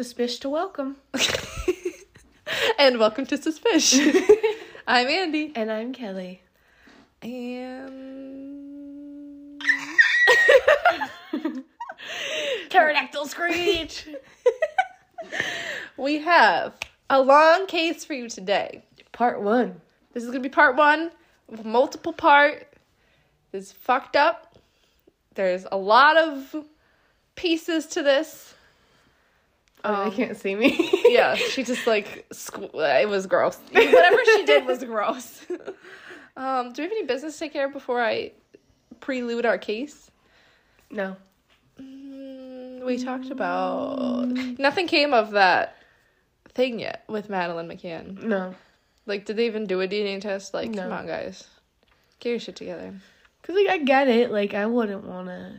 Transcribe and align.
Suspicious 0.00 0.38
to 0.38 0.48
welcome. 0.48 0.96
and 2.78 2.98
welcome 2.98 3.26
to 3.26 3.36
Suspish. 3.36 4.00
I'm 4.86 5.06
Andi. 5.08 5.52
And 5.54 5.70
I'm 5.70 5.92
Kelli. 5.92 6.38
And 7.20 8.00
Pterodactyl 12.70 13.26
screech. 13.26 14.08
we 15.98 16.20
have 16.20 16.78
a 17.10 17.20
long 17.20 17.66
case 17.66 18.02
for 18.02 18.14
you 18.14 18.30
today. 18.30 18.82
Part 19.12 19.42
one. 19.42 19.82
This 20.14 20.24
is 20.24 20.30
gonna 20.30 20.40
be 20.40 20.48
part 20.48 20.76
one, 20.76 21.10
multiple 21.62 22.14
part. 22.14 22.72
It's 23.52 23.70
fucked 23.70 24.16
up. 24.16 24.56
There's 25.34 25.66
a 25.70 25.76
lot 25.76 26.16
of 26.16 26.56
pieces 27.34 27.84
to 27.88 28.02
this. 28.02 28.54
Oh, 29.84 29.94
Um, 30.04 30.10
they 30.10 30.16
can't 30.16 30.36
see 30.36 30.54
me. 30.54 30.90
yeah, 31.08 31.34
she 31.34 31.62
just 31.62 31.86
like 31.86 32.26
squ- 32.32 32.74
it 33.02 33.08
was 33.08 33.26
gross. 33.26 33.56
Whatever 33.72 34.18
she 34.24 34.44
did 34.44 34.66
was 34.66 34.84
gross. 34.84 35.44
um, 36.36 36.72
do 36.72 36.82
we 36.82 36.84
have 36.84 36.92
any 36.92 37.04
business 37.04 37.34
to 37.34 37.40
take 37.40 37.52
care 37.52 37.66
of 37.66 37.72
before 37.72 38.00
I 38.02 38.32
prelude 39.00 39.46
our 39.46 39.58
case? 39.58 40.10
No. 40.90 41.16
Mm, 41.80 42.84
we 42.84 43.02
talked 43.02 43.30
about 43.30 44.28
nothing 44.28 44.86
came 44.86 45.14
of 45.14 45.30
that 45.32 45.76
thing 46.48 46.78
yet 46.80 47.04
with 47.08 47.30
Madeleine 47.30 47.68
McCann. 47.68 48.22
No. 48.22 48.54
Like, 49.06 49.24
did 49.24 49.36
they 49.36 49.46
even 49.46 49.66
do 49.66 49.80
a 49.80 49.88
DNA 49.88 50.20
test? 50.20 50.52
Like, 50.52 50.70
No. 50.70 50.82
come 50.82 50.92
on, 50.92 51.06
guys, 51.06 51.46
get 52.18 52.30
your 52.30 52.38
shit 52.38 52.56
together. 52.56 52.94
Cause 53.42 53.56
like 53.56 53.68
I 53.68 53.78
get 53.78 54.08
it. 54.08 54.30
Like 54.30 54.52
I 54.54 54.66
wouldn't 54.66 55.04
wanna. 55.04 55.56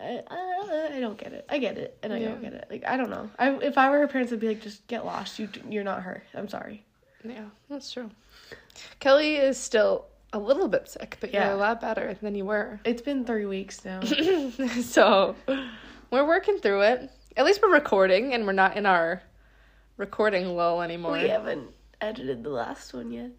I, 0.00 0.22
I, 0.30 0.90
I 0.96 1.00
don't 1.00 1.18
get 1.18 1.32
it. 1.32 1.44
I 1.48 1.58
get 1.58 1.76
it, 1.76 1.98
and 2.02 2.12
I 2.12 2.18
Yeah. 2.18 2.28
don't 2.30 2.40
get 2.42 2.54
it. 2.54 2.66
Like 2.70 2.84
I 2.86 2.96
don't 2.96 3.10
know. 3.10 3.30
I 3.38 3.50
if 3.56 3.76
I 3.76 3.90
were 3.90 3.98
her 3.98 4.08
parents, 4.08 4.32
I'd 4.32 4.40
be 4.40 4.48
like, 4.48 4.62
just 4.62 4.86
get 4.86 5.04
lost. 5.04 5.38
You 5.38 5.48
you're 5.68 5.84
not 5.84 6.02
her. 6.02 6.22
I'm 6.34 6.48
sorry. 6.48 6.84
Yeah, 7.24 7.44
that's 7.68 7.92
true. 7.92 8.10
Kelli 9.00 9.38
is 9.42 9.58
still 9.58 10.06
a 10.32 10.38
little 10.38 10.68
bit 10.68 10.88
sick, 10.88 11.18
but 11.20 11.32
Yeah. 11.34 11.46
you're 11.46 11.54
a 11.54 11.58
lot 11.58 11.80
better 11.80 12.16
than 12.22 12.34
you 12.34 12.44
were. 12.46 12.80
It's 12.84 13.02
been 13.02 13.24
three 13.24 13.44
weeks 13.46 13.84
now. 13.84 14.00
so 14.82 15.36
we're 16.10 16.26
working 16.26 16.58
through 16.58 16.82
it. 16.82 17.10
At 17.36 17.44
least 17.44 17.60
we're 17.62 17.72
recording 17.72 18.32
and 18.32 18.46
we're 18.46 18.52
not 18.52 18.76
in 18.76 18.86
our 18.86 19.22
recording 19.98 20.56
lull 20.56 20.80
anymore. 20.82 21.12
we 21.12 21.28
haven't 21.28 21.68
edited 22.00 22.42
the 22.42 22.48
last 22.50 22.94
one 22.94 23.10
yet. 23.10 23.30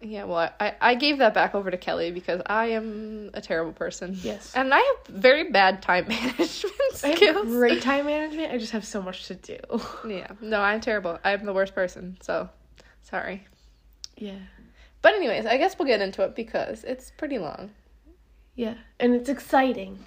Yeah, 0.00 0.24
well, 0.24 0.50
I, 0.60 0.74
I 0.80 0.94
gave 0.94 1.18
that 1.18 1.32
back 1.32 1.54
over 1.54 1.70
to 1.70 1.78
Kelli 1.78 2.12
because 2.12 2.42
I 2.46 2.66
am 2.66 3.30
a 3.32 3.40
terrible 3.40 3.72
person. 3.72 4.16
Yes. 4.22 4.52
And 4.54 4.72
I 4.74 4.78
have 4.78 5.14
very 5.16 5.50
bad 5.50 5.80
time 5.82 6.06
management 6.08 6.74
I 7.02 7.08
have 7.08 7.16
skills. 7.16 7.46
great 7.46 7.82
time 7.90 8.06
management. 8.06 8.52
I 8.52 8.58
just 8.58 8.72
have 8.72 8.84
so 8.84 9.00
much 9.00 9.26
to 9.28 9.34
do. 9.34 9.58
Yeah, 10.08 10.28
no, 10.40 10.60
I'm 10.60 10.80
terrible. 10.80 11.18
I'm 11.24 11.44
the 11.46 11.52
worst 11.54 11.74
person, 11.74 12.18
so 12.20 12.48
sorry. 13.02 13.46
yeah. 14.16 14.38
But, 15.02 15.14
anyways, 15.14 15.46
I 15.46 15.56
guess 15.56 15.78
we'll 15.78 15.86
get 15.88 16.00
into 16.00 16.22
it 16.22 16.34
because 16.34 16.82
it's 16.82 17.10
pretty 17.12 17.38
long. 17.38 17.70
Yeah. 18.56 18.74
And 18.98 19.14
it's 19.14 19.28
exciting. 19.28 20.04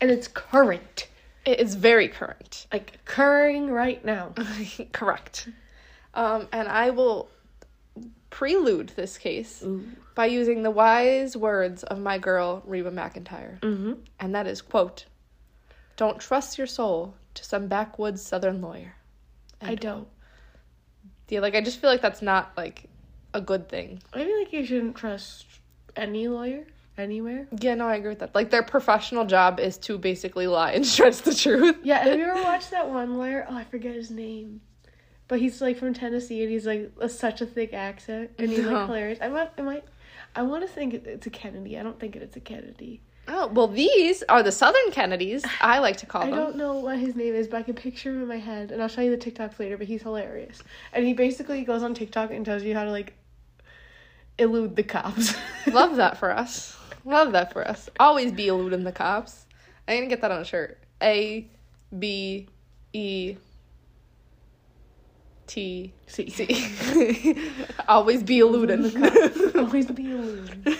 And 0.00 0.10
it's 0.10 0.26
current. 0.26 1.06
It 1.44 1.60
is 1.60 1.74
very 1.76 2.08
current. 2.08 2.66
Like 2.72 2.94
occurring 3.06 3.70
right 3.70 4.04
now. 4.04 4.32
Correct. 4.92 5.48
Um, 6.14 6.48
and 6.52 6.66
I 6.68 6.90
will 6.90 7.28
prelude 8.32 8.88
this 8.96 9.16
case 9.18 9.62
Ooh. 9.62 9.84
by 10.16 10.26
using 10.26 10.62
the 10.64 10.70
wise 10.70 11.36
words 11.36 11.84
of 11.84 11.98
my 12.00 12.18
girl 12.18 12.62
Reba 12.66 12.90
McEntire, 12.90 13.60
Mm-hmm. 13.60 13.92
and 14.18 14.34
that 14.34 14.46
is 14.48 14.60
quote, 14.62 15.04
"Don't 15.96 16.18
trust 16.18 16.58
your 16.58 16.66
soul 16.66 17.14
to 17.34 17.44
some 17.44 17.68
backwoods 17.68 18.20
Southern 18.22 18.60
lawyer." 18.60 18.96
I 19.60 19.76
don't. 19.76 20.08
Yeah, 21.28 21.40
like 21.40 21.54
I 21.54 21.60
just 21.60 21.80
feel 21.80 21.88
like 21.90 22.02
that's 22.02 22.20
not 22.22 22.52
like 22.56 22.88
a 23.32 23.40
good 23.40 23.68
thing. 23.68 24.02
I 24.12 24.24
feel 24.24 24.38
like 24.38 24.52
you 24.52 24.64
shouldn't 24.66 24.96
trust 24.96 25.46
any 25.94 26.26
lawyer 26.28 26.66
anywhere. 26.98 27.46
Yeah, 27.60 27.74
no, 27.74 27.86
I 27.86 27.94
agree 27.96 28.10
with 28.10 28.18
that. 28.18 28.34
Like 28.34 28.50
their 28.50 28.62
professional 28.62 29.24
job 29.24 29.60
is 29.60 29.78
to 29.78 29.96
basically 29.98 30.46
lie 30.46 30.72
and 30.72 30.84
stretch 30.94 31.22
the 31.22 31.34
truth. 31.34 31.76
Yeah, 31.84 32.02
have 32.02 32.18
you 32.18 32.24
ever 32.24 32.42
watched 32.42 32.70
that 32.72 32.88
one 32.88 33.16
lawyer? 33.16 33.46
Oh, 33.48 33.54
I 33.56 33.64
forget 33.64 33.94
his 33.94 34.10
name. 34.10 34.60
But 35.32 35.40
he's 35.40 35.62
like 35.62 35.78
from 35.78 35.94
Tennessee 35.94 36.42
and 36.42 36.52
he's 36.52 36.66
like 36.66 36.92
a, 37.00 37.08
such 37.08 37.40
a 37.40 37.46
thick 37.46 37.72
accent 37.72 38.32
and 38.38 38.50
he's 38.50 38.66
No. 38.66 38.72
like 38.74 38.86
hilarious. 38.86 39.18
I 39.22 39.28
might, 39.28 39.50
I 39.56 39.62
might, 39.62 39.84
I 40.36 40.42
want 40.42 40.60
to 40.62 40.68
think 40.68 40.92
it's 40.92 41.26
a 41.26 41.30
Kennedy. 41.30 41.78
I 41.78 41.82
don't 41.82 41.98
think 41.98 42.16
it's 42.16 42.36
a 42.36 42.40
Kennedy. 42.40 43.00
Oh 43.28 43.46
well, 43.46 43.66
these 43.66 44.22
are 44.24 44.42
the 44.42 44.52
Southern 44.52 44.90
Kennedys. 44.90 45.42
I 45.62 45.78
like 45.78 45.96
to 45.96 46.04
call 46.04 46.24
I 46.24 46.26
them. 46.26 46.34
I 46.34 46.36
don't 46.36 46.56
know 46.56 46.74
what 46.74 46.98
his 46.98 47.16
name 47.16 47.34
is, 47.34 47.48
but 47.48 47.56
I 47.56 47.62
can 47.62 47.74
picture 47.74 48.10
him 48.10 48.20
in 48.20 48.28
my 48.28 48.36
head, 48.36 48.72
and 48.72 48.82
I'll 48.82 48.88
show 48.88 49.00
you 49.00 49.16
the 49.16 49.30
TikToks 49.30 49.58
later. 49.58 49.78
But 49.78 49.86
he's 49.86 50.02
hilarious, 50.02 50.62
and 50.92 51.06
he 51.06 51.14
basically 51.14 51.64
goes 51.64 51.82
on 51.82 51.94
TikTok 51.94 52.30
and 52.30 52.44
tells 52.44 52.62
you 52.62 52.74
how 52.74 52.84
to 52.84 52.90
like 52.90 53.14
elude 54.36 54.76
the 54.76 54.82
cops. 54.82 55.34
Love 55.66 55.96
that 55.96 56.18
for 56.18 56.30
us. 56.30 56.76
Love 57.06 57.32
that 57.32 57.54
for 57.54 57.66
us. 57.66 57.88
Always 57.98 58.32
be 58.32 58.48
eluding 58.48 58.84
the 58.84 58.92
cops. 58.92 59.46
I 59.88 59.94
need 59.94 60.02
to 60.02 60.06
get 60.08 60.20
that 60.20 60.30
on 60.30 60.42
a 60.42 60.44
shirt. 60.44 60.78
A 61.02 61.48
B 61.98 62.48
E 62.92 63.36
T 65.46 65.92
See, 66.06 66.30
C. 66.30 67.36
Always 67.88 68.22
be 68.22 68.38
eluding. 68.40 68.84
Always 69.56 69.86
be 69.90 70.10
eluded. 70.10 70.78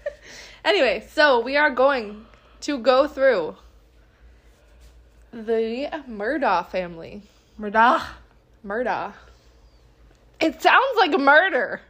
anyway, 0.64 1.06
so 1.10 1.40
we 1.40 1.56
are 1.56 1.70
going 1.70 2.26
to 2.62 2.78
go 2.78 3.06
through 3.06 3.56
the 5.32 5.88
Murdaugh 6.08 6.68
family. 6.68 7.22
Murda. 7.58 8.02
Murdaugh. 8.66 9.12
It 10.40 10.60
sounds 10.60 10.96
like 10.96 11.18
murder. 11.18 11.80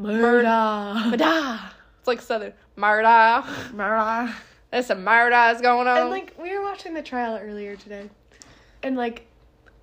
Murda. 0.00 1.12
Murdaugh. 1.12 1.70
It's 1.98 2.08
like 2.08 2.20
southern. 2.20 2.52
Murdaugh. 2.76 3.44
Murda. 3.72 4.34
There's 4.74 4.86
some 4.86 5.04
murders 5.04 5.60
going 5.60 5.86
on. 5.86 5.98
And 5.98 6.10
like 6.10 6.34
we 6.36 6.56
were 6.56 6.62
watching 6.62 6.94
the 6.94 7.02
trial 7.02 7.38
earlier 7.40 7.76
today, 7.76 8.10
and 8.82 8.96
like, 8.96 9.24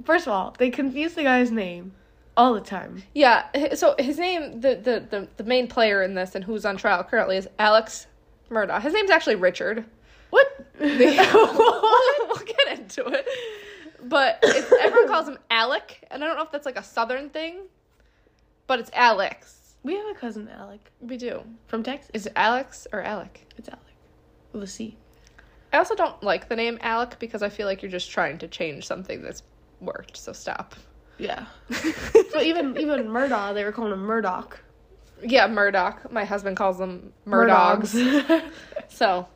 first 0.06 0.28
of 0.28 0.34
all, 0.34 0.56
they 0.58 0.70
confuse 0.70 1.14
the 1.14 1.24
guy's 1.24 1.52
name 1.52 1.94
all 2.38 2.54
the 2.54 2.62
time. 2.62 3.04
Yeah, 3.14 3.74
so 3.74 3.96
his 4.00 4.18
name, 4.18 4.62
the, 4.62 4.76
the, 4.76 5.06
the, 5.10 5.28
the 5.38 5.44
main 5.44 5.68
player 5.68 6.02
in 6.02 6.14
this 6.14 6.36
and 6.36 6.44
who's 6.44 6.66
on 6.66 6.78
trial 6.78 7.04
currently 7.04 7.38
is 7.38 7.48
Alex 7.60 8.08
Murdaugh. 8.50 8.82
His 8.82 8.94
name's 8.94 9.12
actually 9.12 9.36
Richard. 9.36 9.86
What? 10.30 10.48
we'll, 10.80 10.90
get 12.46 12.80
into 12.80 13.06
it. 13.08 13.28
But 14.04 14.40
it's, 14.44 14.72
everyone 14.82 15.10
calls 15.10 15.28
him 15.28 15.38
Alec, 15.50 16.08
and 16.10 16.24
I 16.24 16.28
don't 16.28 16.38
know 16.38 16.44
if 16.44 16.52
that's 16.52 16.66
like 16.66 16.78
a 16.78 16.84
southern 16.84 17.30
thing, 17.30 17.60
but 18.68 18.80
it's 18.80 18.90
Alex. 18.94 19.76
we 19.84 19.96
have 19.96 20.08
a 20.08 20.14
cousin 20.14 20.48
Alec 20.50 20.80
We 21.02 21.18
do. 21.18 21.44
from 21.68 21.84
Texas. 21.84 22.10
Is 22.14 22.26
it 22.28 22.34
Alex 22.36 22.88
or 22.92 23.02
Alec? 23.02 23.46
It's 23.58 23.70
Alec 23.70 23.82
with 24.54 24.64
a 24.64 24.68
C. 24.68 24.98
I 25.74 25.78
also 25.78 25.96
don't 25.96 26.22
like 26.24 26.50
the 26.50 26.56
name 26.56 26.78
Alec 26.82 27.18
because 27.20 27.42
I 27.44 27.50
feel 27.50 27.68
like 27.68 27.82
you're 27.82 27.92
just 27.92 28.12
trying 28.12 28.38
to 28.40 28.48
change 28.48 28.86
something 28.86 29.22
that's 29.22 29.44
worked, 29.82 30.18
so 30.18 30.32
stop. 30.34 30.76
Yeah. 31.18 31.46
But 32.34 32.44
even 32.44 32.78
even 32.78 33.08
Murdaugh, 33.08 33.54
they 33.54 33.64
were 33.64 33.72
calling 33.74 33.92
him 33.92 34.00
Murdoch. 34.00 34.60
yeah, 35.22 35.48
Murdoch. 35.48 36.12
My 36.12 36.24
husband 36.24 36.56
calls 36.58 36.78
them. 36.78 37.12
Murdogs. 37.26 37.94
So, 38.88 39.28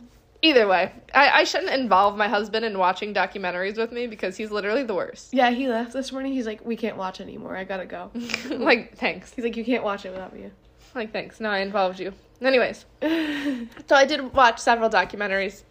either 0.42 0.68
way, 0.68 0.92
I, 1.14 1.30
I 1.42 1.44
shouldn't 1.46 1.72
involve 1.72 2.18
my 2.18 2.28
husband 2.28 2.66
in 2.66 2.78
watching 2.78 3.14
documentaries 3.14 3.78
with 3.78 3.92
me 3.92 4.06
because 4.08 4.36
he's 4.38 4.52
literally 4.52 4.84
the 4.84 4.94
worst. 4.94 5.34
yeah, 5.34 5.50
he 5.50 5.68
left 5.68 5.94
this 5.94 6.12
morning. 6.12 6.34
He's 6.34 6.46
like, 6.46 6.64
we 6.66 6.76
can't 6.76 6.98
watch 6.98 7.20
anymore. 7.22 7.56
I 7.56 7.64
gotta 7.64 7.86
go. 7.86 8.12
like, 8.50 8.96
thanks. 8.98 9.34
He's 9.34 9.44
like, 9.46 9.58
you 9.58 9.66
can't 9.66 9.84
watch 9.84 10.06
it 10.06 10.12
without 10.12 10.34
me. 10.34 10.52
Like, 10.94 11.12
thanks. 11.12 11.40
No, 11.40 11.50
I 11.50 11.60
involved 11.60 12.00
you. 12.00 12.14
Anyways, 12.42 12.86
so 13.02 13.96
I 13.96 14.06
did 14.06 14.34
watch 14.34 14.60
several 14.60 14.90
documentaries 14.90 15.64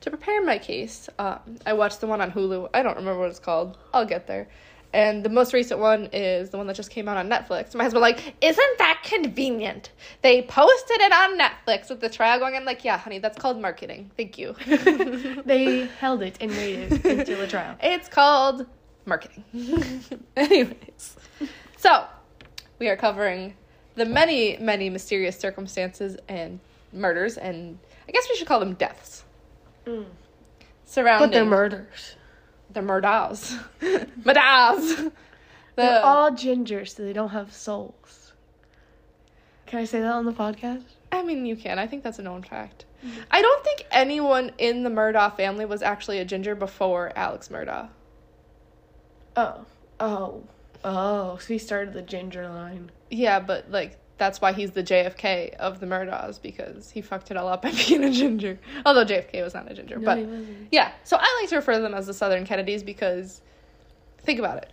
to 0.00 0.10
prepare 0.10 0.42
my 0.42 0.58
case. 0.58 1.08
Um, 1.18 1.38
I 1.66 1.72
watched 1.72 2.00
the 2.00 2.06
one 2.06 2.20
on 2.20 2.30
Hulu. 2.30 2.70
I 2.74 2.82
don't 2.82 2.96
remember 2.96 3.20
what 3.20 3.30
it's 3.30 3.38
called. 3.38 3.76
I'll 3.92 4.06
get 4.06 4.26
there. 4.26 4.48
And 4.92 5.24
the 5.24 5.28
most 5.28 5.52
recent 5.52 5.78
one 5.78 6.06
is 6.12 6.50
the 6.50 6.56
one 6.56 6.66
that 6.66 6.74
just 6.74 6.90
came 6.90 7.08
out 7.08 7.16
on 7.16 7.28
Netflix. 7.28 7.74
My 7.76 7.84
husband 7.84 8.02
like, 8.02 8.34
isn't 8.40 8.78
that 8.78 9.02
convenient? 9.04 9.90
They 10.22 10.42
posted 10.42 11.00
it 11.00 11.12
on 11.12 11.38
Netflix 11.38 11.90
with 11.90 12.00
the 12.00 12.08
trial 12.08 12.40
going. 12.40 12.56
I'm 12.56 12.64
like, 12.64 12.84
yeah, 12.84 12.98
honey, 12.98 13.20
that's 13.20 13.38
called 13.38 13.60
marketing. 13.60 14.10
Thank 14.16 14.36
you. 14.36 14.56
they 15.44 15.88
held 16.00 16.22
it 16.22 16.38
and 16.40 16.50
waited 16.50 17.04
until 17.04 17.38
the 17.38 17.46
trial. 17.46 17.76
It's 17.82 18.08
called 18.08 18.66
marketing. 19.06 19.44
Anyways, 20.36 21.16
so 21.76 22.06
we 22.80 22.88
are 22.88 22.96
covering 22.96 23.54
the 23.94 24.06
many, 24.06 24.56
many 24.58 24.90
mysterious 24.90 25.38
circumstances 25.38 26.16
and 26.28 26.58
murders, 26.92 27.36
and 27.36 27.78
I 28.08 28.12
guess 28.12 28.26
we 28.28 28.34
should 28.36 28.48
call 28.48 28.58
them 28.58 28.74
deaths 28.74 29.24
Mm. 29.86 30.06
surrounding 30.84 31.28
But 31.30 31.34
they're 31.34 31.44
murders. 31.44 32.16
the 32.72 32.80
Murdaws. 32.80 33.58
Murdaws. 33.80 35.12
They're 35.74 36.04
all 36.04 36.30
ginger, 36.32 36.84
so 36.84 37.02
they 37.02 37.12
don't 37.12 37.30
have 37.30 37.52
souls. 37.52 38.32
Can 39.66 39.80
I 39.80 39.84
say 39.84 40.00
that 40.00 40.12
on 40.12 40.24
the 40.24 40.32
podcast? 40.32 40.84
I 41.10 41.22
mean, 41.22 41.46
you 41.46 41.56
can. 41.56 41.78
I 41.78 41.86
think 41.86 42.04
that's 42.04 42.18
a 42.18 42.22
known 42.22 42.42
fact. 42.42 42.84
I 43.30 43.40
don't 43.40 43.64
think 43.64 43.86
anyone 43.90 44.52
in 44.58 44.82
the 44.82 44.90
Murdaugh 44.90 45.36
family 45.36 45.64
was 45.64 45.82
actually 45.82 46.18
a 46.18 46.24
ginger 46.24 46.54
before 46.54 47.12
Alex 47.16 47.48
Murdaugh. 47.48 47.88
Oh. 49.36 49.64
Oh. 49.98 50.44
Oh. 50.84 51.38
So 51.38 51.52
he 51.52 51.58
started 51.58 51.94
the 51.94 52.02
ginger 52.02 52.48
line. 52.48 52.90
Yeah, 53.10 53.40
but 53.40 53.70
like 53.70 53.98
that's 54.20 54.40
why 54.40 54.52
he's 54.52 54.70
the 54.72 54.82
JFK 54.82 55.54
of 55.54 55.80
the 55.80 55.86
Murdaws 55.86 56.40
because 56.40 56.90
he 56.90 57.00
fucked 57.00 57.30
it 57.30 57.38
all 57.38 57.48
up 57.48 57.62
by 57.62 57.72
being 57.88 58.04
a 58.04 58.10
ginger. 58.10 58.60
Although 58.86 59.06
JFK 59.06 59.42
was 59.42 59.54
not 59.54 59.68
a 59.68 59.74
ginger, 59.74 59.98
No, 59.98 60.04
but 60.04 60.18
yeah. 60.70 60.92
So 61.02 61.16
I 61.18 61.38
like 61.40 61.48
to 61.48 61.56
refer 61.56 61.72
to 61.72 61.80
them 61.80 61.94
as 61.94 62.06
the 62.06 62.14
Southern 62.14 62.44
Kennedys 62.44 62.84
because 62.84 63.40
think 64.18 64.38
about 64.38 64.58
it. 64.58 64.70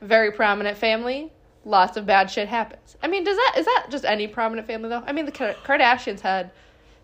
Very 0.00 0.30
prominent 0.30 0.78
family, 0.78 1.32
lots 1.64 1.96
of 1.96 2.06
bad 2.06 2.30
shit 2.30 2.48
happens. 2.48 2.96
I 3.02 3.08
mean, 3.08 3.24
does 3.24 3.36
that 3.36 3.54
is 3.58 3.66
that 3.66 3.88
just 3.90 4.04
any 4.04 4.28
prominent 4.28 4.66
family 4.66 4.88
though? 4.88 5.02
I 5.04 5.12
mean, 5.12 5.26
the 5.26 5.32
Kardashians 5.32 6.20
had 6.20 6.52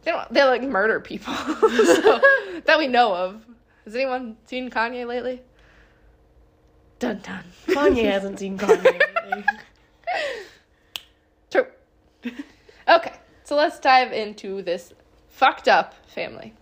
they 0.04 0.12
don't 0.12 0.32
they 0.32 0.44
like 0.44 0.62
murder 0.62 1.00
people 1.00 1.34
so, 1.34 2.20
that 2.64 2.78
we 2.78 2.86
know 2.86 3.14
of. 3.14 3.44
Has 3.84 3.96
anyone 3.96 4.36
seen 4.46 4.70
Kanye 4.70 5.06
lately? 5.06 5.42
Dun 7.00 7.20
dun. 7.24 7.42
Kanye 7.66 8.04
hasn't 8.04 8.38
seen 8.38 8.56
Kanye. 8.56 9.44
Okay, 12.88 13.12
so 13.44 13.54
let's 13.56 13.78
dive 13.78 14.12
into 14.12 14.62
this 14.62 14.92
fucked 15.28 15.68
up 15.68 15.94
family. 16.08 16.54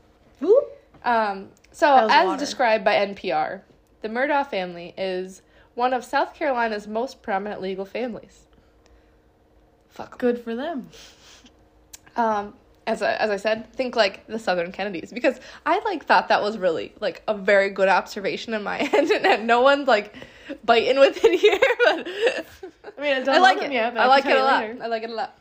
Um, 1.04 1.48
so, 1.72 2.06
as 2.10 2.26
water. 2.26 2.38
described 2.38 2.84
by 2.84 2.96
NPR, 2.96 3.62
the 4.02 4.08
Murdaugh 4.08 4.46
family 4.50 4.92
is 4.98 5.40
one 5.74 5.94
of 5.94 6.04
South 6.04 6.34
Carolina's 6.34 6.86
most 6.86 7.22
prominent 7.22 7.62
legal 7.62 7.84
families. 7.86 8.46
Fuck 9.88 10.12
'em. 10.14 10.18
Good 10.18 10.44
for 10.44 10.54
them. 10.54 10.90
Um, 12.16 12.54
as 12.86 13.00
I, 13.00 13.14
as 13.14 13.30
I 13.30 13.36
said, 13.36 13.72
think 13.72 13.94
like 13.96 14.26
the 14.26 14.38
Southern 14.38 14.72
Kennedys 14.72 15.12
because 15.12 15.40
I 15.64 15.78
like 15.84 16.04
thought 16.04 16.28
that 16.28 16.42
was 16.42 16.58
really 16.58 16.92
like 17.00 17.22
a 17.28 17.34
very 17.34 17.70
good 17.70 17.88
observation 17.88 18.52
in 18.54 18.62
my 18.62 18.78
end, 18.92 19.10
and 19.10 19.46
no 19.46 19.60
one's 19.62 19.86
like 19.88 20.14
biting 20.64 20.98
with 20.98 21.22
it 21.24 21.38
here, 21.40 21.60
but 21.84 22.94
I 22.98 23.00
mean, 23.00 23.16
I 23.16 23.20
doesn't 23.20 23.40
like 23.42 23.56
look 23.58 23.66
it. 23.66 23.72
yet, 23.72 23.96
I 23.96 24.02
I 24.02 24.06
like 24.06 24.26
it 24.26 24.36
a 24.36 24.42
lot. 24.42 24.62
later. 24.62 24.78
I 24.82 24.86
like 24.88 25.02
it 25.04 25.10
a 25.10 25.14
lot. 25.14 25.38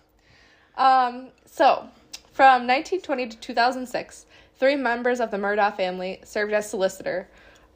Um, 0.77 1.29
so, 1.45 1.89
from 2.31 2.67
1920 2.67 3.27
to 3.29 3.37
2006, 3.37 4.25
three 4.59 4.75
members 4.75 5.19
of 5.19 5.31
the 5.31 5.37
Murdaugh 5.37 5.75
family 5.75 6.19
served 6.23 6.53
as 6.53 6.69
solicitor, 6.69 7.27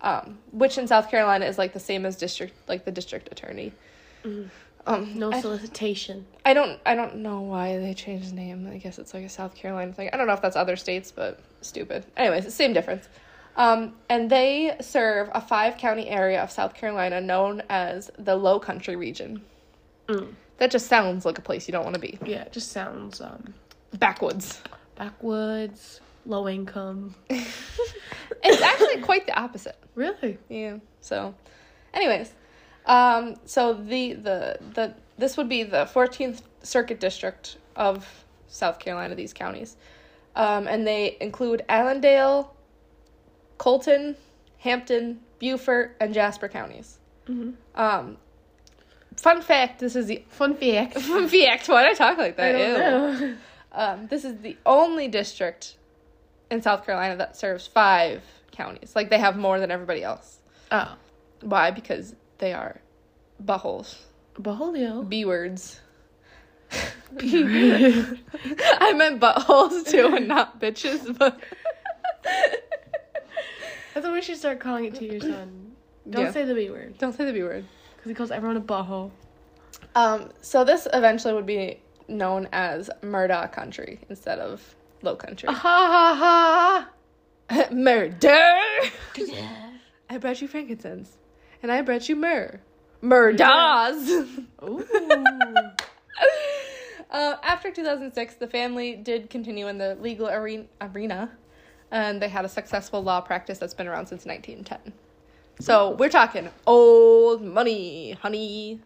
um, 0.01 0.37
which 0.51 0.77
in 0.77 0.87
South 0.87 1.09
Carolina 1.09 1.45
is 1.45 1.57
like 1.57 1.73
the 1.73 1.79
same 1.79 2.05
as 2.05 2.15
district, 2.15 2.53
like 2.67 2.85
the 2.85 2.91
district 2.91 3.29
attorney. 3.31 3.73
Um, 4.87 5.17
No 5.17 5.31
solicitation. 5.39 6.25
I 6.45 6.53
don't, 6.53 6.79
I 6.85 6.95
don't 6.95 7.17
know 7.17 7.41
why 7.41 7.77
they 7.77 7.93
changed 7.93 8.31
the 8.31 8.35
name. 8.35 8.67
I 8.71 8.77
guess 8.77 8.97
it's 8.99 9.13
like 9.13 9.23
a 9.23 9.29
South 9.29 9.55
Carolina 9.55 9.93
thing. 9.93 10.09
I 10.11 10.17
don't 10.17 10.27
know 10.27 10.33
if 10.33 10.41
that's 10.41 10.55
other 10.55 10.75
states, 10.75 11.11
but 11.11 11.39
stupid. 11.61 12.05
Anyways, 12.17 12.53
same 12.53 12.73
difference. 12.73 13.07
Um, 13.57 13.95
and 14.09 14.29
they 14.29 14.75
serve 14.79 15.29
a 15.33 15.41
five 15.41 15.77
county 15.77 16.07
area 16.07 16.41
of 16.41 16.51
South 16.51 16.73
Carolina 16.73 17.19
known 17.19 17.61
as 17.69 18.09
the 18.17 18.35
Low 18.35 18.59
Country 18.59 18.95
region. 18.95 19.41
Mm. 20.07 20.33
That 20.61 20.69
just 20.69 20.85
sounds 20.85 21.25
like 21.25 21.39
a 21.39 21.41
place 21.41 21.67
you 21.67 21.71
don't 21.71 21.83
want 21.83 21.95
to 21.95 21.99
be. 21.99 22.19
Yeah, 22.23 22.43
it 22.43 22.51
just 22.51 22.71
sounds 22.71 23.19
um 23.19 23.55
Backwoods. 23.97 24.61
backwoods, 24.95 26.01
low 26.27 26.47
income. 26.47 27.15
It's 28.43 28.61
actually 28.61 29.01
quite 29.01 29.25
the 29.25 29.37
opposite. 29.39 29.75
Really? 29.95 30.37
Yeah. 30.49 30.77
So, 30.99 31.33
anyways, 31.95 32.31
um, 32.85 33.35
so 33.45 33.73
the 33.73 34.13
the 34.13 34.57
the 34.75 34.93
this 35.17 35.35
would 35.37 35.49
be 35.49 35.63
the 35.63 35.85
14th 35.91 36.41
Circuit 36.61 36.99
District 36.99 37.57
of 37.75 38.07
South 38.47 38.77
Carolina. 38.77 39.15
These 39.15 39.33
counties, 39.33 39.77
um, 40.35 40.67
and 40.67 40.85
they 40.85 41.17
include 41.21 41.63
Allendale, 41.69 42.53
Colleton, 43.57 44.15
Hampton, 44.59 45.21
Beaufort, 45.39 45.95
and 45.99 46.13
Jasper 46.13 46.47
counties. 46.49 46.99
Mhm. 47.27 47.55
Um, 47.75 48.17
fun 49.17 49.41
fact: 49.41 49.79
This 49.79 49.95
is 49.95 50.07
the 50.07 50.23
Fun 50.29 50.55
fact. 50.55 50.93
fun 50.99 51.27
fact. 51.27 51.67
Why 51.69 51.83
did 51.83 51.91
I 51.91 51.93
talk 51.95 52.17
like 52.17 52.37
that 52.37 52.55
I 52.55 52.59
don't 52.59 53.21
Ew. 53.21 53.27
know. 53.27 53.37
Um, 53.73 54.07
this 54.07 54.25
is 54.25 54.37
the 54.41 54.57
only 54.65 55.07
district 55.07 55.75
in 56.49 56.61
South 56.61 56.85
Carolina 56.85 57.15
that 57.17 57.37
serves 57.37 57.65
five 57.67 58.21
counties. 58.51 58.95
Like 58.95 59.09
they 59.09 59.17
have 59.19 59.37
more 59.37 59.59
than 59.59 59.71
everybody 59.71 60.03
else. 60.03 60.39
Oh, 60.71 60.95
Why? 61.41 61.71
Because 61.71 62.13
they 62.39 62.51
are 62.53 62.81
buttholes. 63.43 63.95
Beholio. 64.35 65.07
B 65.07 65.23
words. 65.25 65.79
B 67.17 67.43
words. 67.43 68.19
I 68.79 68.93
meant 68.93 69.19
buttholes 69.21 69.87
too 69.89 70.07
and 70.15 70.27
not 70.27 70.59
bitches, 70.59 71.17
but 71.17 71.39
I 73.95 73.99
thought 74.01 74.13
we 74.13 74.21
should 74.21 74.37
start 74.37 74.59
calling 74.59 74.85
it 74.85 74.95
to 74.95 75.05
your 75.05 75.19
son. 75.19 75.73
Don't 76.09 76.25
Yeah. 76.25 76.31
say 76.31 76.45
the 76.45 76.55
B 76.55 76.69
word 76.69 76.97
don't 76.97 77.13
say 77.13 77.25
the 77.25 77.33
B 77.33 77.43
word. 77.43 77.65
Because 78.01 78.09
he 78.09 78.15
calls 78.15 78.31
everyone 78.31 78.57
a 78.57 78.61
butthole. 78.61 79.11
Um, 79.93 80.31
so 80.41 80.63
this 80.63 80.87
eventually 80.91 81.35
would 81.35 81.45
be 81.45 81.79
known 82.07 82.49
as 82.51 82.89
Murdaugh 83.03 83.51
Country 83.51 83.99
instead 84.09 84.39
of 84.39 84.75
Low 85.03 85.15
Country. 85.15 85.49
Ha 85.49 85.53
ha 85.53 86.89
ha! 87.49 87.67
Murder! 87.71 88.27
ha. 88.27 89.71
I 90.09 90.17
brought 90.17 90.41
you 90.41 90.47
frankincense. 90.47 91.17
And 91.61 91.71
I 91.71 91.83
brought 91.83 92.09
you 92.09 92.15
myrrh. 92.15 92.59
Murdahs! 93.03 94.45
Ooh. 94.63 94.83
Uh, 97.11 97.35
after 97.43 97.69
2006, 97.69 98.35
the 98.35 98.47
family 98.47 98.95
did 98.95 99.29
continue 99.29 99.67
in 99.67 99.77
the 99.77 99.95
legal 99.95 100.29
arena, 100.29 100.65
arena, 100.79 101.29
and 101.91 102.21
they 102.21 102.29
had 102.29 102.45
a 102.45 102.49
successful 102.49 103.03
law 103.03 103.19
practice 103.19 103.57
that's 103.57 103.73
been 103.73 103.87
around 103.87 104.07
since 104.07 104.25
1910. 104.25 104.93
So 105.61 105.91
we're 105.91 106.09
talking 106.09 106.49
old 106.65 107.43
money, 107.43 108.17
honey, 108.21 108.79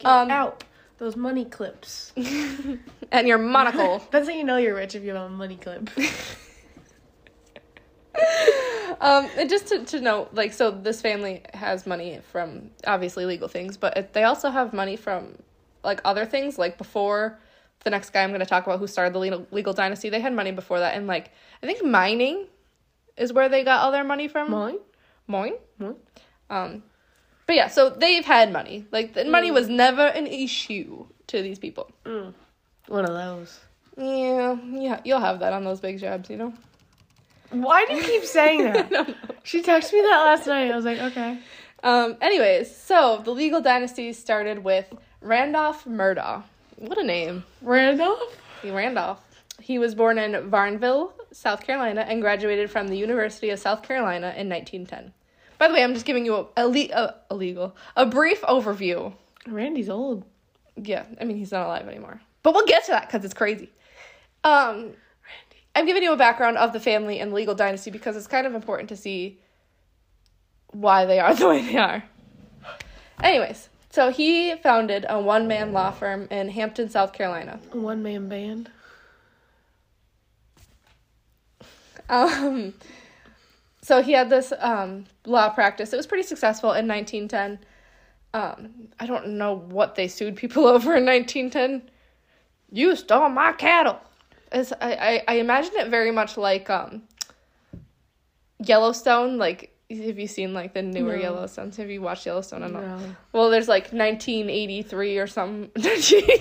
Get 0.00 0.06
Um, 0.06 0.30
out 0.30 0.64
those 0.98 1.16
money 1.16 1.44
clips. 1.44 2.12
and 3.12 3.28
your 3.28 3.38
monocle. 3.38 4.02
That's 4.10 4.28
how 4.28 4.34
you 4.34 4.44
know 4.44 4.56
you're 4.56 4.74
rich 4.74 4.94
if 4.94 5.04
you 5.04 5.14
have 5.14 5.26
a 5.26 5.28
money 5.28 5.56
clip. 5.56 5.90
um, 9.00 9.28
and 9.36 9.48
just 9.48 9.68
to, 9.68 9.84
to 9.84 10.00
note, 10.00 10.30
like, 10.32 10.52
so 10.52 10.70
this 10.70 11.00
family 11.00 11.42
has 11.54 11.86
money 11.86 12.20
from 12.32 12.70
obviously 12.86 13.24
legal 13.24 13.48
things, 13.48 13.76
but 13.76 13.96
it, 13.96 14.12
they 14.12 14.24
also 14.24 14.50
have 14.50 14.72
money 14.72 14.96
from 14.96 15.36
like 15.84 16.00
other 16.04 16.26
things. 16.26 16.58
Like 16.58 16.78
before, 16.78 17.38
the 17.84 17.90
next 17.90 18.10
guy 18.10 18.22
I'm 18.22 18.30
going 18.30 18.40
to 18.40 18.46
talk 18.46 18.66
about 18.66 18.78
who 18.78 18.86
started 18.86 19.14
the 19.14 19.18
legal, 19.18 19.46
legal 19.50 19.72
dynasty, 19.72 20.10
they 20.10 20.20
had 20.20 20.34
money 20.34 20.50
before 20.50 20.80
that, 20.80 20.96
and 20.96 21.06
like 21.06 21.30
I 21.62 21.66
think 21.66 21.84
mining 21.84 22.46
is 23.16 23.32
where 23.32 23.48
they 23.48 23.64
got 23.64 23.82
all 23.82 23.92
their 23.92 24.04
money 24.04 24.28
from. 24.28 24.50
Mine? 24.50 24.78
Mine. 25.30 25.54
Mine? 25.78 25.96
Um, 26.50 26.82
but 27.46 27.56
yeah, 27.56 27.68
so 27.68 27.90
they've 27.90 28.24
had 28.24 28.52
money. 28.52 28.86
Like 28.90 29.14
the 29.14 29.24
money 29.24 29.50
was 29.50 29.68
never 29.68 30.06
an 30.06 30.26
issue 30.26 31.06
to 31.28 31.42
these 31.42 31.58
people. 31.58 31.90
Mm. 32.04 32.34
One 32.88 33.04
of 33.04 33.14
those. 33.14 33.60
Yeah, 33.96 34.56
yeah, 34.72 35.00
you'll 35.04 35.20
have 35.20 35.40
that 35.40 35.52
on 35.52 35.64
those 35.64 35.80
big 35.80 35.98
jobs, 35.98 36.30
you 36.30 36.36
know. 36.36 36.54
Why 37.50 37.86
do 37.86 37.94
you 37.94 38.02
keep 38.02 38.24
saying 38.24 38.62
that? 38.72 39.16
she 39.42 39.62
texted 39.62 39.92
me 39.94 40.00
that 40.02 40.22
last 40.24 40.46
night. 40.46 40.70
I 40.70 40.76
was 40.76 40.84
like, 40.84 40.98
okay. 40.98 41.38
Um, 41.82 42.16
anyways, 42.20 42.74
so 42.74 43.20
the 43.24 43.30
legal 43.30 43.60
dynasty 43.60 44.12
started 44.12 44.62
with 44.62 44.92
Randolph 45.20 45.84
Murdaugh. 45.84 46.42
What 46.76 46.98
a 46.98 47.04
name. 47.04 47.44
Randolph? 47.62 48.36
He 48.62 48.70
Randolph. 48.70 49.22
He 49.60 49.78
was 49.78 49.94
born 49.94 50.18
in 50.18 50.32
Varnville, 50.50 51.12
South 51.32 51.62
Carolina, 51.64 52.02
and 52.02 52.20
graduated 52.20 52.70
from 52.70 52.88
the 52.88 52.96
University 52.96 53.50
of 53.50 53.58
South 53.58 53.82
Carolina 53.82 54.34
in 54.36 54.48
1910. 54.48 55.12
By 55.60 55.68
the 55.68 55.74
way, 55.74 55.84
I'm 55.84 55.92
just 55.92 56.06
giving 56.06 56.24
you 56.24 56.48
a, 56.56 56.66
le- 56.66 56.88
a, 56.90 57.14
a 57.28 57.34
legal, 57.34 57.76
a 57.94 58.06
brief 58.06 58.40
overview. 58.40 59.12
Randy's 59.46 59.90
old. 59.90 60.24
Yeah, 60.74 61.04
I 61.20 61.24
mean, 61.24 61.36
he's 61.36 61.52
not 61.52 61.66
alive 61.66 61.86
anymore. 61.86 62.22
But 62.42 62.54
we'll 62.54 62.64
get 62.64 62.86
to 62.86 62.92
that 62.92 63.06
because 63.06 63.26
it's 63.26 63.34
crazy. 63.34 63.68
Um, 64.42 64.92
I'm 65.76 65.84
giving 65.84 66.02
you 66.02 66.14
a 66.14 66.16
background 66.16 66.56
of 66.56 66.72
the 66.72 66.80
family 66.80 67.20
and 67.20 67.34
legal 67.34 67.54
dynasty 67.54 67.90
because 67.90 68.16
it's 68.16 68.26
kind 68.26 68.46
of 68.46 68.54
important 68.54 68.88
to 68.88 68.96
see 68.96 69.38
why 70.68 71.04
they 71.04 71.20
are 71.20 71.34
the 71.34 71.46
way 71.46 71.60
they 71.60 71.76
are. 71.76 72.04
Anyways, 73.22 73.68
so 73.90 74.10
he 74.10 74.54
founded 74.54 75.04
a 75.10 75.20
one 75.20 75.46
man 75.46 75.74
law 75.74 75.90
firm 75.90 76.26
in 76.30 76.48
Hampton, 76.48 76.88
South 76.88 77.12
Carolina. 77.12 77.60
A 77.72 77.76
one 77.76 78.02
man 78.02 78.30
band. 78.30 78.70
Um, 82.08 82.72
so 83.90 84.02
he 84.02 84.12
had 84.12 84.30
this 84.30 84.52
um, 84.60 85.06
law 85.26 85.48
practice. 85.48 85.92
It 85.92 85.96
was 85.96 86.06
pretty 86.06 86.22
successful 86.22 86.74
in 86.74 86.86
1910. 86.86 87.58
Um, 88.32 88.70
I 89.00 89.06
don't 89.06 89.30
know 89.30 89.56
what 89.56 89.96
they 89.96 90.06
sued 90.06 90.36
people 90.36 90.64
over 90.68 90.94
in 90.94 91.04
1910. 91.04 91.90
You 92.70 92.94
stole 92.94 93.28
my 93.30 93.50
cattle. 93.50 93.98
It's, 94.52 94.72
I, 94.80 94.92
I, 94.92 95.22
I 95.26 95.34
imagine 95.38 95.72
it 95.74 95.88
very 95.88 96.12
much 96.12 96.36
like 96.36 96.70
um, 96.70 97.02
Yellowstone. 98.64 99.38
Like, 99.38 99.74
have 99.90 100.20
you 100.20 100.28
seen 100.28 100.54
like 100.54 100.72
the 100.72 100.82
newer 100.82 101.16
No. 101.16 101.24
Yellowstones? 101.24 101.74
Have 101.74 101.90
you 101.90 102.00
watched 102.00 102.26
Yellowstone? 102.26 102.62
I 102.62 102.68
don't 102.68 102.80
know. 102.80 102.96
No. 102.96 103.16
Well, 103.32 103.50
there's 103.50 103.66
like 103.66 103.92
1983 103.92 105.18
or 105.18 105.26
something. 105.26 105.62
1883. 105.74 106.40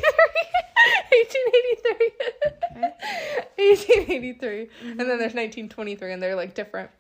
1883. 3.58 4.70
And 4.92 5.00
then 5.00 5.18
there's 5.18 5.34
1923, 5.34 6.14
and 6.14 6.22
they're 6.22 6.36
like 6.36 6.54
different 6.54 6.92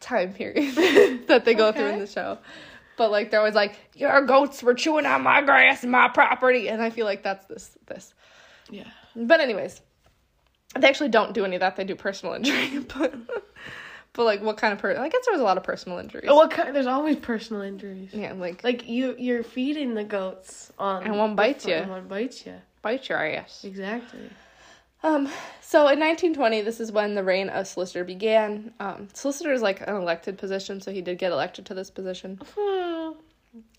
time 0.00 0.32
period 0.32 0.74
that 1.28 1.44
they 1.44 1.54
go 1.54 1.72
through 1.72 1.86
in 1.88 1.98
the 1.98 2.06
show. 2.06 2.38
But 2.96 3.10
like 3.10 3.30
they're 3.30 3.40
always 3.40 3.54
like, 3.54 3.78
Your 3.94 4.24
goats 4.26 4.62
were 4.62 4.74
chewing 4.74 5.06
on 5.06 5.22
my 5.22 5.40
grass 5.42 5.82
and 5.82 5.92
my 5.92 6.08
property 6.08 6.68
and 6.68 6.82
I 6.82 6.90
feel 6.90 7.06
like 7.06 7.22
that's 7.22 7.46
this 7.46 7.76
this. 7.86 8.12
Yeah. 8.70 8.88
But 9.16 9.40
anyways, 9.40 9.80
they 10.78 10.88
actually 10.88 11.08
don't 11.08 11.32
do 11.32 11.44
any 11.44 11.56
of 11.56 11.60
that. 11.60 11.76
They 11.76 11.84
do 11.84 11.94
personal 11.96 12.34
injury. 12.34 12.84
But 12.98 13.14
but 14.12 14.24
like 14.24 14.42
what 14.42 14.56
kind 14.56 14.72
of 14.72 14.80
person 14.80 15.00
I 15.00 15.08
guess 15.08 15.24
there 15.24 15.32
was 15.32 15.40
a 15.40 15.44
lot 15.44 15.56
of 15.56 15.62
personal 15.62 15.98
injuries. 15.98 16.28
What 16.28 16.50
kind? 16.50 16.74
There's 16.74 16.86
always 16.88 17.16
personal 17.16 17.62
injuries. 17.62 18.10
Yeah, 18.12 18.32
like 18.32 18.64
Like 18.64 18.88
you, 18.88 19.14
you're 19.18 19.44
feeding 19.44 19.94
the 19.94 20.02
goats 20.04 20.72
on, 20.78 21.04
And 21.04 21.16
one 21.16 21.36
bites 21.36 21.64
you. 21.64 21.74
and 21.74 21.90
one 21.90 22.08
bites 22.08 22.44
you. 22.44 22.54
bite 22.82 23.08
your 23.08 23.18
ass. 23.18 23.64
Exactly. 23.64 24.28
Um, 25.02 25.28
so 25.60 25.80
in 25.88 25.98
1920, 25.98 26.60
this 26.60 26.78
is 26.80 26.92
when 26.92 27.14
the 27.14 27.24
reign 27.24 27.48
of 27.48 27.66
solicitor 27.66 28.04
began. 28.04 28.72
Um, 28.80 29.08
solicitor 29.14 29.52
is 29.52 29.62
like 29.62 29.80
an 29.80 29.94
elected 29.96 30.36
position, 30.36 30.80
so 30.80 30.92
he 30.92 31.00
did 31.00 31.18
get 31.18 31.32
elected 31.32 31.66
to 31.66 31.74
this 31.74 31.90
position. 31.90 32.40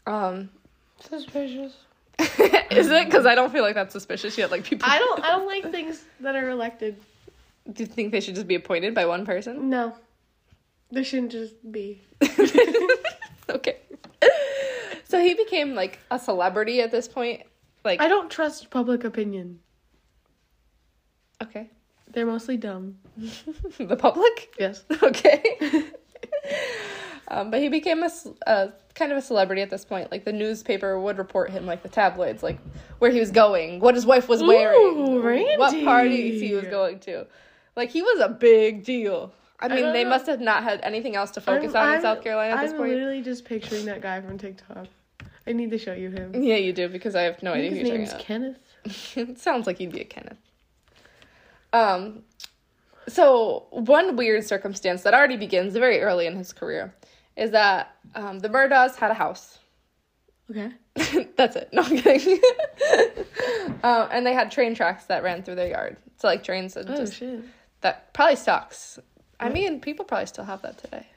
Hmm. 0.04 0.14
Um, 0.14 0.50
Suspicious. 1.00 1.74
is 2.20 2.90
it? 2.90 3.06
Because 3.06 3.26
I 3.26 3.36
don't 3.36 3.52
feel 3.52 3.64
like 3.64 3.76
that's 3.76 3.94
suspicious 3.94 4.38
yet. 4.38 4.52
Like 4.52 4.64
people, 4.64 4.88
I 4.90 5.00
don't. 5.00 5.24
I 5.24 5.30
don't 5.30 5.48
like 5.48 5.72
things 5.72 6.04
that 6.20 6.36
are 6.36 6.50
elected. 6.50 6.98
Do 7.72 7.84
you 7.84 7.88
think 7.88 8.12
they 8.12 8.20
should 8.20 8.36
just 8.36 8.48
be 8.48 8.56
appointed 8.56 8.94
by 8.94 9.06
one 9.06 9.26
person? 9.26 9.70
No. 9.70 9.96
They 10.92 11.04
shouldn't 11.04 11.32
just 11.32 11.56
be. 11.72 12.02
okay. 13.50 13.78
So 15.06 15.20
he 15.20 15.34
became 15.34 15.74
like 15.74 16.00
a 16.12 16.20
celebrity 16.20 16.82
at 16.82 16.92
this 16.92 17.08
point. 17.08 17.44
Like 17.84 18.02
I 18.02 18.08
don't 18.08 18.30
trust 18.30 18.70
public 18.70 19.04
opinion. 19.04 19.60
Okay, 21.42 21.70
They're 22.12 22.26
mostly 22.26 22.58
dumb. 22.58 22.98
the 23.78 23.96
public. 23.98 24.54
Yes. 24.60 24.84
Okay. 25.04 25.42
um, 27.28 27.52
but 27.52 27.60
he 27.62 27.70
became 27.70 28.04
a, 28.04 28.72
kind 28.96 29.12
of 29.12 29.18
a 29.18 29.22
celebrity 29.22 29.62
at 29.62 29.70
this 29.70 29.86
point. 29.86 30.12
Like 30.12 30.26
the 30.26 30.34
newspaper 30.34 31.00
would 31.00 31.18
report 31.18 31.50
him, 31.50 31.66
like 31.66 31.84
the 31.84 31.90
tabloids, 31.90 32.44
like 32.44 32.60
where 33.00 33.12
he 33.12 33.20
was 33.20 33.32
going, 33.32 33.80
what 33.80 33.96
his 33.96 34.06
wife 34.06 34.28
was 34.28 34.42
wearing, 34.44 34.80
Ooh, 34.80 35.22
what 35.58 35.84
parties 35.84 36.42
he 36.42 36.54
was 36.54 36.66
going 36.66 37.00
to. 37.02 37.26
Like 37.76 37.90
he 37.90 38.02
was 38.02 38.20
a 38.20 38.30
big 38.30 38.84
deal. 38.84 39.34
I 39.60 39.68
mean, 39.68 39.84
don't 39.84 39.94
they 39.94 40.04
know. 40.04 40.10
must 40.10 40.26
have 40.26 40.42
not 40.42 40.64
had 40.64 40.82
anything 40.82 41.16
else 41.16 41.32
to 41.32 41.42
focus 41.42 41.76
on 41.76 41.94
in 41.96 42.02
South 42.02 42.24
Carolina 42.24 42.56
at 42.56 42.62
this 42.62 42.72
point. 42.72 42.84
I'm 42.84 42.90
literally 42.90 43.22
just 43.22 43.46
picturing 43.46 43.86
that 43.86 44.02
guy 44.02 44.20
from 44.20 44.38
TikTok. 44.38 44.88
I 45.46 45.54
need 45.54 45.72
to 45.72 45.78
show 45.78 45.94
you 45.94 46.10
him. 46.10 46.32
Yeah, 46.36 46.56
you 46.56 46.74
do 46.74 46.88
because 46.90 47.16
I 47.16 47.24
have 47.24 47.42
no 47.44 47.54
idea 47.54 47.70
His 47.72 47.80
who 47.82 47.88
you're 47.88 47.98
name's 47.98 48.14
Kenneth. 48.20 48.58
it 49.16 49.40
sounds 49.40 49.68
like 49.68 49.78
he'd 49.78 49.92
be 49.92 50.02
a 50.02 50.06
Kenneth. 50.06 50.38
Um, 51.74 52.24
so 53.08 53.66
one 53.72 54.16
weird 54.16 54.46
circumstance 54.46 55.04
that 55.04 55.14
already 55.14 55.38
begins 55.38 55.74
very 55.74 56.02
early 56.02 56.28
in 56.28 56.36
his 56.36 56.54
career 56.54 56.94
is 57.36 57.52
that 57.52 57.96
um, 58.16 58.40
the 58.40 58.50
Murdaughs 58.50 58.96
had 58.96 59.12
a 59.12 59.16
house. 59.16 59.60
Okay. 60.50 60.72
That's 61.38 61.56
it. 61.56 61.70
No 61.72 61.82
I'm 61.84 61.98
kidding. 61.98 62.40
um, 63.84 64.10
and 64.12 64.26
they 64.26 64.34
had 64.34 64.52
train 64.52 64.76
tracks 64.76 65.06
that 65.06 65.24
ran 65.24 65.44
through 65.44 65.56
their 65.56 65.70
yard. 65.70 65.98
So 66.18 66.28
like 66.28 66.44
trains 66.44 66.74
that 66.74 66.90
Oh 66.90 66.96
just 66.96 67.16
shit. 67.16 67.42
that 67.82 68.14
probably 68.14 68.36
sucks. 68.36 69.00
I 69.40 69.50
mean, 69.50 69.80
people 69.80 70.06
probably 70.06 70.28
still 70.28 70.44
have 70.44 70.62
that 70.62 70.78
today. 70.78 71.08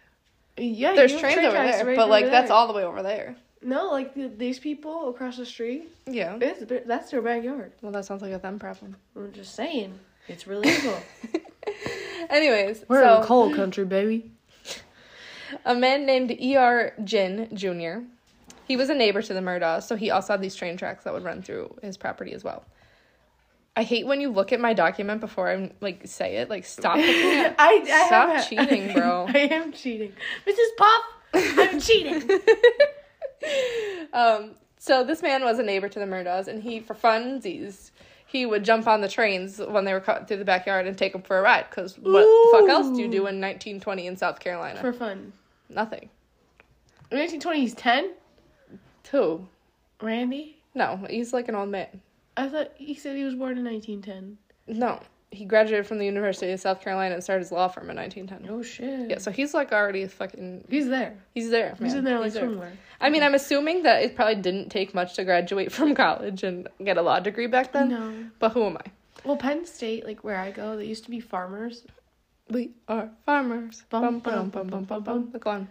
Yeah. 0.56 0.94
There's 0.94 1.10
trains 1.16 1.34
train 1.34 1.46
over 1.46 1.56
there, 1.56 1.84
right 1.84 1.96
but 1.96 2.08
like 2.08 2.24
over 2.24 2.30
that's 2.30 2.48
there. 2.48 2.56
all 2.56 2.66
the 2.68 2.72
way 2.72 2.84
over 2.84 3.02
there. 3.02 3.36
No, 3.60 3.90
like 3.90 4.14
the, 4.14 4.28
these 4.28 4.58
people 4.58 5.08
across 5.10 5.36
the 5.36 5.44
street. 5.46 5.88
Yeah. 6.06 6.38
That's 6.86 7.10
their 7.10 7.22
backyard. 7.22 7.72
Well, 7.82 7.92
that 7.92 8.04
sounds 8.04 8.22
like 8.22 8.32
a 8.32 8.38
them 8.38 8.58
problem. 8.58 8.96
I'm 9.16 9.32
just 9.32 9.54
saying. 9.54 9.98
It's 10.28 10.46
really 10.46 10.70
legal. 10.70 10.98
Anyways, 12.30 12.84
We're 12.88 13.02
so 13.02 13.20
in 13.20 13.26
coal 13.26 13.54
country, 13.54 13.84
baby. 13.84 14.30
a 15.64 15.74
man 15.74 16.06
named 16.06 16.30
E.R. 16.32 16.94
Jin 17.04 17.48
Jr. 17.54 18.04
He 18.66 18.76
was 18.76 18.88
a 18.88 18.94
neighbor 18.94 19.20
to 19.20 19.34
the 19.34 19.40
Murdaughs, 19.40 19.82
so 19.82 19.94
he 19.96 20.10
also 20.10 20.32
had 20.32 20.40
these 20.40 20.54
train 20.54 20.76
tracks 20.76 21.04
that 21.04 21.12
would 21.12 21.22
run 21.24 21.42
through 21.42 21.76
his 21.82 21.96
property 21.98 22.32
as 22.32 22.42
well. 22.42 22.64
I 23.76 23.82
hate 23.82 24.06
when 24.06 24.20
you 24.20 24.30
look 24.30 24.52
at 24.52 24.60
my 24.60 24.72
document 24.72 25.20
before 25.20 25.50
I'm 25.50 25.72
like 25.80 26.02
say 26.06 26.36
it. 26.36 26.48
Like, 26.48 26.64
stop. 26.64 26.96
I, 26.98 27.54
I 27.58 28.06
Stop 28.06 28.28
have- 28.30 28.48
cheating, 28.48 28.92
bro. 28.94 29.26
I 29.28 29.38
am 29.50 29.72
cheating. 29.72 30.12
Mrs. 30.46 30.76
Puff, 30.78 31.04
I'm 31.34 31.80
cheating. 31.80 32.40
um, 34.12 34.52
so 34.78 35.02
this 35.04 35.22
man 35.22 35.42
was 35.42 35.58
a 35.58 35.62
neighbor 35.62 35.88
to 35.88 35.98
the 35.98 36.04
Murdaughs, 36.06 36.46
and 36.48 36.62
he, 36.62 36.80
for 36.80 36.94
funsies, 36.94 37.90
he 38.34 38.44
would 38.44 38.64
jump 38.64 38.88
on 38.88 39.00
the 39.00 39.08
trains 39.08 39.58
when 39.58 39.84
they 39.84 39.92
were 39.92 40.00
cut 40.00 40.26
through 40.26 40.38
the 40.38 40.44
backyard 40.44 40.88
and 40.88 40.98
take 40.98 41.12
them 41.12 41.22
for 41.22 41.38
a 41.38 41.40
ride. 41.40 41.66
Because 41.70 41.96
what 41.96 42.22
the 42.22 42.48
fuck 42.50 42.68
else 42.68 42.88
do 42.88 43.00
you 43.00 43.06
do 43.06 43.18
in 43.28 43.40
1920 43.40 44.08
in 44.08 44.16
South 44.16 44.40
Carolina? 44.40 44.80
For 44.80 44.92
fun. 44.92 45.32
Nothing. 45.68 46.10
In 47.12 47.18
1920, 47.18 47.60
he's 47.60 47.74
10? 47.74 48.10
Who? 49.12 49.46
Randy? 50.02 50.56
No, 50.74 51.06
he's 51.08 51.32
like 51.32 51.48
an 51.48 51.54
old 51.54 51.68
man. 51.68 52.00
I 52.36 52.48
thought 52.48 52.72
he 52.74 52.96
said 52.96 53.14
he 53.14 53.22
was 53.22 53.36
born 53.36 53.56
in 53.56 53.64
1910. 53.64 54.36
No, 54.66 55.00
he 55.34 55.44
graduated 55.44 55.86
from 55.86 55.98
the 55.98 56.04
University 56.06 56.50
of 56.52 56.60
South 56.60 56.80
Carolina 56.80 57.14
and 57.14 57.22
started 57.22 57.40
his 57.40 57.52
law 57.52 57.68
firm 57.68 57.90
in 57.90 57.96
1910. 57.96 58.54
Oh 58.54 58.62
shit. 58.62 59.10
Yeah, 59.10 59.18
so 59.18 59.30
he's 59.30 59.52
like 59.54 59.72
already 59.72 60.06
fucking. 60.06 60.64
He's 60.68 60.88
there. 60.88 61.16
He's 61.34 61.50
there. 61.50 61.76
He's 61.80 61.94
in 61.94 62.04
there 62.04 62.16
like 62.18 62.26
He's 62.26 62.34
there. 62.34 62.44
somewhere. 62.44 62.72
I 63.00 63.10
mean, 63.10 63.22
I'm 63.22 63.34
assuming 63.34 63.82
that 63.82 64.02
it 64.02 64.14
probably 64.16 64.36
didn't 64.36 64.70
take 64.70 64.94
much 64.94 65.14
to 65.14 65.24
graduate 65.24 65.72
from 65.72 65.94
college 65.94 66.42
and 66.42 66.68
get 66.82 66.96
a 66.96 67.02
law 67.02 67.20
degree 67.20 67.46
back 67.46 67.72
then. 67.72 67.88
No. 67.88 68.24
But 68.38 68.52
who 68.52 68.64
am 68.64 68.76
I? 68.78 68.90
Well, 69.24 69.36
Penn 69.36 69.64
State, 69.66 70.04
like 70.04 70.22
where 70.24 70.36
I 70.36 70.50
go, 70.50 70.76
they 70.76 70.84
used 70.86 71.04
to 71.04 71.10
be 71.10 71.20
farmers. 71.20 71.84
We 72.50 72.72
are 72.88 73.10
farmers. 73.24 73.84
Bum, 73.88 74.02
Bum, 74.02 74.18
bum, 74.20 74.50
bum, 74.50 74.66
bum, 74.68 74.84
bum, 74.84 75.02
bum, 75.02 75.30
bum. 75.32 75.40
On. 75.46 75.68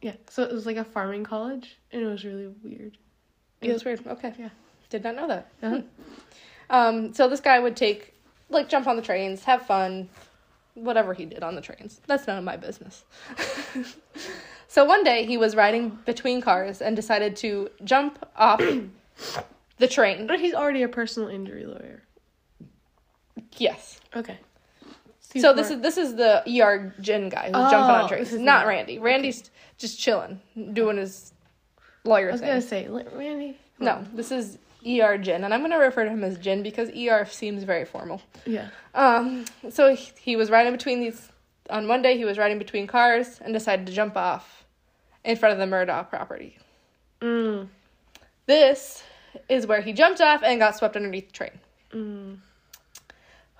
Yeah. 0.00 0.14
So 0.30 0.44
it 0.44 0.52
was 0.52 0.66
like 0.66 0.76
a 0.76 0.84
farming 0.84 1.24
college, 1.24 1.76
and 1.90 2.02
it 2.02 2.06
was 2.06 2.24
really 2.24 2.48
weird. 2.62 2.96
Yeah, 3.60 3.72
that's 3.72 3.84
weird. 3.84 4.06
Okay. 4.06 4.32
Yeah. 4.38 4.50
Did 4.88 5.02
not 5.02 5.16
know 5.16 5.26
that. 5.28 5.48
Uh-huh. 5.62 5.80
Um, 6.70 7.12
so 7.14 7.28
this 7.28 7.40
guy 7.40 7.58
would 7.58 7.76
take, 7.76 8.14
like, 8.48 8.68
jump 8.68 8.86
on 8.86 8.96
the 8.96 9.02
trains, 9.02 9.44
have 9.44 9.62
fun, 9.66 10.08
whatever 10.74 11.14
he 11.14 11.24
did 11.24 11.42
on 11.42 11.54
the 11.54 11.60
trains. 11.60 12.00
That's 12.06 12.26
none 12.26 12.38
of 12.38 12.44
my 12.44 12.56
business. 12.56 13.04
so 14.68 14.84
one 14.84 15.04
day 15.04 15.24
he 15.26 15.36
was 15.36 15.56
riding 15.56 15.98
between 16.06 16.40
cars 16.40 16.80
and 16.82 16.94
decided 16.96 17.36
to 17.36 17.70
jump 17.84 18.24
off 18.36 18.60
the 19.78 19.88
train. 19.88 20.26
But 20.26 20.40
he's 20.40 20.54
already 20.54 20.82
a 20.82 20.88
personal 20.88 21.28
injury 21.28 21.64
lawyer. 21.66 22.02
Yes. 23.56 24.00
Okay. 24.14 24.38
So 25.38 25.52
this 25.52 25.70
is 25.70 25.80
this 25.82 25.98
is 25.98 26.14
the 26.14 26.42
ER 26.62 26.94
Jin 27.00 27.28
guy 27.28 27.46
who's 27.46 27.70
jumping 27.70 27.76
on 27.94 28.04
Oh, 28.04 28.08
trains, 28.08 28.28
this 28.28 28.34
is 28.34 28.40
not 28.40 28.60
not- 28.60 28.68
Randy. 28.68 28.98
Randy's 28.98 29.50
just 29.76 29.98
chilling, 29.98 30.40
doing 30.72 30.96
his 30.96 31.32
lawyer 32.04 32.34
thing. 32.36 32.48
I 32.50 32.54
was 32.54 32.64
thing. 32.66 32.86
gonna 32.88 33.04
say, 33.04 33.16
Randy. 33.16 33.58
No, 33.78 34.02
this 34.14 34.30
is 34.32 34.56
ER 34.84 35.18
Jin, 35.18 35.44
and 35.44 35.52
I'm 35.52 35.60
gonna 35.60 35.78
refer 35.78 36.04
to 36.04 36.10
him 36.10 36.24
as 36.24 36.38
Jin 36.38 36.62
because 36.62 36.90
ER 36.90 37.24
seems 37.26 37.64
very 37.64 37.84
formal. 37.84 38.22
Yeah. 38.44 38.68
Um, 38.94 39.44
so 39.70 39.94
he, 39.94 40.12
he 40.18 40.36
was 40.36 40.50
riding 40.50 40.72
between 40.72 41.00
these. 41.00 41.30
On 41.70 41.88
one 41.88 42.02
day, 42.02 42.16
he 42.16 42.24
was 42.24 42.38
riding 42.38 42.58
between 42.58 42.86
cars 42.86 43.40
and 43.44 43.52
decided 43.52 43.86
to 43.86 43.92
jump 43.92 44.16
off 44.16 44.64
in 45.24 45.36
front 45.36 45.52
of 45.52 45.58
the 45.58 45.76
Murdaugh 45.76 46.08
property. 46.08 46.58
Mm. 47.20 47.68
This 48.46 49.02
is 49.48 49.66
where 49.66 49.80
he 49.80 49.92
jumped 49.92 50.20
off 50.20 50.42
and 50.42 50.60
got 50.60 50.76
swept 50.76 50.96
underneath 50.96 51.28
the 51.28 51.32
train. 51.32 51.58
Mm. 51.92 52.38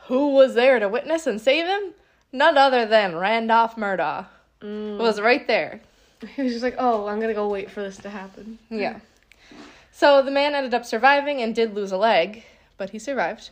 Who 0.07 0.35
was 0.35 0.55
there 0.55 0.79
to 0.79 0.89
witness 0.89 1.27
and 1.27 1.41
save 1.41 1.67
him? 1.67 1.95
None 2.33 2.57
other 2.57 2.87
than 2.87 3.17
Randolph 3.17 3.77
Murdaugh. 3.77 4.27
Mm. 4.61 4.99
Was 4.99 5.21
right 5.21 5.47
there. 5.47 5.81
He 6.35 6.43
was 6.43 6.53
just 6.53 6.63
like, 6.63 6.77
oh, 6.79 7.07
I'm 7.09 7.21
gonna 7.21 7.35
go 7.35 7.49
wait 7.49 7.71
for 7.71 7.83
this 7.83 7.99
to 7.99 8.11
happen. 8.11 8.59
Yeah. 8.71 9.01
So 9.97 10.21
the 10.21 10.31
man 10.31 10.55
ended 10.55 10.75
up 10.75 10.85
surviving 10.85 11.41
and 11.41 11.55
did 11.55 11.73
lose 11.73 11.91
a 11.91 11.97
leg, 11.97 12.45
but 12.77 12.91
he 12.91 12.99
survived. 12.99 13.49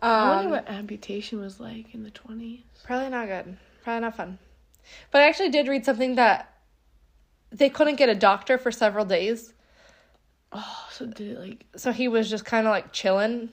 I 0.00 0.28
wonder 0.28 0.44
Um, 0.44 0.50
what 0.50 0.68
amputation 0.68 1.40
was 1.40 1.58
like 1.58 1.94
in 1.94 2.02
the 2.02 2.10
20s. 2.10 2.60
Probably 2.84 3.08
not 3.08 3.26
good. 3.26 3.56
Probably 3.82 4.02
not 4.02 4.14
fun. 4.14 4.38
But 5.10 5.22
I 5.22 5.28
actually 5.28 5.48
did 5.48 5.66
read 5.66 5.86
something 5.86 6.16
that 6.16 6.52
they 7.50 7.70
couldn't 7.70 7.96
get 7.96 8.10
a 8.10 8.14
doctor 8.14 8.58
for 8.58 8.70
several 8.70 9.06
days. 9.06 9.54
Oh, 10.52 10.88
so 10.92 11.06
did 11.06 11.28
it 11.32 11.38
like. 11.38 11.64
So 11.74 11.90
he 11.90 12.06
was 12.06 12.28
just 12.28 12.44
kind 12.44 12.66
of 12.66 12.70
like 12.70 12.92
chilling 12.92 13.48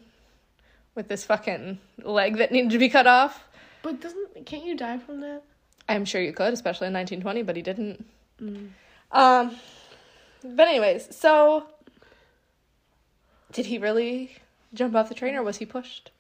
with 0.96 1.08
this 1.08 1.24
fucking 1.24 1.80
leg 2.04 2.36
that 2.36 2.52
needed 2.52 2.72
to 2.72 2.80
be 2.80 2.90
cut 2.90 3.08
off. 3.08 3.48
But 3.82 4.02
doesn't. 4.02 4.46
Can't 4.46 4.66
you 4.66 4.76
die 4.76 4.98
from 4.98 5.22
that? 5.22 5.44
I'm 5.88 6.04
sure 6.04 6.20
you 6.22 6.34
could, 6.34 6.54
especially 6.54 6.88
in 6.88 6.94
1920, 6.94 7.44
but 7.44 7.56
he 7.56 7.62
didn't. 7.62 8.06
Mm. 8.42 8.72
Um, 9.14 9.56
but 10.44 10.68
anyways, 10.68 11.16
so 11.16 11.66
did 13.54 13.68
he 13.68 13.78
really 13.78 14.36
jump 14.74 14.96
off 14.96 15.10
the 15.10 15.16
train 15.16 15.36
or 15.36 15.44
was 15.44 15.58
he 15.58 15.66
pushed? 15.66 16.12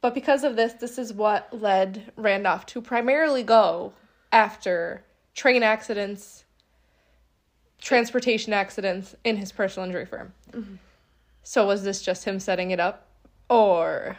But 0.00 0.14
because 0.14 0.42
of 0.42 0.56
this, 0.56 0.72
this 0.72 0.98
is 0.98 1.12
what 1.12 1.48
led 1.52 2.12
Randolph 2.16 2.66
to 2.66 2.80
primarily 2.82 3.42
go 3.44 3.92
after 4.32 5.04
train 5.34 5.62
accidents, 5.62 6.44
transportation 7.80 8.52
accidents 8.52 9.14
in 9.24 9.36
his 9.36 9.52
personal 9.52 9.86
injury 9.86 10.06
firm. 10.06 10.32
Mhm. 10.50 10.78
So 11.44 11.66
was 11.66 11.82
this 11.84 12.02
just 12.02 12.24
him 12.24 12.40
setting 12.40 12.70
it 12.70 12.80
up 12.80 13.06
or 13.48 14.16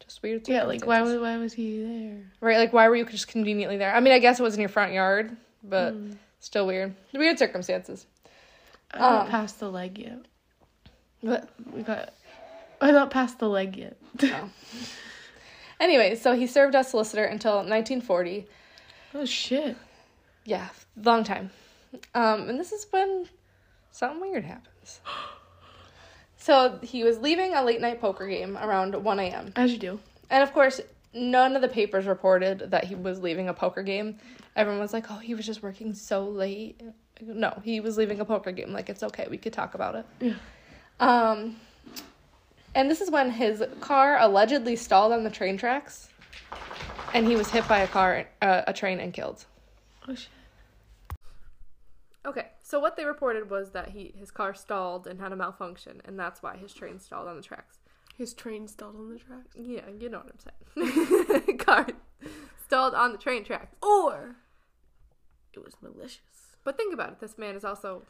Just 0.00 0.22
weird. 0.22 0.46
Yeah, 0.48 0.64
like 0.64 0.84
why 0.84 1.00
was 1.00 1.14
why 1.18 1.38
was 1.38 1.54
he 1.54 1.82
there? 1.82 2.30
right? 2.42 2.58
Like 2.58 2.72
why 2.74 2.88
were 2.88 2.96
you 2.96 3.06
just 3.06 3.26
conveniently 3.28 3.78
there? 3.78 3.94
I 3.94 4.00
mean, 4.00 4.12
I 4.12 4.18
guess 4.18 4.38
it 4.38 4.42
was 4.42 4.54
in 4.54 4.60
your 4.60 4.68
front 4.68 4.92
yard, 4.92 5.34
but 5.62 5.92
Hmm. 5.94 6.12
still 6.40 6.66
weird. 6.66 6.94
Weird 7.14 7.38
circumstances. 7.38 8.06
I'm 8.90 9.00
not 9.00 9.24
Um, 9.26 9.30
past 9.30 9.60
the 9.60 9.70
leg 9.70 9.98
yet. 9.98 10.18
But 11.24 11.48
We 11.72 11.82
got. 11.82 12.12
I'm 12.80 12.94
not 12.94 13.10
past 13.10 13.38
the 13.38 13.48
leg 13.48 13.76
yet. 13.76 13.96
no. 14.22 14.50
Anyway, 15.80 16.14
so 16.14 16.34
he 16.36 16.46
served 16.46 16.76
as 16.76 16.88
solicitor 16.88 17.24
until 17.24 17.56
1940. 17.56 18.46
oh 19.14 19.24
shit. 19.24 19.76
Yeah, 20.44 20.68
long 20.96 21.24
time. 21.24 21.50
Um, 22.14 22.48
and 22.48 22.60
this 22.60 22.70
is 22.70 22.86
when 22.90 23.26
something 23.90 24.20
weird 24.20 24.44
happens. 24.44 25.00
So 26.36 26.78
he 26.82 27.04
was 27.04 27.18
leaving 27.20 27.54
a 27.54 27.62
late 27.64 27.80
night 27.80 28.02
poker 28.02 28.26
game 28.26 28.58
around 28.58 28.94
1 29.02 29.18
a.m. 29.18 29.52
As 29.56 29.72
you 29.72 29.78
do. 29.78 29.98
And 30.28 30.42
of 30.42 30.52
course, 30.52 30.78
none 31.14 31.56
of 31.56 31.62
the 31.62 31.68
papers 31.68 32.04
reported 32.04 32.70
that 32.70 32.84
he 32.84 32.94
was 32.94 33.20
leaving 33.20 33.48
a 33.48 33.54
poker 33.54 33.82
game. 33.82 34.18
Everyone 34.54 34.78
was 34.78 34.92
like, 34.92 35.10
oh, 35.10 35.16
he 35.16 35.34
was 35.34 35.46
just 35.46 35.62
working 35.62 35.94
so 35.94 36.28
late. 36.28 36.82
No, 37.22 37.62
he 37.64 37.80
was 37.80 37.96
leaving 37.96 38.20
a 38.20 38.26
poker 38.26 38.52
game. 38.52 38.74
Like, 38.74 38.90
it's 38.90 39.02
okay. 39.02 39.26
We 39.30 39.38
could 39.38 39.54
talk 39.54 39.74
about 39.74 39.94
it. 39.94 40.04
Yeah. 40.20 40.34
Um, 41.00 41.56
and 42.74 42.90
this 42.90 43.00
is 43.00 43.10
when 43.10 43.30
his 43.30 43.62
car 43.80 44.18
allegedly 44.20 44.76
stalled 44.76 45.12
on 45.12 45.24
the 45.24 45.30
train 45.30 45.56
tracks. 45.56 46.08
And 47.12 47.26
he 47.26 47.36
was 47.36 47.50
hit 47.50 47.66
by 47.68 47.80
a 47.80 47.86
car, 47.86 48.26
uh, 48.42 48.62
a 48.66 48.72
train, 48.72 48.98
and 48.98 49.12
killed. 49.12 49.44
Oh 50.08 50.14
shit. 50.14 50.28
Okay, 52.26 52.46
so 52.62 52.80
what 52.80 52.96
they 52.96 53.04
reported 53.04 53.50
was 53.50 53.70
that 53.70 53.90
he 53.90 54.12
his 54.16 54.30
car 54.30 54.54
stalled 54.54 55.06
and 55.06 55.20
had 55.20 55.30
a 55.30 55.36
malfunction, 55.36 56.00
and 56.04 56.18
that's 56.18 56.42
why 56.42 56.56
his 56.56 56.72
train 56.72 56.98
stalled 56.98 57.28
on 57.28 57.36
the 57.36 57.42
tracks. 57.42 57.78
His 58.16 58.32
train 58.32 58.66
stalled 58.66 58.96
on 58.96 59.10
the 59.10 59.18
tracks. 59.18 59.54
Yeah, 59.54 59.82
you 59.98 60.08
know 60.08 60.22
what 60.24 60.32
I'm 60.76 60.90
saying. 61.36 61.56
car 61.58 61.86
stalled 62.66 62.94
on 62.94 63.12
the 63.12 63.18
train 63.18 63.44
tracks. 63.44 63.76
Or 63.82 64.36
it 65.52 65.64
was 65.64 65.74
malicious. 65.80 66.56
But 66.64 66.76
think 66.76 66.94
about 66.94 67.10
it. 67.10 67.20
This 67.20 67.38
man 67.38 67.54
is 67.54 67.64
also 67.64 68.02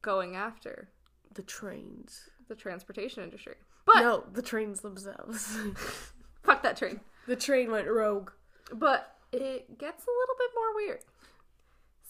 going 0.00 0.34
after 0.34 0.88
The 1.34 1.42
trains. 1.42 2.28
the 2.48 2.54
transportation 2.54 3.22
industry. 3.22 3.54
But 3.86 4.00
no, 4.00 4.24
the 4.32 4.42
trains 4.42 4.80
themselves. 4.80 5.56
fuck 6.42 6.62
that 6.62 6.76
train. 6.76 7.00
the 7.26 7.36
train 7.36 7.70
went 7.70 7.88
rogue. 7.88 8.30
But 8.72 9.16
it 9.32 9.78
gets 9.78 10.04
a 10.04 10.10
little 10.10 10.34
bit 10.38 10.50
more 10.54 10.74
weird. 10.74 11.00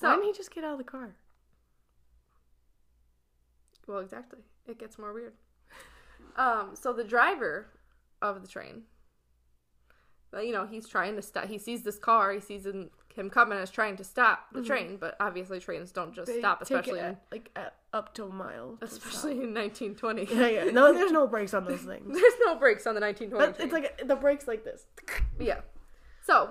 So 0.01 0.09
Why 0.09 0.15
didn't 0.17 0.27
he 0.27 0.33
just 0.33 0.55
get 0.55 0.65
out 0.65 0.73
of 0.73 0.79
the 0.79 0.85
car? 0.85 1.15
Well, 3.87 4.01
exactly. 4.01 4.41
It 4.67 4.79
gets 4.79 4.99
more 4.99 5.13
weird. 5.13 5.33
Um, 6.37 6.71
so 6.75 6.93
the 6.93 7.05
driver 7.05 7.67
of 8.21 8.43
the 8.43 8.49
train, 8.49 8.83
you 10.33 10.53
know, 10.53 10.67
he's 10.67 10.89
trying 10.89 11.17
to 11.17 11.23
stop. 11.23 11.47
He 11.47 11.59
sees 11.59 11.83
this 11.83 11.99
car. 11.99 12.33
He 12.33 12.41
sees 12.41 12.65
him, 12.65 12.91
him 13.15 13.29
coming 13.29 13.59
and 13.59 13.63
is 13.63 13.71
trying 13.71 13.97
to 13.97 14.05
stop 14.05 14.47
the 14.53 14.63
train. 14.63 14.97
But 14.99 15.17
obviously, 15.21 15.61
trains 15.61 15.93
don't 15.93 16.15
just 16.15 16.33
They 16.33 16.39
stop, 16.39 16.63
especially 16.63 17.01
in, 17.01 17.05
at, 17.05 17.23
like 17.31 17.51
at, 17.55 17.75
up 17.93 18.15
to 18.15 18.25
a 18.25 18.29
mile. 18.29 18.79
especially 18.81 19.33
in 19.33 19.53
1920. 19.55 20.25
Yeah, 20.35 20.49
yeah. 20.49 20.71
No, 20.71 20.93
there's 20.93 21.13
no 21.13 21.27
brakes 21.27 21.53
on 21.55 21.65
those 21.65 21.81
things. 21.83 22.07
There's 22.19 22.35
no 22.45 22.55
brakes 22.57 22.87
on 22.87 22.95
the 22.95 23.01
1920 23.01 23.53
But 23.53 23.61
it's 23.65 23.73
like 23.73 24.07
the 24.09 24.17
brakes 24.17 24.47
like 24.49 24.65
this. 24.65 24.87
Yeah. 25.39 25.61
So, 26.25 26.51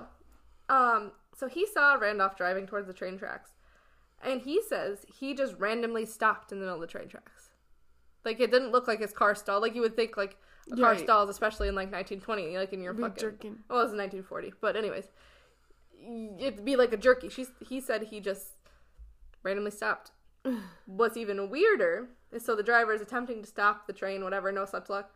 um, 0.68 1.12
so 1.36 1.48
he 1.48 1.66
saw 1.66 1.94
Randolph 1.94 2.36
driving 2.36 2.66
towards 2.66 2.86
the 2.86 2.92
train 2.92 3.18
tracks, 3.18 3.50
and 4.22 4.40
he 4.42 4.60
says 4.62 5.04
he 5.18 5.34
just 5.34 5.58
randomly 5.58 6.04
stopped 6.06 6.52
in 6.52 6.58
the 6.58 6.64
middle 6.66 6.76
of 6.76 6.80
the 6.80 6.86
train 6.86 7.08
tracks. 7.08 7.50
Like 8.24 8.38
it 8.38 8.50
didn't 8.52 8.70
look 8.70 8.86
like 8.86 9.00
his 9.00 9.12
car 9.12 9.34
stalled. 9.34 9.62
Like 9.62 9.74
you 9.74 9.80
would 9.80 9.96
think, 9.96 10.16
like 10.16 10.36
a 10.70 10.76
car 10.76 10.92
Right. 10.92 11.00
stalls, 11.00 11.28
especially 11.28 11.66
in 11.68 11.74
like 11.74 11.90
1920, 11.90 12.56
like 12.56 12.72
in 12.72 12.82
your 12.82 12.92
Be 12.92 13.02
fucking. 13.02 13.16
jerking. 13.20 13.58
Well, 13.68 13.80
it 13.80 13.84
was 13.84 13.92
1940, 13.92 14.52
but 14.60 14.76
anyways, 14.76 15.08
it'd 16.38 16.64
be 16.64 16.76
like 16.76 16.92
a 16.92 16.96
jerky. 16.96 17.28
She's 17.28 17.50
he 17.60 17.80
said 17.80 18.04
he 18.04 18.20
just 18.20 18.52
randomly 19.42 19.70
stopped. 19.72 20.12
What's 20.86 21.16
even 21.16 21.50
weirder 21.50 22.08
is 22.32 22.44
so 22.44 22.56
the 22.56 22.62
driver 22.62 22.92
is 22.92 23.00
attempting 23.00 23.42
to 23.42 23.48
stop 23.48 23.86
the 23.86 23.92
train, 23.92 24.24
whatever, 24.24 24.50
no 24.50 24.64
such 24.64 24.88
luck. 24.88 25.14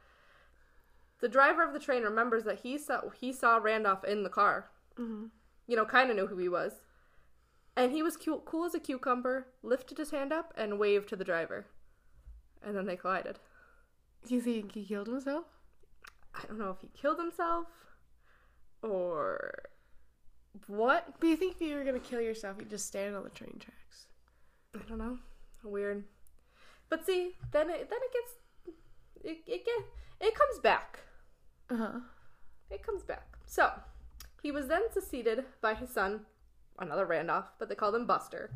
The 1.20 1.28
driver 1.28 1.62
of 1.62 1.72
the 1.72 1.80
train 1.80 2.02
remembers 2.02 2.44
that 2.44 2.60
he 2.60 2.78
saw 2.78 3.08
he 3.10 3.32
saw 3.32 3.56
Randolph 3.56 4.04
in 4.04 4.22
the 4.22 4.28
car. 4.30 4.70
Mhm. 4.96 5.30
You 5.66 5.76
know, 5.76 5.84
kind 5.84 6.10
of 6.10 6.16
knew 6.16 6.26
who 6.28 6.36
he 6.38 6.48
was, 6.48 6.82
and 7.74 7.90
he 7.90 8.02
was 8.02 8.16
cool, 8.16 8.40
cool 8.40 8.64
as 8.64 8.74
a 8.74 8.80
cucumber. 8.80 9.48
Lifted 9.62 9.98
his 9.98 10.10
hand 10.10 10.32
up 10.32 10.52
and 10.56 10.78
waved 10.78 11.08
to 11.08 11.16
the 11.16 11.24
driver, 11.24 11.66
and 12.62 12.76
then 12.76 12.86
they 12.86 12.96
collided. 12.96 13.40
Do 14.24 14.34
You 14.34 14.40
think 14.40 14.72
he 14.72 14.84
killed 14.84 15.08
himself? 15.08 15.46
I 16.34 16.44
don't 16.46 16.58
know 16.58 16.70
if 16.70 16.80
he 16.80 16.88
killed 16.88 17.18
himself 17.18 17.68
or 18.82 19.64
what. 20.66 21.18
But 21.18 21.26
you 21.28 21.36
think 21.36 21.54
if 21.56 21.60
you 21.62 21.76
were 21.76 21.84
gonna 21.84 21.98
kill 21.98 22.20
yourself, 22.20 22.58
you'd 22.58 22.70
just 22.70 22.86
stand 22.86 23.16
on 23.16 23.24
the 23.24 23.30
train 23.30 23.58
tracks? 23.58 23.85
I 24.84 24.88
don't 24.88 24.98
know. 24.98 25.18
Weird. 25.64 26.04
But 26.88 27.04
see, 27.04 27.32
then 27.52 27.70
it 27.70 27.90
then 27.90 27.98
it 28.02 28.12
gets 28.12 28.76
it 29.24 29.38
it 29.46 29.64
get 29.64 30.28
it 30.28 30.34
comes 30.34 30.58
back. 30.62 31.00
Uh 31.68 31.76
huh. 31.76 32.00
It 32.70 32.82
comes 32.84 33.02
back. 33.02 33.36
So 33.46 33.70
he 34.42 34.50
was 34.50 34.68
then 34.68 34.90
succeeded 34.92 35.44
by 35.60 35.74
his 35.74 35.90
son, 35.90 36.26
another 36.78 37.06
Randolph, 37.06 37.52
but 37.58 37.68
they 37.68 37.74
called 37.74 37.94
him 37.94 38.06
Buster 38.06 38.50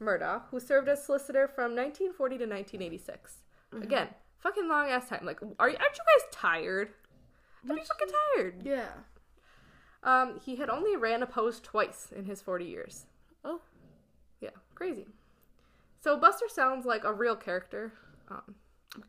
Murdaugh, 0.00 0.42
who 0.50 0.60
served 0.60 0.88
as 0.88 1.04
solicitor 1.04 1.48
from 1.48 1.74
1940 1.76 2.38
to 2.38 2.44
1986. 2.44 3.38
Again, 3.82 4.08
fucking 4.38 4.68
long 4.68 4.88
ass 4.88 5.08
time. 5.08 5.24
Like, 5.24 5.40
are 5.58 5.70
you, 5.70 5.76
aren't 5.76 5.96
you 5.96 6.04
guys 6.04 6.28
tired? 6.30 6.90
I'd 7.64 7.74
be 7.74 7.82
fucking 7.82 8.14
tired. 8.36 8.62
Yeah. 8.64 8.88
Um, 10.02 10.40
he 10.44 10.56
had 10.56 10.68
only 10.68 10.96
ran 10.96 11.22
opposed 11.22 11.64
twice 11.64 12.08
in 12.14 12.24
his 12.24 12.42
40 12.42 12.64
years. 12.64 13.06
Oh. 13.44 13.60
Yeah, 14.40 14.50
crazy. 14.74 15.06
So 16.02 16.16
Buster 16.18 16.46
sounds 16.48 16.84
like 16.84 17.04
a 17.04 17.12
real 17.12 17.36
character. 17.36 17.92
Um, 18.28 18.56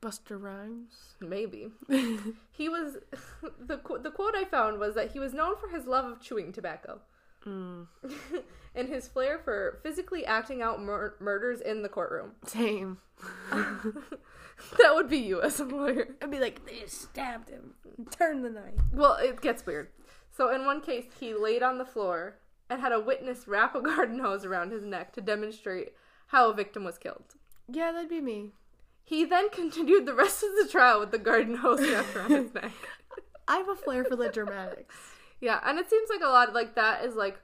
Busta 0.02 0.42
Rhymes. 0.42 1.16
maybe. 1.20 1.70
he 2.52 2.70
was 2.70 2.98
the 3.60 3.78
the 4.02 4.12
quote 4.12 4.36
I 4.36 4.46
found 4.46 4.80
was 4.80 4.96
that 4.96 5.12
he 5.12 5.20
was 5.20 5.34
known 5.34 5.56
for 5.58 5.68
his 5.70 5.86
love 5.86 6.06
of 6.06 6.22
chewing 6.22 6.52
tobacco 6.54 7.00
Mm. 7.46 7.88
and 8.76 8.88
his 8.88 9.10
flair 9.10 9.38
for 9.38 9.80
physically 9.84 10.26
acting 10.26 10.62
out 10.62 10.82
mur- 10.82 11.16
murders 11.20 11.60
in 11.60 11.82
the 11.82 11.90
courtroom. 11.90 12.32
Same. 12.46 13.00
that 13.52 14.96
would 14.96 15.10
be 15.10 15.18
you 15.18 15.42
as 15.42 15.60
a 15.60 15.66
lawyer. 15.66 16.16
I'd 16.22 16.32
be 16.32 16.40
like, 16.40 16.66
they 16.66 16.86
stabbed 16.88 17.50
him. 17.50 17.74
Turn 18.12 18.44
the 18.44 18.50
knife. 18.50 18.80
Well, 18.94 19.16
it 19.16 19.42
gets 19.42 19.66
weird. 19.66 19.90
So 20.32 20.54
in 20.56 20.66
one 20.66 20.80
case, 20.80 21.04
he 21.20 21.34
laid 21.34 21.64
on 21.64 21.78
the 21.80 21.86
floor 21.86 22.38
and 22.70 22.80
had 22.80 22.94
a 22.94 23.00
witness 23.02 23.46
wrap 23.46 23.76
a 23.76 23.82
garden 23.82 24.20
hose 24.20 24.46
around 24.46 24.72
his 24.72 24.86
neck 24.86 25.12
to 25.14 25.22
demonstrate 25.22 25.92
how 26.28 26.50
a 26.50 26.54
victim 26.54 26.84
was 26.84 26.98
killed. 26.98 27.36
Yeah, 27.70 27.92
that'd 27.92 28.10
be 28.10 28.22
me. 28.22 28.52
He 29.04 29.26
then 29.26 29.50
continued 29.52 30.06
the 30.06 30.14
rest 30.14 30.44
of 30.44 30.50
the 30.62 30.68
trial 30.72 31.00
with 31.00 31.12
the 31.12 31.18
garden 31.20 31.56
hose 31.58 31.82
wrapped 31.82 32.16
around 32.16 32.32
his 32.32 32.54
neck. 32.54 32.72
I 33.48 33.58
have 33.58 33.70
a 33.70 33.76
flair 33.76 34.04
for 34.06 34.16
the 34.16 34.30
dramatics. 34.30 34.96
Yeah, 35.42 35.60
and 35.66 35.78
it 35.78 35.90
seems 35.90 36.10
like 36.10 36.22
a 36.22 36.28
lot 36.30 36.54
like 36.54 36.76
that 36.76 37.04
is 37.04 37.16
like 37.16 37.40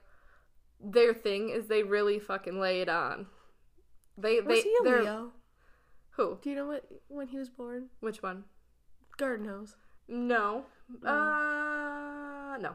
their 0.82 1.12
thing 1.12 1.50
is 1.50 1.66
they 1.66 1.82
really 1.82 2.18
fucking 2.18 2.58
lay 2.58 2.80
it 2.80 2.88
on. 2.88 3.26
They 4.16 4.40
Was 4.40 4.46
they 4.46 4.62
he 4.62 4.76
a 4.80 4.84
they're 4.84 5.02
Leo? 5.02 5.32
who? 6.12 6.38
Do 6.40 6.48
you 6.50 6.56
know 6.56 6.66
what 6.66 6.86
when 7.08 7.28
he 7.28 7.36
was 7.38 7.50
born? 7.50 7.88
Which 8.00 8.22
one? 8.22 8.44
Garden 9.18 9.46
hose. 9.46 9.76
No. 10.08 10.64
Uh 11.04 12.56
no. 12.58 12.74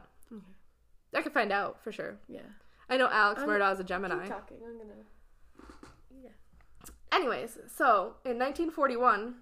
I 1.14 1.22
could 1.22 1.32
find 1.32 1.50
out 1.50 1.82
for 1.82 1.90
sure. 1.92 2.18
Yeah. 2.28 2.40
I 2.88 2.96
know 2.96 3.08
Alex 3.10 3.40
I'm- 3.40 3.48
Murdaugh 3.48 3.72
is 3.74 3.80
a 3.80 3.84
Gemini. 3.84 4.26
Talking. 4.28 4.58
I'm 4.64 4.78
gonna. 4.78 4.92
Anyways, 7.16 7.58
so 7.74 8.16
in 8.26 8.38
1941, 8.38 9.36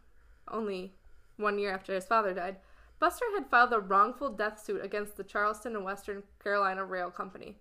only 0.53 0.95
one 1.39 1.59
year 1.59 1.75
after 1.75 1.93
his 1.93 2.05
father 2.05 2.33
died, 2.33 2.59
Buster 3.01 3.25
had 3.35 3.51
filed 3.51 3.73
a 3.73 3.81
wrongful 3.81 4.31
death 4.31 4.65
suit 4.65 4.85
against 4.85 5.17
the 5.17 5.25
Charleston 5.25 5.75
and 5.75 5.85
Western 5.85 6.23
Carolina 6.41 6.85
Rail 6.85 7.11
Company. 7.11 7.57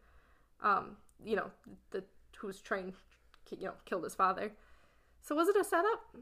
Um, 0.62 0.98
you 1.26 1.36
know, 1.36 1.50
the 1.90 2.04
whose 2.38 2.62
train, 2.62 2.94
you 3.58 3.66
know, 3.66 3.74
killed 3.86 4.04
his 4.04 4.14
father. 4.14 4.52
So 5.22 5.34
was 5.34 5.48
it 5.48 5.56
a 5.56 5.64
setup? 5.64 6.16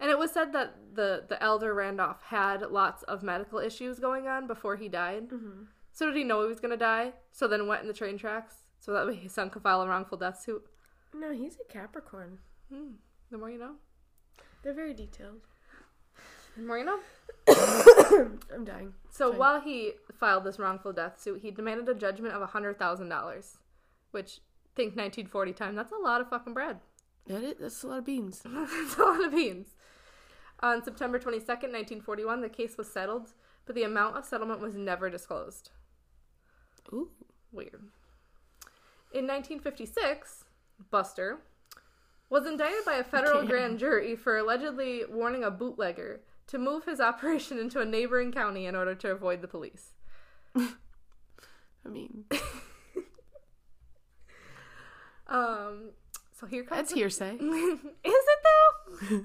And 0.00 0.10
it 0.10 0.18
was 0.18 0.32
said 0.32 0.54
that 0.54 0.74
the 0.94 1.24
the 1.28 1.40
elder 1.42 1.74
Randolph 1.74 2.22
had 2.22 2.62
lots 2.62 3.02
of 3.02 3.22
medical 3.22 3.58
issues 3.58 3.98
going 3.98 4.26
on 4.26 4.46
before 4.46 4.76
he 4.76 4.88
died. 4.88 5.28
Mm-hmm. 5.28 5.64
So 5.92 6.06
did 6.06 6.16
he 6.16 6.24
know 6.24 6.40
he 6.42 6.48
was 6.48 6.60
gonna 6.60 6.78
die? 6.78 7.12
So 7.30 7.46
then 7.46 7.66
went 7.66 7.82
in 7.82 7.88
the 7.88 7.92
train 7.92 8.16
tracks 8.16 8.54
so 8.78 8.94
that 8.94 9.06
way 9.06 9.16
his 9.16 9.32
son 9.32 9.50
could 9.50 9.62
file 9.62 9.82
a 9.82 9.88
wrongful 9.88 10.16
death 10.16 10.40
suit. 10.40 10.64
No, 11.14 11.32
he's 11.32 11.58
a 11.60 11.70
Capricorn. 11.70 12.38
Hmm. 12.72 12.92
The 13.30 13.38
more 13.38 13.50
you 13.50 13.58
know. 13.58 13.74
They're 14.62 14.74
very 14.74 14.94
detailed. 14.94 15.40
The 16.56 16.62
more 16.62 16.78
you 16.78 16.84
know. 16.84 16.98
I'm 18.54 18.64
dying. 18.64 18.94
So 19.10 19.30
Fine. 19.30 19.38
while 19.38 19.60
he 19.60 19.92
filed 20.18 20.44
this 20.44 20.58
wrongful 20.58 20.92
death 20.92 21.20
suit, 21.20 21.40
he 21.42 21.50
demanded 21.50 21.88
a 21.88 21.94
judgment 21.94 22.34
of 22.34 22.48
hundred 22.50 22.78
thousand 22.78 23.08
dollars, 23.08 23.58
which 24.10 24.40
think 24.74 24.90
1940 24.90 25.52
time. 25.52 25.74
That's 25.74 25.92
a 25.92 25.96
lot 25.96 26.20
of 26.20 26.28
fucking 26.28 26.54
bread. 26.54 26.78
That 27.26 27.42
it? 27.42 27.60
That's 27.60 27.82
a 27.82 27.88
lot 27.88 27.98
of 27.98 28.04
beans. 28.04 28.42
that's 28.44 28.96
a 28.96 29.02
lot 29.02 29.24
of 29.24 29.32
beans. 29.32 29.68
On 30.60 30.84
September 30.84 31.18
22nd, 31.18 31.46
1941, 31.46 32.40
the 32.42 32.48
case 32.48 32.76
was 32.76 32.92
settled 32.92 33.32
but 33.70 33.76
the 33.76 33.84
amount 33.84 34.16
of 34.16 34.24
settlement 34.24 34.60
was 34.60 34.74
never 34.74 35.08
disclosed. 35.08 35.70
Ooh. 36.92 37.10
Weird. 37.52 37.82
In 39.12 39.28
1956, 39.28 40.44
Buster 40.90 41.38
was 42.30 42.46
indicted 42.46 42.84
by 42.86 42.94
a 42.94 43.04
federal 43.04 43.44
grand 43.46 43.78
jury 43.78 44.16
for 44.16 44.38
allegedly 44.38 45.02
warning 45.10 45.44
a 45.44 45.50
bootlegger 45.50 46.20
to 46.46 46.58
move 46.58 46.84
his 46.84 47.00
operation 47.10 47.58
into 47.58 47.80
a 47.80 47.84
neighboring 47.84 48.32
county 48.32 48.64
in 48.66 48.74
order 48.74 48.94
to 48.94 49.10
avoid 49.10 49.42
the 49.42 49.48
police. 49.48 49.90
I 50.56 50.68
mean, 51.88 52.24
Um, 55.28 55.90
so 56.38 56.46
here 56.46 56.64
comes 56.64 56.78
that's 56.80 56.92
hearsay. 56.92 57.34
Is 57.34 57.40
it 58.04 58.38
though? 59.08 59.20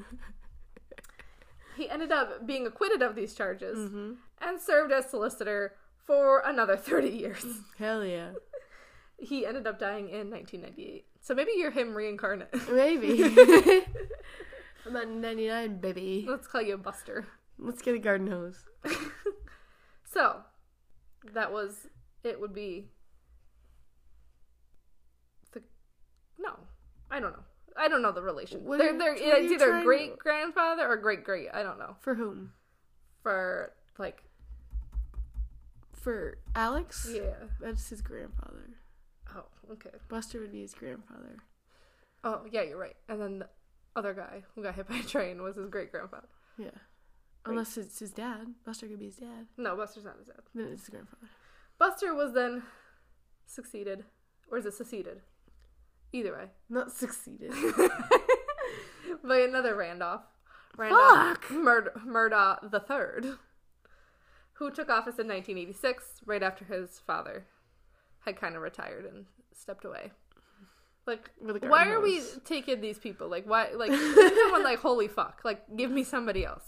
he 1.76 1.90
ended 1.90 2.12
up 2.12 2.46
being 2.46 2.68
acquitted 2.68 3.02
of 3.02 3.16
these 3.16 3.34
charges 3.34 3.78
Mm-hmm. 3.78 4.12
and 4.42 4.62
served 4.62 4.92
as 4.92 5.10
solicitor 5.10 5.74
for 5.98 6.42
another 6.46 6.78
30 6.78 7.10
years. 7.10 7.44
Hell 7.80 8.06
yeah. 8.06 8.34
he 9.18 9.46
ended 9.48 9.66
up 9.66 9.80
dying 9.80 10.08
in 10.10 10.30
1998. 10.30 11.06
So 11.26 11.34
maybe 11.34 11.54
you're 11.58 11.72
him 11.72 11.96
reincarnate. 11.96 12.54
Maybe. 12.70 13.24
I'm 14.86 14.96
at 14.96 15.08
99, 15.10 15.80
baby. 15.80 16.24
Let's 16.30 16.46
call 16.46 16.62
you 16.62 16.76
a 16.76 16.78
Buster. 16.78 17.26
Let's 17.58 17.82
get 17.82 17.96
a 17.96 18.00
garden 18.00 18.28
hose. 18.28 18.64
So, 20.06 20.38
that 21.34 21.52
was 21.52 21.88
it 22.24 22.40
would 22.40 22.54
be 22.54 22.86
the 25.52 25.62
no, 26.40 26.58
I 27.12 27.20
don't 27.20 27.34
know. 27.34 27.44
I 27.76 27.90
don't 27.90 28.02
know 28.02 28.14
the 28.14 28.22
relation. 28.22 28.64
What 28.64 28.78
they're 28.78 28.98
they're 28.98 29.16
what 29.16 29.44
it's 29.44 29.52
either 29.52 29.82
great 29.84 30.18
grandfather 30.18 30.88
or 30.88 30.96
great 30.96 31.26
great. 31.26 31.50
I 31.54 31.64
don't 31.64 31.78
know. 31.78 31.98
For 32.00 32.16
whom? 32.16 32.54
For 33.24 33.74
like 33.98 34.24
For 35.92 36.38
Alex? 36.56 37.10
yeah. 37.14 37.34
That's 37.60 37.90
his 37.90 38.02
grandfather. 38.02 38.70
Oh, 39.36 39.46
okay. 39.72 39.92
Buster 40.10 40.40
would 40.42 40.52
be 40.52 40.62
his 40.62 40.74
grandfather. 40.74 41.38
Oh, 42.24 42.42
yeah, 42.52 42.64
you're 42.64 42.78
right. 42.78 42.96
And 43.08 43.22
then 43.22 43.40
the 43.40 43.48
other 43.96 44.14
guy 44.14 44.44
who 44.54 44.64
got 44.64 44.76
hit 44.76 44.88
by 44.90 44.98
a 44.98 45.04
train 45.04 45.42
was 45.42 45.56
his 45.56 45.70
great 45.70 45.92
grandfather. 45.92 46.28
Yeah. 46.58 46.70
Unless 47.46 47.78
it's 47.78 48.00
his 48.00 48.12
dad. 48.12 48.54
Buster 48.66 48.88
could 48.88 49.00
be 49.00 49.06
his 49.06 49.18
dad. 49.18 49.48
No, 49.58 49.76
Buster's 49.76 50.06
not 50.06 50.18
his 50.18 50.28
dad. 50.28 50.42
Then 50.54 50.70
it's 50.72 50.82
his 50.82 50.90
grandfather. 50.90 51.28
Buster 51.78 52.14
was 52.16 52.34
then 52.34 52.64
succeeded, 53.46 54.04
or 54.50 54.58
is 54.58 54.66
it 54.66 54.74
seceded? 54.74 55.22
Either 56.14 56.34
way, 56.34 56.46
Not 56.70 56.92
succeeded. 56.92 57.52
by 59.24 59.40
another 59.40 59.76
Randolph. 59.76 60.22
Randolph 60.78 61.38
Fuck! 61.38 61.46
Murd- 61.52 62.06
Murdaugh 62.06 62.72
the 62.72 62.80
Third, 62.80 63.38
who 64.54 64.72
took 64.72 64.90
office 64.90 65.20
in 65.20 65.28
1986, 65.28 66.22
right 66.26 66.42
after 66.44 66.66
his 66.66 67.00
father 67.06 67.46
had 68.26 68.40
kind 68.40 68.56
of 68.56 68.62
retired 68.62 69.06
and 69.06 69.26
stepped 69.54 69.86
away. 69.86 70.12
Like, 71.08 71.30
why 71.40 71.88
are 71.90 72.02
we 72.02 72.18
hose. 72.18 72.40
taking 72.46 72.82
these 72.82 72.98
people? 72.98 73.30
Like, 73.30 73.46
why? 73.46 73.70
Like, 73.76 73.92
someone 73.94 74.64
like, 74.64 74.80
holy 74.80 75.08
fuck! 75.08 75.42
Like, 75.44 75.62
give 75.78 75.92
me 75.92 76.04
somebody 76.04 76.44
else. 76.44 76.66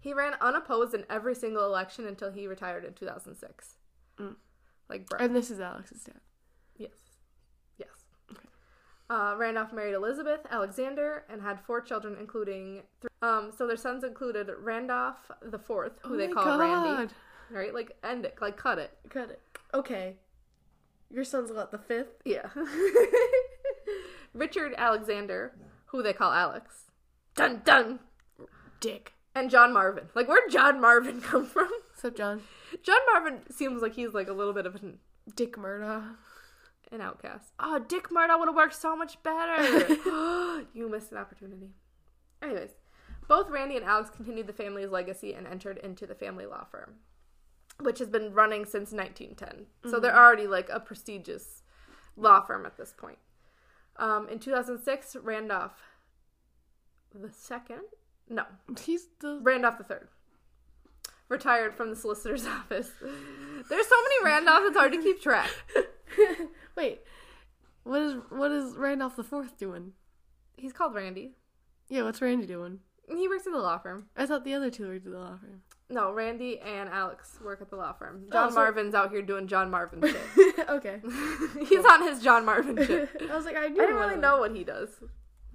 He 0.00 0.12
ran 0.12 0.34
unopposed 0.40 0.94
in 0.94 1.04
every 1.10 1.34
single 1.34 1.64
election 1.64 2.06
until 2.06 2.30
he 2.30 2.46
retired 2.46 2.84
in 2.84 2.92
2006. 2.92 3.76
Mm. 4.20 4.36
Like, 4.88 5.08
bro. 5.08 5.18
And 5.18 5.34
this 5.34 5.50
is 5.50 5.60
Alex's 5.60 6.04
dad. 6.04 6.20
Yes. 6.76 6.90
Yes. 7.78 7.88
Uh, 9.08 9.34
Randolph 9.36 9.72
married 9.72 9.94
Elizabeth 9.94 10.40
Alexander 10.50 11.24
and 11.28 11.40
had 11.40 11.58
four 11.58 11.80
children, 11.80 12.16
including 12.20 12.82
three. 13.00 13.08
Um, 13.22 13.50
so 13.56 13.66
their 13.66 13.76
sons 13.76 14.04
included 14.04 14.50
Randolph 14.60 15.30
the 15.42 15.58
Fourth, 15.58 15.94
who 16.02 16.14
Oh 16.14 16.16
they 16.16 16.28
call 16.28 16.58
Randy. 16.58 17.12
Right? 17.50 17.74
Like 17.74 17.96
end 18.04 18.24
it, 18.24 18.36
like 18.40 18.56
cut 18.56 18.78
it. 18.78 18.96
Cut 19.08 19.30
it. 19.30 19.40
Okay. 19.74 20.16
Your 21.10 21.24
son's 21.24 21.52
what, 21.52 21.70
the 21.70 21.78
fifth? 21.78 22.22
Yeah. 22.24 22.48
Richard 24.32 24.74
Alexander, 24.76 25.52
who 25.86 26.02
they 26.02 26.12
call 26.12 26.32
Alex. 26.32 26.90
Dun 27.34 27.62
dun. 27.64 27.98
Dick. 28.80 29.12
And 29.34 29.50
John 29.50 29.72
Marvin. 29.72 30.08
Like 30.14 30.28
where'd 30.28 30.50
John 30.50 30.80
Marvin 30.80 31.20
come 31.22 31.46
from? 31.46 31.68
Up, 32.04 32.16
John? 32.16 32.42
John 32.82 32.98
Marvin 33.12 33.40
seems 33.50 33.80
like 33.80 33.94
he's 33.94 34.12
like 34.12 34.28
a 34.28 34.32
little 34.32 34.52
bit 34.52 34.66
of 34.66 34.74
an, 34.76 34.98
Dick 35.34 35.56
Murdaugh. 35.56 36.16
an 36.92 37.00
outcast. 37.00 37.52
Oh, 37.58 37.78
Dick 37.78 38.10
Murdaugh 38.10 38.38
would 38.38 38.48
have 38.48 38.54
worked 38.54 38.74
so 38.74 38.94
much 38.94 39.22
better. 39.22 39.62
you 40.74 40.88
missed 40.90 41.12
an 41.12 41.18
opportunity. 41.18 41.70
Anyways, 42.42 42.72
both 43.26 43.48
Randy 43.48 43.76
and 43.76 43.86
Alex 43.86 44.10
continued 44.10 44.46
the 44.46 44.52
family's 44.52 44.90
legacy 44.90 45.32
and 45.32 45.46
entered 45.46 45.78
into 45.78 46.06
the 46.06 46.14
family 46.14 46.44
law 46.44 46.66
firm, 46.70 46.96
which 47.80 47.98
has 47.98 48.08
been 48.08 48.32
running 48.32 48.64
since 48.64 48.92
1910. 48.92 49.66
So 49.90 50.00
they're 50.00 50.16
already 50.16 50.46
like 50.46 50.68
a 50.70 50.80
prestigious 50.80 51.62
law 52.16 52.40
firm 52.40 52.66
at 52.66 52.76
this 52.76 52.94
point. 52.96 53.18
Um, 53.96 54.28
in 54.28 54.38
2006, 54.38 55.16
Randolph 55.22 55.72
the 57.14 57.30
second, 57.30 57.82
no, 58.28 58.44
He's 58.80 59.06
the. 59.20 59.38
Randolph 59.40 59.78
the 59.78 59.84
third, 59.84 60.08
retired 61.28 61.74
from 61.74 61.90
the 61.90 61.96
solicitor's 61.96 62.46
office. 62.46 62.90
There's 63.00 63.86
so 63.86 63.96
many 64.02 64.24
Randolphs, 64.24 64.68
it's 64.68 64.76
hard 64.76 64.92
to 64.92 65.02
keep 65.02 65.22
track. 65.22 65.50
Wait. 66.76 67.02
What 67.84 68.00
is 68.00 68.16
what 68.30 68.50
is 68.50 68.76
Randolph 68.76 69.16
the 69.16 69.22
Fourth 69.22 69.58
doing? 69.58 69.92
He's 70.56 70.72
called 70.72 70.94
Randy. 70.94 71.32
Yeah, 71.88 72.02
what's 72.02 72.22
Randy 72.22 72.46
doing? 72.46 72.80
He 73.08 73.28
works 73.28 73.46
at 73.46 73.52
the 73.52 73.58
law 73.58 73.78
firm. 73.78 74.06
I 74.16 74.24
thought 74.24 74.44
the 74.44 74.54
other 74.54 74.70
two 74.70 74.88
were 74.88 74.98
to 74.98 75.10
the 75.10 75.18
law 75.18 75.36
firm. 75.36 75.62
No, 75.94 76.12
Randy 76.12 76.58
and 76.60 76.88
Alex 76.88 77.38
work 77.42 77.60
at 77.62 77.70
the 77.70 77.76
law 77.76 77.92
firm. 77.92 78.24
Oh, 78.28 78.32
John 78.32 78.46
Oh, 78.46 78.50
so- 78.50 78.54
Marvin's 78.56 78.94
out 78.94 79.10
here 79.10 79.22
doing 79.22 79.46
John 79.46 79.70
Marvin 79.70 80.02
shit. 80.36 80.68
okay. 80.68 81.00
He's 81.68 81.84
on 81.84 82.02
his 82.02 82.20
John 82.22 82.44
Marvin 82.44 82.76
shit. 82.84 83.08
I 83.30 83.36
was 83.36 83.44
like, 83.44 83.56
I 83.56 83.66
I 83.66 83.68
don't 83.68 83.94
really 83.94 84.16
know 84.16 84.38
what 84.38 84.54
he 84.54 84.64
does. 84.64 84.90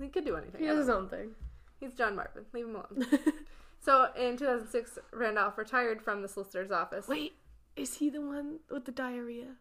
He 0.02 0.08
could 0.08 0.26
do 0.26 0.36
anything. 0.38 0.62
He 0.62 0.68
does 0.68 0.78
his 0.80 0.90
own 0.90 1.10
thing. 1.10 1.32
He's 1.80 1.94
John 1.94 2.16
Marvin. 2.16 2.46
Leave 2.54 2.66
him 2.66 2.76
alone. 2.76 3.06
So 3.82 4.10
in 4.18 4.36
2006, 4.38 4.98
Randolph 5.14 5.58
retired 5.58 6.02
from 6.02 6.22
the 6.22 6.28
solicitor's 6.28 6.72
office. 6.72 7.08
Wait, 7.08 7.34
is 7.76 7.96
he 7.98 8.10
the 8.10 8.20
one 8.22 8.60
with 8.70 8.86
the 8.86 8.92
diarrhea? 8.92 9.56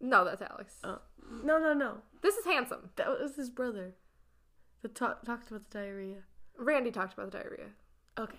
No, 0.00 0.24
that's 0.24 0.42
Alex. 0.42 0.76
Oh. 0.84 0.98
No, 1.42 1.58
no, 1.58 1.72
no. 1.72 1.98
This 2.22 2.36
is 2.36 2.44
handsome. 2.44 2.90
That 2.96 3.08
was 3.08 3.36
his 3.36 3.48
brother. 3.50 3.94
That 4.82 4.94
ta- 4.94 5.16
talked 5.24 5.50
about 5.50 5.68
the 5.70 5.78
diarrhea. 5.78 6.18
Randy 6.58 6.90
talked 6.90 7.14
about 7.14 7.30
the 7.32 7.38
diarrhea. 7.38 7.68
Okay. 8.18 8.38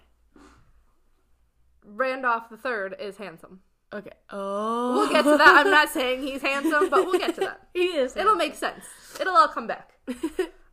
Randolph 1.86 2.50
the 2.50 2.58
third 2.58 2.96
is 3.00 3.18
handsome. 3.18 3.62
Okay. 3.94 4.12
Oh. 4.30 4.94
We'll 4.94 5.10
get 5.10 5.24
to 5.24 5.38
that. 5.38 5.66
I'm 5.66 5.72
not 5.72 5.90
saying 5.94 6.22
he's 6.22 6.42
handsome, 6.42 6.90
but 6.90 7.06
we'll 7.06 7.20
get 7.20 7.36
to 7.36 7.42
that. 7.42 7.68
he 7.74 7.86
is. 7.86 8.16
It'll 8.18 8.36
make 8.36 8.56
sense. 8.56 8.84
It'll 9.20 9.36
all 9.36 9.48
come 9.48 9.68
back. 9.68 9.94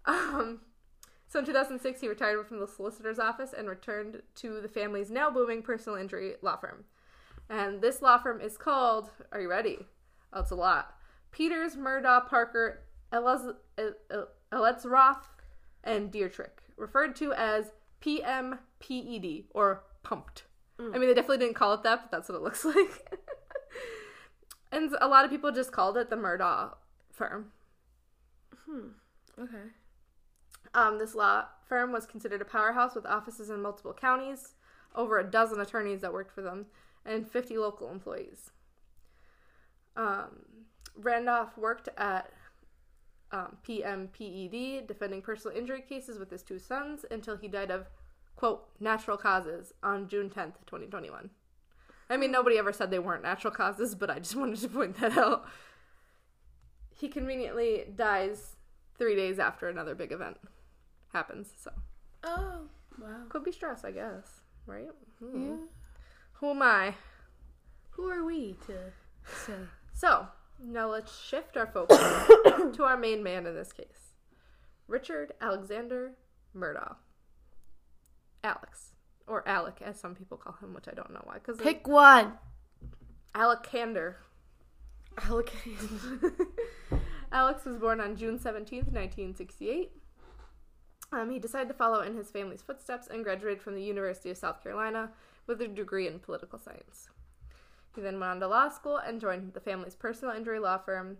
Um, 0.06 0.60
so 1.28 1.38
in 1.38 1.46
2006, 1.46 1.98
he 1.98 2.08
retired 2.08 2.46
from 2.46 2.60
the 2.60 2.68
solicitor's 2.68 3.18
office 3.18 3.54
and 3.56 3.70
returned 3.70 4.20
to 4.34 4.60
the 4.60 4.68
family's 4.68 5.10
now 5.10 5.30
booming 5.30 5.62
personal 5.62 5.98
injury 5.98 6.34
law 6.42 6.56
firm. 6.56 6.84
And 7.48 7.80
this 7.80 8.02
law 8.02 8.18
firm 8.18 8.40
is 8.42 8.58
called, 8.58 9.08
are 9.32 9.40
you 9.40 9.48
ready? 9.48 9.86
Oh, 10.32 10.40
it's 10.40 10.50
a 10.50 10.56
lot. 10.56 10.94
Peters, 11.32 11.74
Murdaugh, 11.74 12.28
Parker, 12.28 12.82
Elez- 13.12 13.54
El- 13.78 14.28
Eletsroth, 14.52 15.24
and 15.82 16.12
Detrick, 16.12 16.60
referred 16.76 17.16
to 17.16 17.32
as 17.32 17.72
PMPED 18.02 19.46
or 19.54 19.84
pumped. 20.02 20.44
I 20.78 20.98
mean, 20.98 21.08
they 21.08 21.14
definitely 21.14 21.38
didn't 21.38 21.54
call 21.54 21.74
it 21.74 21.82
that, 21.84 22.02
but 22.02 22.10
that's 22.10 22.28
what 22.28 22.36
it 22.36 22.42
looks 22.42 22.64
like. 22.64 23.18
and 24.72 24.94
a 25.00 25.08
lot 25.08 25.24
of 25.24 25.30
people 25.30 25.52
just 25.52 25.72
called 25.72 25.96
it 25.96 26.10
the 26.10 26.16
Murdaugh 26.16 26.74
firm. 27.12 27.52
Okay. 29.40 29.70
Um, 30.74 30.98
this 30.98 31.14
law 31.14 31.46
firm 31.68 31.92
was 31.92 32.06
considered 32.06 32.42
a 32.42 32.44
powerhouse 32.44 32.94
with 32.94 33.06
offices 33.06 33.50
in 33.50 33.62
multiple 33.62 33.92
counties, 33.92 34.54
over 34.94 35.18
a 35.18 35.24
dozen 35.24 35.60
attorneys 35.60 36.00
that 36.00 36.12
worked 36.12 36.32
for 36.32 36.42
them, 36.42 36.66
and 37.04 37.28
50 37.28 37.58
local 37.58 37.90
employees. 37.90 38.50
Um, 39.96 40.46
Randolph 40.96 41.56
worked 41.56 41.88
at 41.96 42.32
um, 43.32 43.56
PMPED, 43.66 44.86
defending 44.86 45.22
personal 45.22 45.56
injury 45.56 45.82
cases 45.88 46.18
with 46.18 46.30
his 46.30 46.42
two 46.42 46.58
sons, 46.58 47.04
until 47.10 47.36
he 47.36 47.48
died 47.48 47.70
of, 47.70 47.86
quote, 48.44 48.68
natural 48.78 49.16
causes 49.16 49.72
on 49.82 50.06
June 50.06 50.28
10th, 50.28 50.56
2021. 50.66 51.30
I 52.10 52.18
mean, 52.18 52.30
nobody 52.30 52.58
ever 52.58 52.74
said 52.74 52.90
they 52.90 52.98
weren't 52.98 53.22
natural 53.22 53.54
causes, 53.54 53.94
but 53.94 54.10
I 54.10 54.18
just 54.18 54.36
wanted 54.36 54.58
to 54.58 54.68
point 54.68 55.00
that 55.00 55.16
out. 55.16 55.46
He 56.94 57.08
conveniently 57.08 57.86
dies 57.96 58.56
three 58.98 59.16
days 59.16 59.38
after 59.38 59.70
another 59.70 59.94
big 59.94 60.12
event 60.12 60.36
happens. 61.14 61.54
So 61.56 61.70
Oh. 62.22 62.68
Wow. 63.00 63.22
could 63.30 63.44
be 63.44 63.50
stress, 63.50 63.82
I 63.82 63.92
guess. 63.92 64.42
Right? 64.66 64.90
Hmm. 65.20 65.40
Yeah. 65.40 65.56
Who 66.34 66.50
am 66.50 66.60
I? 66.60 66.96
Who 67.92 68.10
are 68.10 68.24
we 68.24 68.56
to 68.66 68.74
say? 69.46 69.54
So 69.94 70.28
now 70.62 70.90
let's 70.90 71.18
shift 71.18 71.56
our 71.56 71.66
focus 71.66 71.96
to 72.76 72.84
our 72.84 72.98
main 72.98 73.22
man 73.22 73.46
in 73.46 73.54
this 73.54 73.72
case, 73.72 74.12
Richard 74.86 75.32
Alexander 75.40 76.12
Murdaugh. 76.54 76.96
Alex. 78.44 78.92
or 79.26 79.46
Alec, 79.48 79.78
as 79.82 79.98
some 79.98 80.14
people 80.14 80.36
call 80.36 80.54
him, 80.60 80.74
which 80.74 80.86
I 80.86 80.92
don't 80.92 81.12
know 81.12 81.22
why. 81.24 81.34
Because 81.34 81.56
Pick 81.58 81.88
one. 81.88 82.34
Alexander. 83.34 84.18
Alec. 85.18 85.50
Alex 87.32 87.64
was 87.64 87.76
born 87.78 88.00
on 88.00 88.16
June 88.16 88.38
17th, 88.38 88.92
1968. 88.92 89.90
Um, 91.12 91.30
he 91.30 91.38
decided 91.38 91.68
to 91.68 91.74
follow 91.74 92.00
in 92.02 92.16
his 92.16 92.30
family's 92.30 92.62
footsteps 92.62 93.08
and 93.08 93.24
graduated 93.24 93.62
from 93.62 93.74
the 93.74 93.82
University 93.82 94.30
of 94.30 94.36
South 94.36 94.62
Carolina 94.62 95.10
with 95.46 95.60
a 95.60 95.68
degree 95.68 96.06
in 96.06 96.18
political 96.18 96.58
science. 96.58 97.08
He 97.94 98.00
then 98.00 98.18
went 98.18 98.30
on 98.32 98.40
to 98.40 98.48
law 98.48 98.68
school 98.68 98.96
and 98.98 99.20
joined 99.20 99.52
the 99.54 99.60
family's 99.60 99.94
personal 99.94 100.34
injury 100.34 100.58
law 100.58 100.78
firm. 100.78 101.18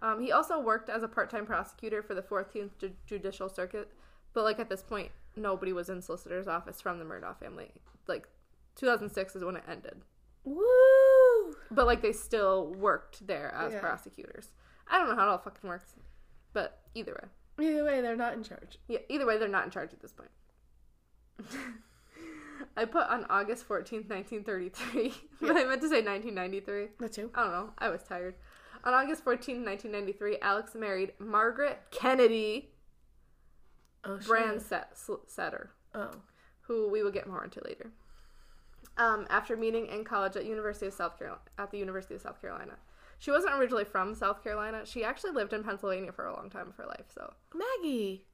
Um, 0.00 0.20
he 0.20 0.32
also 0.32 0.58
worked 0.58 0.88
as 0.88 1.02
a 1.02 1.08
part-time 1.08 1.44
prosecutor 1.44 2.02
for 2.02 2.14
the 2.14 2.22
14th 2.22 2.70
Ju- 2.78 2.92
Judicial 3.06 3.50
Circuit, 3.50 3.90
but 4.32 4.44
like 4.44 4.58
at 4.58 4.70
this 4.70 4.82
point, 4.82 5.10
nobody 5.36 5.72
was 5.72 5.88
in 5.88 6.02
solicitor's 6.02 6.48
office 6.48 6.80
from 6.80 6.98
the 6.98 7.04
Murdaugh 7.04 7.38
family. 7.38 7.70
Like 8.06 8.28
2006 8.76 9.36
is 9.36 9.44
when 9.44 9.56
it 9.56 9.64
ended, 9.68 10.02
Woo! 10.44 11.54
but 11.70 11.86
like 11.86 12.02
they 12.02 12.12
still 12.12 12.72
worked 12.74 13.26
there 13.26 13.52
as 13.54 13.72
Yeah. 13.72 13.80
prosecutors. 13.80 14.48
I 14.88 14.98
don't 14.98 15.08
know 15.08 15.14
how 15.16 15.28
it 15.28 15.30
all 15.30 15.38
fucking 15.38 15.68
works, 15.68 15.94
but 16.52 16.80
either 16.94 17.12
way. 17.12 17.64
Either 17.66 17.84
way, 17.84 18.00
they're 18.00 18.16
not 18.16 18.32
in 18.34 18.42
charge. 18.42 18.78
Yeah, 18.88 18.98
either 19.08 19.26
way, 19.26 19.36
they're 19.38 19.48
not 19.48 19.64
in 19.64 19.70
charge 19.70 19.92
at 19.92 20.00
this 20.00 20.12
point. 20.12 20.30
I 22.76 22.84
put 22.84 23.06
on 23.08 23.26
August 23.30 23.68
14th, 23.68 24.08
1933, 24.08 25.12
but 25.40 25.50
I 25.56 25.64
meant 25.64 25.80
to 25.82 25.88
say 25.88 26.02
1993. 26.02 26.88
That 26.98 27.12
too. 27.12 27.30
I 27.34 27.42
don't 27.42 27.52
know. 27.52 27.70
I 27.78 27.88
was 27.88 28.02
tired. 28.02 28.34
On 28.84 28.94
August 28.94 29.24
14th, 29.24 29.64
1993, 29.64 30.38
Alex 30.40 30.74
married 30.74 31.12
Margaret 31.18 31.78
Kennedy 31.90 32.70
Oh, 34.04 34.18
shit. 34.18 34.28
Brand 34.28 34.62
Set- 34.62 34.96
Setter, 35.26 35.70
Oh. 35.94 36.10
who 36.62 36.88
we 36.88 37.02
will 37.02 37.10
get 37.10 37.26
more 37.26 37.44
into 37.44 37.60
later. 37.64 37.90
Um, 38.96 39.26
after 39.30 39.56
meeting 39.56 39.86
in 39.86 40.04
college 40.04 40.36
at 40.36 40.44
University 40.44 40.86
of 40.86 40.92
South 40.92 41.18
Carolina, 41.18 41.40
at 41.58 41.70
the 41.70 41.78
University 41.78 42.14
of 42.14 42.20
South 42.20 42.40
Carolina, 42.40 42.76
she 43.18 43.30
wasn't 43.30 43.54
originally 43.54 43.84
from 43.84 44.14
South 44.14 44.42
Carolina. 44.42 44.82
She 44.84 45.04
actually 45.04 45.32
lived 45.32 45.52
in 45.52 45.62
Pennsylvania 45.64 46.12
for 46.12 46.26
a 46.26 46.32
long 46.34 46.50
time 46.50 46.68
of 46.68 46.76
her 46.76 46.86
life. 46.86 47.06
So 47.14 47.32
Maggie. 47.54 48.24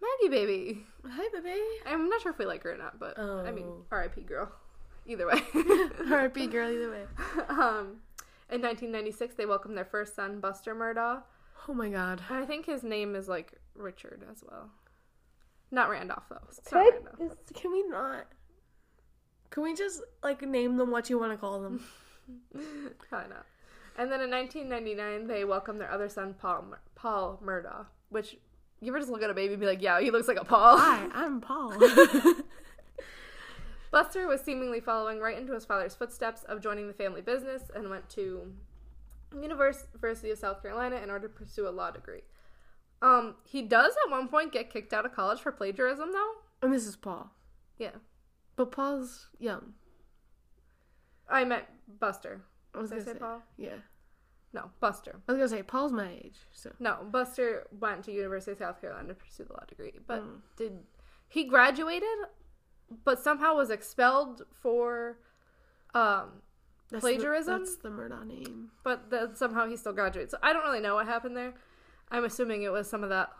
Maggie, 0.00 0.30
baby. 0.30 0.86
Hi, 1.06 1.28
baby. 1.42 1.60
I'm 1.86 2.08
not 2.08 2.20
sure 2.20 2.30
if 2.32 2.38
we 2.38 2.44
like 2.46 2.62
her 2.62 2.72
or 2.74 2.76
not, 2.78 2.98
but 3.00 3.18
I 3.18 3.50
mean, 3.50 3.66
Oh. 3.66 3.84
R.I.P. 3.90 4.22
girl. 4.22 4.52
Either 5.06 5.26
way. 5.26 5.42
R.I.P. 6.10 6.46
girl, 6.48 6.70
either 6.70 6.90
way. 6.90 7.02
um, 7.48 7.96
in 8.50 8.62
1996, 8.62 9.34
they 9.34 9.46
welcomed 9.46 9.76
their 9.76 9.84
first 9.84 10.14
son, 10.14 10.38
Buster 10.40 10.74
Murdaugh. 10.74 11.22
Oh 11.66 11.74
my 11.74 11.88
god. 11.88 12.22
And 12.30 12.38
I 12.38 12.46
think 12.46 12.66
his 12.66 12.82
name 12.82 13.16
is 13.16 13.26
like 13.28 13.52
Richard 13.74 14.22
as 14.30 14.44
well. 14.48 14.70
Not 15.70 15.90
Randolph 15.90 16.24
though. 16.30 16.38
It's 16.48 16.72
not 16.72 16.80
Randolph. 16.80 17.32
Is- 17.32 17.52
Can 17.60 17.72
we 17.72 17.82
not? 17.88 18.26
Can 19.50 19.62
we 19.62 19.74
just 19.74 20.02
like 20.22 20.42
name 20.42 20.76
them 20.76 20.90
what 20.90 21.08
you 21.10 21.18
want 21.18 21.32
to 21.32 21.38
call 21.38 21.60
them? 21.60 21.82
Probably 23.08 23.28
not. 23.30 23.46
And 23.96 24.12
then 24.12 24.20
in 24.20 24.30
1999, 24.30 25.26
they 25.26 25.44
welcomed 25.44 25.80
their 25.80 25.90
other 25.90 26.08
son, 26.08 26.34
Paul 26.40 26.62
Mur- 26.70 26.80
Paul 26.94 27.40
Murdaugh. 27.44 27.86
Which 28.10 28.36
you 28.80 28.92
ever 28.92 28.98
just 29.00 29.10
look 29.10 29.22
at 29.22 29.30
a 29.30 29.34
baby 29.34 29.54
and 29.54 29.60
be 29.60 29.66
like, 29.66 29.82
"Yeah, 29.82 30.00
he 30.00 30.10
looks 30.10 30.28
like 30.28 30.38
a 30.40 30.44
Paul." 30.44 30.78
Hi, 30.78 31.08
I'm 31.14 31.40
Paul. 31.40 31.74
Buster 33.90 34.26
was 34.28 34.42
seemingly 34.42 34.80
following 34.80 35.18
right 35.18 35.36
into 35.38 35.54
his 35.54 35.64
father's 35.64 35.94
footsteps 35.94 36.44
of 36.44 36.60
joining 36.60 36.86
the 36.88 36.92
family 36.92 37.22
business 37.22 37.62
and 37.74 37.88
went 37.88 38.08
to 38.10 38.52
University 39.40 40.30
of 40.30 40.38
South 40.38 40.60
Carolina 40.62 40.96
in 40.96 41.10
order 41.10 41.26
to 41.26 41.32
pursue 41.34 41.66
a 41.66 41.70
law 41.70 41.90
degree. 41.90 42.20
Um, 43.00 43.36
he 43.44 43.62
does 43.62 43.94
at 44.06 44.10
one 44.10 44.28
point 44.28 44.52
get 44.52 44.70
kicked 44.72 44.92
out 44.92 45.06
of 45.06 45.14
college 45.14 45.40
for 45.40 45.52
plagiarism, 45.52 46.10
though. 46.12 46.32
and 46.62 46.72
this 46.72 46.86
is 46.86 46.96
Paul. 46.96 47.30
Yeah, 47.78 47.92
But 48.56 48.72
Paul's 48.72 49.28
young. 49.38 49.74
I 51.28 51.44
meant 51.44 51.64
Buster. 52.00 52.42
I 52.74 52.78
was 52.78 52.90
Did 52.90 53.00
I 53.00 53.02
say 53.04 53.12
say. 53.12 53.18
Paul? 53.18 53.42
Yeah. 53.56 53.76
No, 54.52 54.70
Buster. 54.80 55.20
I 55.28 55.32
was 55.32 55.38
gonna 55.38 55.48
say 55.48 55.62
Paul's 55.62 55.92
my 55.92 56.08
age, 56.10 56.38
so. 56.52 56.72
No, 56.80 57.06
Buster 57.10 57.66
went 57.78 58.04
to 58.04 58.12
University 58.12 58.52
of 58.52 58.58
South 58.58 58.80
Carolina 58.80 59.08
to 59.08 59.14
pursue 59.14 59.44
the 59.44 59.52
law 59.52 59.64
degree, 59.68 59.98
but 60.06 60.22
Mm. 60.22 60.40
did 60.56 60.86
he 61.28 61.44
graduated, 61.44 62.08
but 63.04 63.20
somehow 63.20 63.54
was 63.54 63.70
expelled 63.70 64.42
for, 64.52 65.18
um, 65.94 66.42
That's 66.90 67.02
Plagiarism? 67.02 67.52
The, 67.60 67.66
that's 67.66 67.76
the 67.76 67.90
Murdaugh 67.90 68.26
name. 68.26 68.70
but 68.82 69.10
then 69.10 69.36
somehow 69.36 69.66
he 69.68 69.76
still 69.76 69.92
graduated. 69.92 70.30
So 70.30 70.38
I 70.42 70.52
don't 70.54 70.64
really 70.64 70.80
know 70.80 70.94
what 70.94 71.06
happened 71.06 71.36
there. 71.36 71.52
I'm 72.10 72.24
assuming 72.24 72.62
it 72.62 72.72
was 72.72 72.88
some 72.88 73.02
of 73.02 73.10
that. 73.10 73.30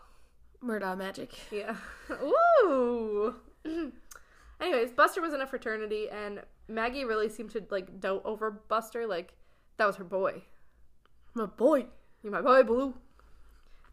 Murdaugh 0.63 0.97
magic. 0.97 1.33
Yeah. 1.51 1.75
Ooh. 2.23 3.35
Anyways, 4.61 4.91
Buster 4.91 5.21
was 5.21 5.33
in 5.33 5.41
a 5.41 5.47
fraternity, 5.47 6.09
and 6.09 6.41
Maggie 6.67 7.05
really 7.05 7.29
seemed 7.29 7.51
to 7.51 7.63
like 7.69 7.99
dote 7.99 8.23
over 8.25 8.51
Buster. 8.51 9.07
Like 9.07 9.33
that 9.77 9.85
was 9.85 9.95
her 9.95 10.03
boy. 10.03 10.43
My 11.33 11.45
boy. 11.45 11.85
You 12.23 12.31
my 12.31 12.41
boy, 12.41 12.63
Blue. 12.63 12.93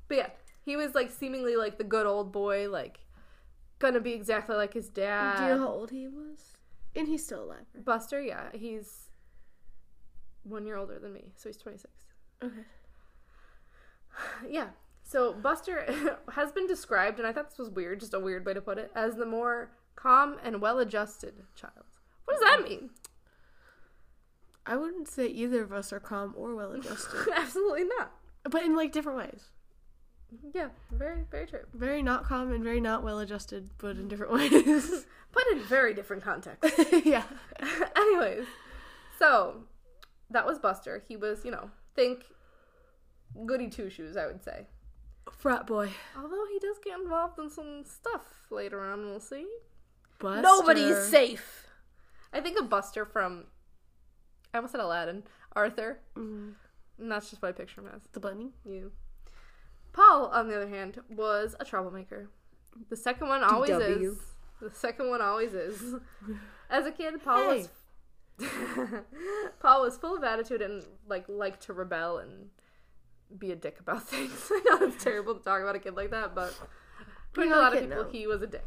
But 0.08 0.16
yeah, 0.16 0.30
he 0.64 0.76
was 0.76 0.94
like 0.94 1.10
seemingly 1.10 1.56
like 1.56 1.78
the 1.78 1.84
good 1.84 2.06
old 2.06 2.32
boy, 2.32 2.68
like 2.68 3.00
gonna 3.78 4.00
be 4.00 4.12
exactly 4.12 4.56
like 4.56 4.74
his 4.74 4.88
dad. 4.88 5.36
Do 5.36 5.42
you 5.44 5.48
know 5.50 5.58
how 5.60 5.68
old 5.68 5.90
he 5.90 6.08
was? 6.08 6.54
And 6.94 7.06
he's 7.06 7.24
still 7.24 7.44
alive. 7.44 7.66
Buster, 7.84 8.20
yeah, 8.20 8.48
he's 8.52 9.10
one 10.42 10.66
year 10.66 10.76
older 10.76 10.98
than 10.98 11.12
me, 11.12 11.32
so 11.36 11.48
he's 11.48 11.56
26. 11.58 11.92
Okay. 12.42 12.54
Yeah. 14.48 14.68
So 15.02 15.32
Buster 15.34 16.16
has 16.34 16.50
been 16.50 16.66
described, 16.66 17.18
and 17.18 17.28
I 17.28 17.32
thought 17.32 17.50
this 17.50 17.58
was 17.58 17.70
weird, 17.70 18.00
just 18.00 18.12
a 18.14 18.18
weird 18.20 18.44
way 18.44 18.54
to 18.54 18.60
put 18.60 18.76
it, 18.78 18.90
as 18.94 19.14
the 19.14 19.26
more 19.26 19.70
calm 19.94 20.36
and 20.42 20.60
well-adjusted 20.60 21.34
child. 21.54 21.84
What 22.24 22.34
does 22.34 22.42
that 22.42 22.68
mean? 22.68 22.90
I 24.66 24.76
wouldn't 24.76 25.06
say 25.06 25.26
either 25.26 25.62
of 25.62 25.72
us 25.72 25.92
are 25.92 26.00
calm 26.00 26.34
or 26.36 26.56
well 26.56 26.72
adjusted, 26.72 27.20
Absolutely 27.36 27.84
not. 27.84 28.10
but 28.50 28.64
in 28.64 28.74
like 28.74 28.90
different 28.90 29.18
ways. 29.18 29.44
Yeah, 30.52 30.70
very, 30.90 31.22
very 31.30 31.46
true. 31.46 31.60
Very 31.72 32.02
not 32.02 32.24
calm 32.24 32.50
and 32.52 32.64
very 32.64 32.80
not 32.80 33.04
well 33.04 33.20
adjusted, 33.20 33.70
but 33.78 33.96
in 33.96 34.08
different 34.08 34.32
ways. 34.52 35.06
But 35.32 35.44
in 35.52 35.60
very 35.60 35.94
different 35.94 36.24
contexts. 36.24 36.80
yeah. 37.04 37.22
Anyways, 37.94 38.44
so 39.20 39.62
that 40.30 40.44
was 40.46 40.58
Buster. 40.58 41.04
He 41.06 41.16
was, 41.16 41.44
you 41.44 41.52
know, 41.52 41.70
think 41.94 42.24
goody 43.44 43.68
two 43.68 43.90
shoes, 43.90 44.16
I 44.16 44.26
would 44.26 44.42
say. 44.42 44.66
Frat 45.30 45.66
boy. 45.66 45.90
Although 46.16 46.46
he 46.52 46.58
does 46.58 46.76
get 46.84 46.98
involved 46.98 47.38
in 47.38 47.50
some 47.50 47.82
stuff 47.84 48.22
later 48.50 48.80
on, 48.80 49.04
we'll 49.06 49.20
see. 49.20 49.46
Buster. 50.18 50.40
Nobody's 50.42 51.08
safe. 51.08 51.66
I 52.32 52.40
think 52.40 52.58
of 52.58 52.70
Buster 52.70 53.04
from, 53.04 53.44
I 54.54 54.58
almost 54.58 54.72
said 54.72 54.80
Aladdin, 54.80 55.24
Arthur. 55.54 55.98
Mm, 56.16 56.54
And 56.98 57.10
that's 57.12 57.30
just 57.30 57.42
what 57.42 57.48
I 57.48 57.52
picture 57.52 57.80
him 57.80 57.88
as. 57.94 58.02
the 58.12 58.20
bunny. 58.20 58.52
You. 58.64 58.92
Paul, 59.92 60.26
on 60.26 60.48
the 60.48 60.56
other 60.56 60.68
hand, 60.68 61.00
was 61.10 61.56
a 61.58 61.64
troublemaker. 61.64 62.28
The 62.90 62.96
second 62.96 63.28
one 63.28 63.42
always 63.42 63.70
DW. 63.70 64.12
is. 64.12 64.18
The 64.60 64.70
second 64.70 65.08
one 65.10 65.20
always 65.22 65.54
is. 65.54 65.94
As 66.70 66.86
a 66.86 66.92
kid, 66.92 67.14
Paul 67.24 67.46
was 67.48 67.68
Paul 69.60 69.82
was 69.82 69.96
full 69.96 70.16
of 70.16 70.24
attitude 70.24 70.60
and 70.62 70.82
like 71.08 71.24
liked 71.28 71.62
to 71.64 71.72
rebel 71.72 72.18
and 72.18 72.48
be 73.38 73.52
a 73.52 73.56
dick 73.56 73.78
about 73.80 74.02
things. 74.08 74.50
I 74.50 74.60
know 74.64 74.86
it's 74.86 75.02
terrible 75.02 75.34
to 75.34 75.42
talk 75.42 75.60
about 75.62 75.76
a 75.76 75.78
kid 75.78 75.94
like 75.96 76.10
that, 76.10 76.34
but 76.34 76.54
a 77.36 77.40
You're 77.40 77.54
a 77.54 77.58
lot 77.58 77.74
of 77.74 77.80
people, 77.80 78.04
now. 78.04 78.10
he 78.10 78.26
was 78.26 78.42
a 78.42 78.46
dick. 78.46 78.66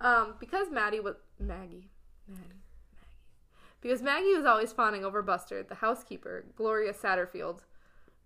Um, 0.00 0.34
because 0.40 0.70
Maddie 0.70 1.00
was 1.00 1.14
Maggie, 1.38 1.90
Maddie, 2.26 2.40
Maggie. 2.40 2.48
Because 3.80 4.02
Maggie 4.02 4.34
was 4.36 4.44
always 4.46 4.72
fawning 4.72 5.04
over 5.04 5.22
Buster, 5.22 5.62
the 5.62 5.76
housekeeper, 5.76 6.44
Gloria 6.56 6.92
Satterfield, 6.92 7.60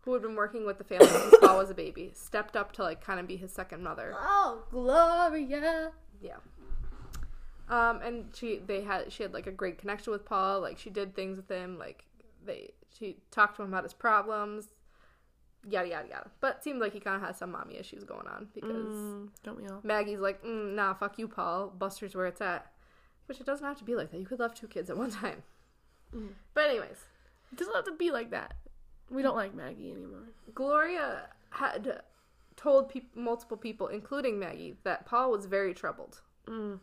who 0.03 0.13
had 0.13 0.23
been 0.23 0.37
working 0.37 0.65
with 0.65 0.79
the 0.79 0.85
family 0.85 1.07
since 1.09 1.35
Paul 1.41 1.59
was 1.59 1.71
a 1.71 1.75
baby, 1.75 2.13
stepped 2.15 2.57
up 2.57 2.73
to 2.73 2.83
like 2.83 3.01
kind 3.03 3.19
of 3.21 3.27
be 3.27 3.37
his 3.37 3.53
second 3.53 3.83
mother. 3.83 4.15
Oh, 4.17 4.63
Gloria. 4.71 5.91
Yeah. 6.21 6.37
Um, 7.69 8.01
and 8.03 8.27
she 8.35 8.61
they 8.65 8.83
had 8.83 9.11
she 9.13 9.25
had 9.25 9.33
like 9.35 9.47
a 9.49 9.53
great 9.53 9.79
connection 9.79 10.13
with 10.13 10.25
Paul. 10.25 10.61
Like 10.61 10.79
she 10.79 10.91
did 10.91 11.17
things 11.17 11.37
with 11.37 11.49
him. 11.51 11.79
Like 11.79 12.05
they 12.45 12.71
she 12.97 13.17
talked 13.31 13.57
to 13.57 13.63
him 13.63 13.69
about 13.69 13.83
his 13.83 13.93
problems. 13.93 14.69
Yada 15.69 15.89
yada 15.89 16.09
yada. 16.09 16.31
But 16.41 16.57
it 16.59 16.65
seemed 16.65 16.81
like 16.81 16.93
he 16.93 17.01
kind 17.01 17.17
of 17.17 17.23
had 17.23 17.37
some 17.37 17.51
mommy 17.53 17.77
issues 17.77 18.05
going 18.05 18.27
on 18.29 18.49
because 18.55 18.71
Mm, 18.95 19.29
don't 19.43 19.61
we 19.61 19.67
all? 19.69 19.81
Maggie's 19.83 20.21
like, 20.21 20.43
mm, 20.45 20.75
nah, 20.75 20.95
fuck 20.95 21.19
you, 21.19 21.27
Paul. 21.29 21.69
Buster's 21.77 22.15
where 22.15 22.27
it's 22.27 22.41
at. 22.41 22.71
Which 23.27 23.41
it 23.41 23.47
doesn't 23.47 23.67
have 23.67 23.79
to 23.79 23.85
be 23.85 23.97
like 23.97 24.13
that. 24.13 24.19
You 24.21 24.27
could 24.27 24.39
love 24.39 24.55
two 24.55 24.69
kids 24.69 24.89
at 24.91 24.97
one 24.97 25.11
time. 25.23 25.43
Mm. 26.15 26.29
But 26.55 26.71
anyways, 26.71 26.99
It 27.53 27.59
doesn't 27.59 27.75
have 27.75 27.85
to 27.87 27.93
be 27.97 28.11
like 28.13 28.31
that. 28.31 28.55
We 29.11 29.23
don't 29.23 29.37
like 29.37 29.55
Maggie 29.55 29.91
anymore. 29.91 30.29
Gloria 30.55 31.29
had 31.51 32.03
told 32.57 32.89
peop 32.89 33.15
multiple 33.17 33.57
people, 33.57 33.89
including 33.89 34.39
Maggie, 34.39 34.77
that 34.85 35.07
Paul 35.07 35.31
was 35.33 35.47
very 35.47 35.75
troubled. 35.75 36.21
Mm. 36.47 36.79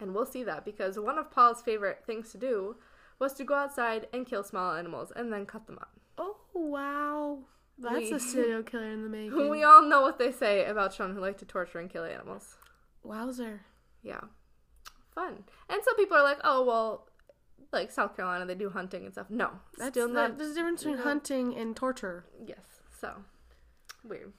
And 0.00 0.14
we'll 0.14 0.26
see 0.26 0.44
that 0.44 0.64
because 0.64 0.98
one 0.98 1.18
of 1.18 1.30
Paul's 1.30 1.62
favorite 1.62 2.02
things 2.06 2.30
to 2.32 2.38
do 2.38 2.76
was 3.18 3.32
to 3.34 3.44
go 3.44 3.54
outside 3.54 4.06
and 4.12 4.26
kill 4.26 4.44
small 4.44 4.74
animals 4.74 5.12
and 5.14 5.32
then 5.32 5.44
cut 5.46 5.66
them 5.66 5.78
up. 5.80 5.92
Oh 6.18 6.36
wow, 6.54 7.38
that's 7.78 7.96
We- 8.10 8.12
a 8.12 8.20
serial 8.20 8.62
killer 8.62 8.90
in 8.90 9.02
the 9.02 9.08
making. 9.18 9.48
We 9.50 9.62
all 9.64 9.82
know 9.82 10.02
what 10.02 10.18
they 10.18 10.32
say 10.32 10.64
about 10.66 10.92
children 10.94 11.16
who 11.16 11.22
like 11.22 11.38
to 11.38 11.44
torture 11.44 11.78
and 11.78 11.88
kill 11.90 12.04
animals. 12.04 12.56
Wowzer. 13.02 13.62
Yeah. 14.02 14.20
fun. 15.14 15.44
And 15.68 15.82
some 15.84 15.96
people 15.96 16.16
are 16.16 16.22
like, 16.22 16.38
oh 16.44 16.64
well, 16.64 17.08
like 17.72 17.90
South 17.90 18.16
Carolina, 18.16 18.46
they 18.46 18.54
do 18.54 18.70
hunting 18.70 19.04
and 19.04 19.12
stuff. 19.12 19.28
No, 19.30 19.50
That's 19.76 19.90
still 19.90 20.08
not. 20.08 20.38
there's 20.38 20.52
a 20.52 20.54
difference 20.54 20.82
between 20.82 20.98
hunting 21.02 21.54
and 21.56 21.74
torture. 21.76 22.24
Yes, 22.46 22.82
so 23.00 23.12
weird. 24.04 24.32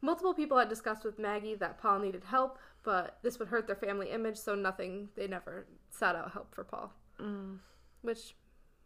Multiple 0.00 0.34
people 0.34 0.58
had 0.58 0.68
discussed 0.68 1.04
with 1.04 1.18
Maggie 1.18 1.54
that 1.56 1.78
Paul 1.80 1.98
needed 2.00 2.24
help, 2.24 2.58
but 2.84 3.18
this 3.22 3.38
would 3.38 3.48
hurt 3.48 3.66
their 3.66 3.74
family 3.76 4.10
image, 4.10 4.36
so 4.36 4.54
nothing. 4.54 5.08
They 5.16 5.26
never 5.26 5.66
sought 5.90 6.14
out 6.16 6.32
help 6.32 6.54
for 6.54 6.64
Paul, 6.64 6.92
Mm, 7.20 7.58
which 8.02 8.34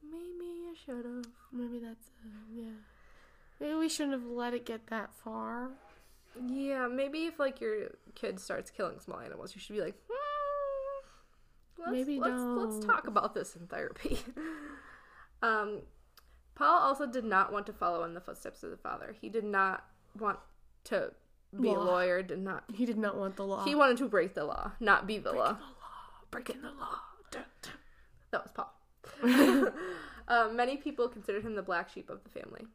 maybe 0.02 0.62
I 0.70 0.74
should 0.74 1.04
have. 1.04 1.24
maybe 1.52 1.78
that's 1.80 2.08
uh, 2.24 2.28
yeah. 2.50 2.64
Maybe 3.62 3.74
we 3.74 3.88
shouldn't 3.88 4.14
have 4.14 4.26
let 4.28 4.54
it 4.54 4.66
get 4.66 4.88
that 4.88 5.14
far. 5.14 5.70
Yeah, 6.48 6.88
maybe 6.88 7.26
if 7.26 7.38
like 7.38 7.60
your 7.60 7.90
kid 8.16 8.40
starts 8.40 8.72
killing 8.72 8.98
small 8.98 9.20
animals, 9.20 9.54
you 9.54 9.60
should 9.60 9.76
be 9.76 9.80
like, 9.80 9.94
hmm, 10.10 11.04
let's, 11.78 11.92
Maybe 11.92 12.18
let's, 12.18 12.42
let's 12.42 12.84
talk 12.84 13.06
about 13.06 13.34
this 13.34 13.54
in 13.54 13.68
therapy. 13.68 14.18
um, 15.42 15.82
Paul 16.56 16.80
also 16.80 17.06
did 17.06 17.24
not 17.24 17.52
want 17.52 17.66
to 17.66 17.72
follow 17.72 18.02
in 18.02 18.14
the 18.14 18.20
footsteps 18.20 18.64
of 18.64 18.70
the 18.70 18.76
father. 18.76 19.14
He 19.20 19.28
did 19.28 19.44
not 19.44 19.84
want 20.18 20.40
to 20.84 21.12
be 21.60 21.68
a 21.68 21.72
lawyer. 21.78 22.20
Did 22.20 22.40
not. 22.40 22.64
He 22.74 22.84
did 22.84 22.98
not 22.98 23.16
want 23.16 23.36
the 23.36 23.46
law. 23.46 23.64
He 23.64 23.76
wanted 23.76 23.98
to 23.98 24.08
break 24.08 24.34
the 24.34 24.44
law, 24.44 24.72
not 24.80 25.06
be 25.06 25.18
the 25.18 25.32
law. 25.32 25.58
breaking 26.32 26.62
the 26.62 26.72
law. 26.72 26.98
Dun, 27.30 27.44
dun. 27.62 27.72
That 28.32 28.42
was 28.42 28.50
Paul. 28.50 29.72
um, 30.26 30.56
many 30.56 30.78
people 30.78 31.08
considered 31.08 31.44
him 31.44 31.54
the 31.54 31.62
black 31.62 31.90
sheep 31.90 32.10
of 32.10 32.24
the 32.24 32.30
family. 32.30 32.66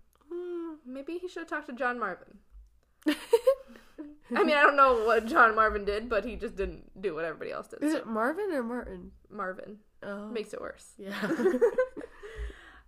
Maybe 0.88 1.17
he 1.17 1.28
should 1.28 1.41
have 1.41 1.50
talked 1.50 1.67
to 1.67 1.73
John 1.73 2.00
Marvin. 2.00 2.38
I 4.36 4.43
mean, 4.43 4.56
I 4.56 4.62
don't 4.62 4.76
know 4.76 5.06
what 5.06 5.26
John 5.26 5.56
Marvin 5.56 5.86
did, 5.86 6.10
but 6.10 6.26
he 6.26 6.36
just 6.36 6.56
didn't 6.56 7.02
do 7.02 7.15
what 7.15 7.26
everybody 7.26 7.52
else 7.52 7.67
did. 7.67 7.84
Is 7.84 7.93
it 7.93 8.06
Marvin 8.08 8.52
or 8.52 8.63
Martin? 8.63 9.12
Marvin 9.30 9.78
Oh, 10.04 10.28
makes 10.28 10.54
it 10.54 10.62
worse. 10.62 10.93
yeah. 10.97 11.13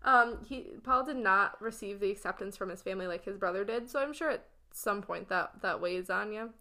Um, 0.02 0.46
he 0.48 0.68
Paul 0.82 1.04
did 1.04 1.18
not 1.18 1.62
receive 1.62 2.00
the 2.00 2.10
acceptance 2.10 2.56
from 2.56 2.70
his 2.70 2.82
family 2.82 3.06
like 3.06 3.26
his 3.26 3.36
brother 3.38 3.66
did, 3.66 3.90
so 3.90 4.00
I'm 4.00 4.14
sure 4.14 4.30
at 4.30 4.46
some 4.72 5.02
point 5.02 5.28
that 5.28 5.62
that 5.62 5.82
weighs 5.82 6.10
on 6.10 6.32
you. 6.32 6.52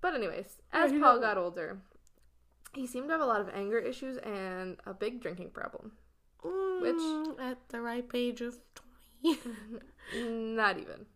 But 0.00 0.14
anyways, 0.14 0.56
as 0.72 0.90
he 0.90 0.98
Paul 0.98 1.14
don't- 1.16 1.20
got 1.22 1.36
older, 1.36 1.80
he 2.72 2.86
seemed 2.86 3.08
to 3.08 3.12
have 3.12 3.20
a 3.20 3.26
lot 3.26 3.42
of 3.42 3.50
anger 3.50 3.78
issues 3.78 4.16
and 4.18 4.78
a 4.86 4.94
big 4.94 5.20
drinking 5.20 5.50
problem. 5.50 5.92
Mm, 6.42 7.38
at 7.38 7.58
the 7.68 7.80
ripe 7.82 8.12
age 8.14 8.40
of. 8.40 8.58
Not 10.14 10.78
even. 10.78 11.06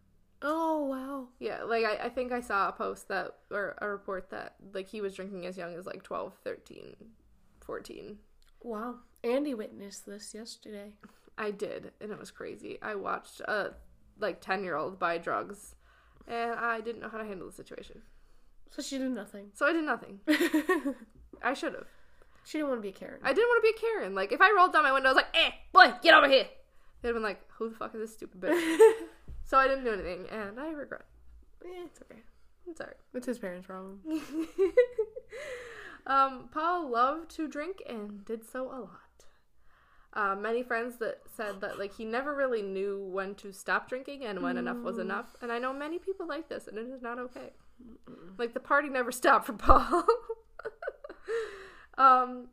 oh 0.43 0.85
wow. 0.85 1.29
Yeah, 1.39 1.63
like 1.63 1.85
I, 1.85 2.07
I 2.07 2.09
think 2.09 2.33
I 2.33 2.41
saw 2.41 2.69
a 2.69 2.73
post 2.73 3.09
that 3.09 3.37
or 3.51 3.77
a 3.81 3.89
report 3.89 4.31
that 4.31 4.57
like 4.75 4.89
he 4.89 5.01
was 5.01 5.15
drinking 5.15 5.47
as 5.47 5.57
young 5.57 5.75
as 5.75 5.87
like 5.87 6.03
12, 6.03 6.35
13, 6.45 6.97
14. 7.65 8.19
Wow. 8.63 8.97
Andi 9.25 9.57
witnessed 9.57 10.07
this 10.07 10.35
yesterday. 10.35 10.93
I 11.39 11.51
did, 11.51 11.93
and 12.01 12.11
it 12.11 12.19
was 12.19 12.31
crazy. 12.31 12.79
I 12.83 12.95
watched 12.95 13.41
a 13.41 13.75
like 14.19 14.43
10-year-old 14.45 14.99
buy 14.99 15.19
drugs 15.19 15.75
and 16.29 16.53
I 16.53 16.81
didn't 16.81 17.01
know 17.01 17.09
how 17.09 17.19
to 17.19 17.25
handle 17.25 17.47
the 17.49 17.53
situation. 17.53 18.03
So 18.71 18.83
she 18.83 18.99
did 18.99 19.11
nothing. 19.11 19.49
So 19.55 19.67
I 19.67 19.73
did 19.73 19.85
nothing. 19.85 20.21
I 21.43 21.55
should 21.55 21.75
have. 21.75 21.87
She 22.45 22.59
didn't 22.59 22.71
want 22.71 22.79
to 22.79 22.83
be 22.83 22.89
a 22.89 22.93
Karen. 22.93 23.21
I 23.23 23.33
didn't 23.33 23.49
want 23.49 23.63
to 23.65 23.73
be 23.73 23.77
a 23.77 23.81
Karen. 23.81 24.15
Like 24.15 24.33
if 24.33 24.41
I 24.41 24.53
rolled 24.57 24.73
down 24.73 24.83
my 24.83 24.93
window, 24.93 25.11
I 25.11 25.13
was 25.13 25.17
like, 25.17 25.35
"Eh, 25.35 25.51
boy, 25.73 25.93
get 26.03 26.15
over 26.15 26.29
here." 26.29 26.47
They'd 27.03 27.09
have 27.09 27.17
been 27.17 27.23
like, 27.23 27.43
"Who 27.59 27.69
the 27.69 27.75
fuck 27.75 27.95
is 27.95 28.01
this 28.01 28.13
stupid 28.15 28.41
bitch?" 28.41 28.79
so 29.45 29.59
I 29.59 29.67
didn't 29.67 29.85
do 29.85 29.93
anything, 29.93 30.27
and 30.31 30.59
I 30.59 30.71
regret. 30.71 31.05
Eh, 31.65 31.85
it's 31.85 32.01
okay. 32.03 32.23
It's 32.69 32.81
alright. 32.81 32.97
It's 33.13 33.27
his 33.27 33.39
parents' 33.39 33.67
problem. 33.67 34.01
um, 36.07 36.49
Paul 36.53 36.91
loved 36.91 37.31
to 37.37 37.49
drink 37.49 37.83
and 37.89 38.25
did 38.25 38.49
so 38.49 38.67
a 38.67 38.81
lot. 38.81 38.99
Uh, 40.15 40.37
many 40.37 40.63
friends 40.63 40.99
that 40.99 41.23
said 41.35 41.61
that 41.63 41.79
like 41.79 41.95
he 41.95 42.05
never 42.05 42.35
really 42.35 42.63
knew 42.63 43.03
when 43.11 43.35
to 43.37 43.51
stop 43.51 43.89
drinking 43.89 44.25
and 44.25 44.43
when 44.43 44.59
enough 44.59 44.77
was 44.79 44.99
enough. 44.99 45.35
And 45.41 45.51
I 45.51 45.59
know 45.59 45.73
many 45.73 45.99
people 45.99 46.29
like 46.29 46.49
this, 46.49 46.69
and 46.69 46.79
it 46.79 46.87
is 46.87 47.03
not 47.03 47.19
okay. 47.19 47.53
Like 48.39 48.55
the 48.55 48.61
party 48.61 48.89
never 48.89 49.11
stopped 49.11 49.47
for 49.47 49.53
Paul. 49.55 50.05
um, 51.99 52.49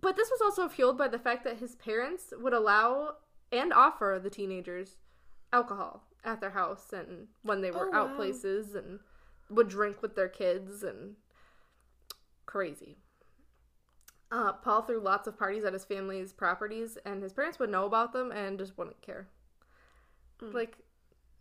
but 0.00 0.16
this 0.16 0.30
was 0.30 0.40
also 0.42 0.68
fueled 0.68 0.98
by 0.98 1.08
the 1.08 1.18
fact 1.18 1.42
that 1.44 1.58
his 1.58 1.74
parents 1.76 2.32
would 2.38 2.52
allow 2.52 3.14
and 3.52 3.72
offer 3.72 4.18
the 4.22 4.30
teenagers 4.30 4.96
alcohol 5.52 6.04
at 6.24 6.40
their 6.40 6.50
house 6.50 6.92
and 6.92 7.28
when 7.42 7.60
they 7.60 7.70
were 7.70 7.90
Oh, 7.92 7.94
out 7.96 8.10
wow. 8.10 8.16
places 8.16 8.74
and 8.74 9.00
would 9.50 9.68
drink 9.68 10.00
with 10.02 10.16
their 10.16 10.28
kids 10.28 10.82
and 10.82 11.16
crazy. 12.46 12.96
Uh, 14.30 14.52
Paul 14.52 14.82
threw 14.82 14.98
lots 14.98 15.26
of 15.28 15.38
parties 15.38 15.62
at 15.64 15.74
his 15.74 15.84
family's 15.84 16.32
properties, 16.32 16.96
and 17.04 17.22
his 17.22 17.34
parents 17.34 17.58
would 17.58 17.68
know 17.68 17.84
about 17.84 18.14
them 18.14 18.32
and 18.32 18.58
just 18.58 18.78
wouldn't 18.78 19.02
care. 19.02 19.28
Mm. 20.40 20.54
Like, 20.54 20.78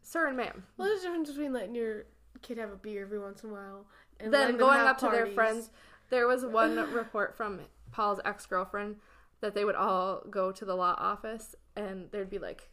sir 0.02 0.28
and 0.28 0.36
ma'am. 0.36 0.66
Well, 0.76 0.90
there's 0.90 1.00
a 1.02 1.04
difference 1.06 1.30
between 1.30 1.54
letting 1.54 1.74
your 1.76 2.04
kid 2.42 2.58
have 2.58 2.72
a 2.72 2.76
beer 2.76 3.04
every 3.04 3.20
once 3.20 3.44
in 3.44 3.50
a 3.50 3.54
while 3.54 3.86
and 4.20 4.34
then 4.34 4.58
going 4.58 4.80
up 4.82 4.98
to 4.98 5.08
their 5.10 5.28
friends. 5.28 5.70
There 6.10 6.28
was 6.28 6.46
one 6.46 6.76
report 6.92 7.38
from 7.38 7.62
Paul's 7.92 8.20
ex 8.26 8.46
girlfriend 8.46 8.98
that 9.42 9.54
they 9.56 9.66
would 9.66 9.76
all 9.76 10.22
go 10.30 10.52
to 10.52 10.66
the 10.66 10.76
law 10.76 10.96
office, 10.98 11.56
and 11.76 12.10
there'd 12.12 12.30
be 12.30 12.40
like 12.40 12.70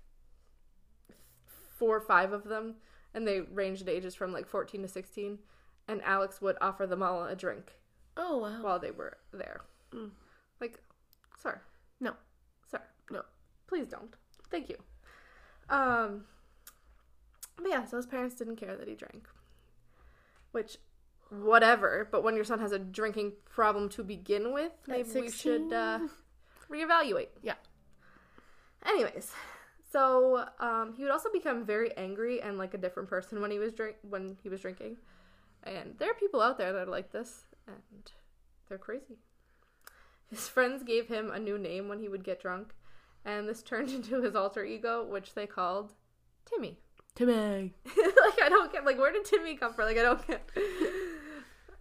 four 1.76 1.96
or 1.96 2.00
five 2.00 2.33
of 2.33 2.44
them, 2.44 2.74
and 3.14 3.26
they 3.26 3.40
ranged 3.40 3.83
in 3.83 3.88
ages 3.88 4.14
from 4.14 4.33
like 4.33 4.46
14 4.46 4.83
to 4.83 4.88
16. 4.88 5.38
And 5.90 6.02
Alex 6.02 6.42
would 6.42 6.57
offer 6.61 6.87
them 6.87 7.02
all 7.02 7.24
a 7.24 7.35
drink 7.35 7.72
Oh 8.16 8.37
wow. 8.38 8.62
while 8.62 8.78
they 8.78 8.90
were 8.90 9.16
there. 9.33 9.62
Mm. 9.94 10.11
Like, 10.61 10.81
sir, 11.42 11.61
No. 12.00 12.12
sir, 12.70 12.83
No. 13.11 13.22
please 13.66 13.87
don't. 13.87 14.14
Thank 14.50 14.68
you. 14.68 14.76
Um, 15.70 16.24
but 17.57 17.68
yeah, 17.70 17.85
so 17.87 17.96
his 17.96 18.07
parents 18.07 18.35
didn't 18.35 18.57
care 18.57 18.76
that 18.76 18.87
he 18.88 18.94
drank, 18.94 19.26
which, 20.52 20.76
whatever. 21.31 22.07
But 22.11 22.22
when 22.22 22.35
your 22.35 22.44
son 22.44 22.59
has 22.61 22.72
a 22.72 22.78
drinking 22.78 23.33
problem 23.48 23.88
to 23.90 24.04
begin 24.04 24.52
with, 24.52 24.72
maybe 24.87 25.09
we 25.14 25.31
should 25.31 25.72
uh, 25.72 26.00
reevaluate. 26.70 27.28
Yeah. 27.42 27.54
Anyways, 28.87 29.33
so 29.90 30.46
um, 30.61 30.94
he 30.96 31.02
would 31.02 31.12
also 31.12 31.31
become 31.33 31.64
very 31.64 31.96
angry 31.96 32.40
and 32.40 32.59
like 32.59 32.74
a 32.74 32.78
different 32.78 33.09
person 33.09 33.40
when 33.40 33.50
he 33.50 33.59
was 33.59 33.72
drink 33.72 33.96
when 34.02 34.37
he 34.42 34.48
was 34.48 34.61
drinking, 34.61 34.96
and 35.64 35.94
there 35.98 36.11
are 36.11 36.14
people 36.14 36.40
out 36.40 36.59
there 36.59 36.72
that 36.72 36.88
are 36.88 36.90
like 36.90 37.11
this, 37.12 37.44
and 37.66 38.12
they're 38.68 38.78
crazy. 38.78 39.18
His 40.31 40.46
friends 40.46 40.83
gave 40.83 41.09
him 41.09 41.31
a 41.31 41.38
new 41.38 41.59
name 41.59 41.88
when 41.88 42.00
he 42.00 42.09
would 42.09 42.22
get 42.22 42.40
drunk, 42.40 42.74
and 43.24 43.48
this 43.48 43.62
turned 43.62 43.90
into 43.94 44.22
his 44.22 44.37
alter 44.37 44.64
ego, 44.64 45.04
which 45.04 45.35
they 45.35 45.46
called 45.46 45.94
Timmy. 46.44 46.78
Timmy. 47.14 47.74
like 47.87 48.42
I 48.42 48.48
don't 48.48 48.72
get 48.72 48.85
like 48.85 48.98
where 48.98 49.12
did 49.12 49.24
Timmy 49.24 49.57
come 49.57 49.72
from? 49.74 49.87
Like 49.87 49.98
I 49.98 50.02
don't 50.02 50.26
get. 50.26 50.48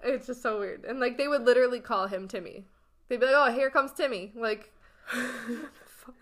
It's 0.04 0.28
just 0.28 0.42
so 0.42 0.60
weird, 0.60 0.86
and 0.86 1.00
like 1.00 1.18
they 1.18 1.28
would 1.28 1.44
literally 1.44 1.80
call 1.80 2.08
him 2.08 2.28
Timmy. 2.28 2.66
They'd 3.08 3.20
be 3.20 3.26
like, 3.26 3.36
"Oh, 3.36 3.54
here 3.54 3.70
comes 3.70 3.94
Timmy." 3.94 4.32
Like, 4.36 4.72
fuck. 5.08 6.16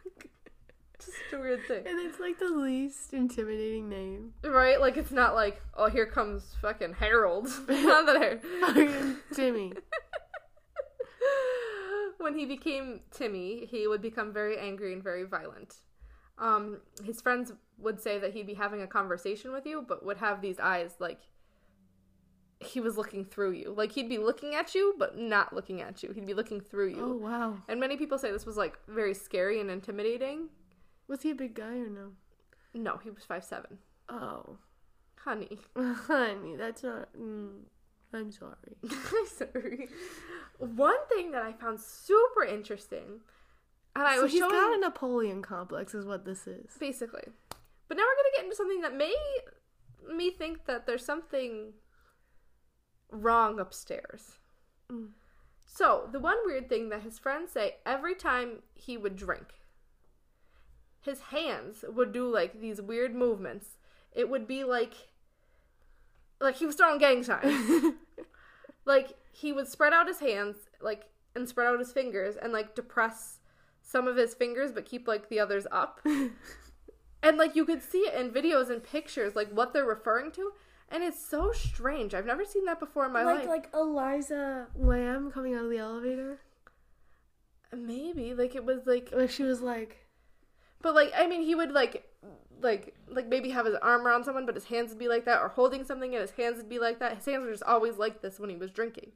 Just 1.00 1.17
a 1.34 1.38
weird 1.38 1.65
thing, 1.67 1.86
And 1.86 2.00
it's 2.00 2.19
like 2.19 2.39
the 2.39 2.50
least 2.50 3.13
intimidating 3.13 3.89
name. 3.89 4.34
right? 4.43 4.80
Like 4.80 4.98
it's 4.98 5.12
not 5.12 5.36
like, 5.36 5.62
"Oh, 5.76 5.88
here 5.89 6.06
comes 6.06 6.56
fucking 6.62 6.93
Harold." 6.93 7.45
not 7.67 8.06
that 8.08 8.39
I- 8.63 9.15
Timmy. 9.36 9.74
when 12.17 12.38
he 12.38 12.45
became 12.45 13.02
Timmy, 13.12 13.65
he 13.65 13.88
would 13.88 14.02
become 14.02 14.34
very 14.34 14.58
angry 14.58 14.93
and 14.93 15.04
very 15.04 15.24
violent. 15.24 15.76
Um, 16.38 16.82
his 17.04 17.21
friends 17.21 17.54
would 17.78 18.00
say 18.02 18.17
that 18.19 18.34
he'd 18.34 18.48
be 18.48 18.56
having 18.56 18.82
a 18.82 18.88
conversation 18.88 19.52
with 19.54 19.65
you, 19.65 19.86
but 19.88 20.04
would 20.06 20.17
have 20.17 20.41
these 20.41 20.60
eyes 20.60 20.95
like 21.00 21.19
he 22.60 22.79
was 22.79 22.97
looking 22.97 23.25
through 23.25 23.51
you. 23.51 23.73
Like 23.75 23.91
he'd 23.91 24.10
be 24.10 24.17
looking 24.17 24.56
at 24.56 24.73
you, 24.75 24.95
but 24.97 25.17
not 25.17 25.53
looking 25.53 25.81
at 25.81 26.01
you. 26.03 26.12
He'd 26.13 26.25
be 26.25 26.33
looking 26.33 26.62
through 26.62 26.89
you. 26.89 27.01
Oh 27.01 27.15
wow. 27.15 27.58
And 27.67 27.79
many 27.79 27.97
people 27.97 28.17
say 28.17 28.31
this 28.31 28.45
was 28.45 28.58
like 28.58 28.77
very 28.87 29.13
scary 29.13 29.60
and 29.60 29.69
intimidating. 29.69 30.49
Was 31.08 31.21
he 31.21 31.31
a 31.31 31.35
big 31.35 31.53
guy 31.53 31.77
or 31.77 31.89
no? 31.89 32.12
No, 32.73 32.97
he 32.97 33.10
was 33.10 33.23
five 33.23 33.43
seven. 33.43 33.77
Oh, 34.10 34.58
Honey, 35.25 35.58
honey, 35.75 36.56
that's 36.56 36.83
not. 36.83 37.10
Mm, 37.19 37.62
I'm 38.13 38.31
sorry. 38.31 38.77
I'm 38.83 39.27
sorry. 39.27 39.89
One 40.60 41.08
thing 41.10 41.31
that 41.31 41.41
I 41.41 41.51
found 41.53 41.79
super 41.81 42.43
interesting, 42.43 43.21
and 43.95 44.06
I 44.06 44.17
so 44.17 44.23
was 44.23 44.31
he's 44.31 44.39
showing 44.39 44.51
got 44.51 44.75
a 44.75 44.79
Napoleon 44.79 45.41
complex, 45.41 45.95
is 45.95 46.06
what 46.06 46.25
this 46.25 46.45
is. 46.47 46.71
basically. 46.79 47.23
But 47.87 47.97
now 47.97 48.03
we're 48.03 48.15
gonna 48.15 48.35
get 48.35 48.43
into 48.45 48.56
something 48.56 48.81
that 48.81 48.95
may 48.95 49.15
me 50.15 50.29
think 50.29 50.65
that 50.65 50.85
there's 50.85 51.03
something 51.03 51.73
wrong 53.12 53.60
upstairs. 53.60 54.39
Mm. 54.91 55.10
So 55.65 56.08
the 56.12 56.19
one 56.19 56.37
weird 56.45 56.69
thing 56.69 56.89
that 56.89 57.03
his 57.03 57.19
friends 57.19 57.51
say 57.51 57.75
every 57.85 58.15
time 58.15 58.60
he 58.75 58.97
would 58.97 59.15
drink, 59.15 59.56
his 61.01 61.19
hands 61.19 61.83
would 61.87 62.12
do 62.12 62.31
like 62.31 62.62
these 62.62 62.81
weird 62.81 63.13
movements. 63.13 63.77
It 64.12 64.29
would 64.29 64.47
be 64.47 64.63
like 64.63 64.93
like 66.39 66.56
he 66.56 66.65
was 66.65 66.75
throwing 66.75 66.97
gang 66.97 67.23
signs. 67.23 67.93
like 68.85 69.13
he 69.31 69.51
would 69.51 69.67
spread 69.67 69.93
out 69.93 70.08
his 70.08 70.19
hands 70.19 70.58
like 70.81 71.10
and 71.35 71.47
spread 71.47 71.67
out 71.67 71.79
his 71.79 71.91
fingers 71.91 72.35
and 72.41 72.53
like 72.53 72.75
depress 72.75 73.39
some 73.81 74.08
of 74.08 74.15
his 74.15 74.33
fingers 74.33 74.71
but 74.71 74.85
keep 74.85 75.08
like 75.08 75.29
the 75.29 75.39
others 75.39 75.67
up. 75.71 75.99
and 77.23 77.37
like 77.37 77.56
you 77.56 77.65
could 77.65 77.83
see 77.83 77.99
it 77.99 78.13
in 78.13 78.31
videos 78.31 78.69
and 78.69 78.83
pictures 78.83 79.35
like 79.35 79.49
what 79.49 79.73
they're 79.73 79.85
referring 79.85 80.31
to 80.31 80.53
and 80.90 81.04
it's 81.04 81.23
so 81.25 81.52
strange. 81.52 82.13
I've 82.13 82.25
never 82.25 82.46
seen 82.46 82.65
that 82.65 82.79
before 82.79 83.06
in 83.06 83.13
my 83.13 83.23
like 83.23 83.40
life. 83.40 83.48
like 83.48 83.69
Elisa 83.73 84.67
Lam 84.75 85.31
coming 85.31 85.54
out 85.56 85.65
of 85.65 85.69
the 85.69 85.77
elevator. 85.77 86.40
Maybe 87.75 88.33
like 88.33 88.56
it 88.56 88.63
was 88.63 88.86
like 88.86 89.10
Like 89.13 89.29
she 89.29 89.44
was 89.44 89.62
like, 89.62 90.06
But 90.81 90.96
like, 90.96 91.12
I 91.17 91.27
mean, 91.27 91.42
he 91.42 91.56
would 91.56 91.71
like, 91.71 92.08
like, 92.62 92.96
like 93.10 93.27
maybe 93.27 93.50
have 93.50 93.65
his 93.65 93.75
arm 93.75 94.06
around 94.08 94.23
someone, 94.23 94.46
but 94.46 94.56
his 94.56 94.65
hands 94.65 94.90
would 94.90 95.00
be 95.00 95.08
like 95.10 95.25
that, 95.25 95.42
or 95.42 95.50
holding 95.50 95.83
something 95.83 96.13
and 96.13 96.21
his 96.21 96.31
hands 96.31 96.58
would 96.58 96.69
be 96.69 96.79
like 96.79 97.00
that. 97.00 97.15
His 97.17 97.25
hands 97.25 97.44
were 97.46 97.52
just 97.52 97.63
always 97.63 97.98
like 97.98 98.21
this 98.21 98.40
when 98.40 98.50
he 98.50 98.56
was 98.56 98.71
drinking, 98.71 99.12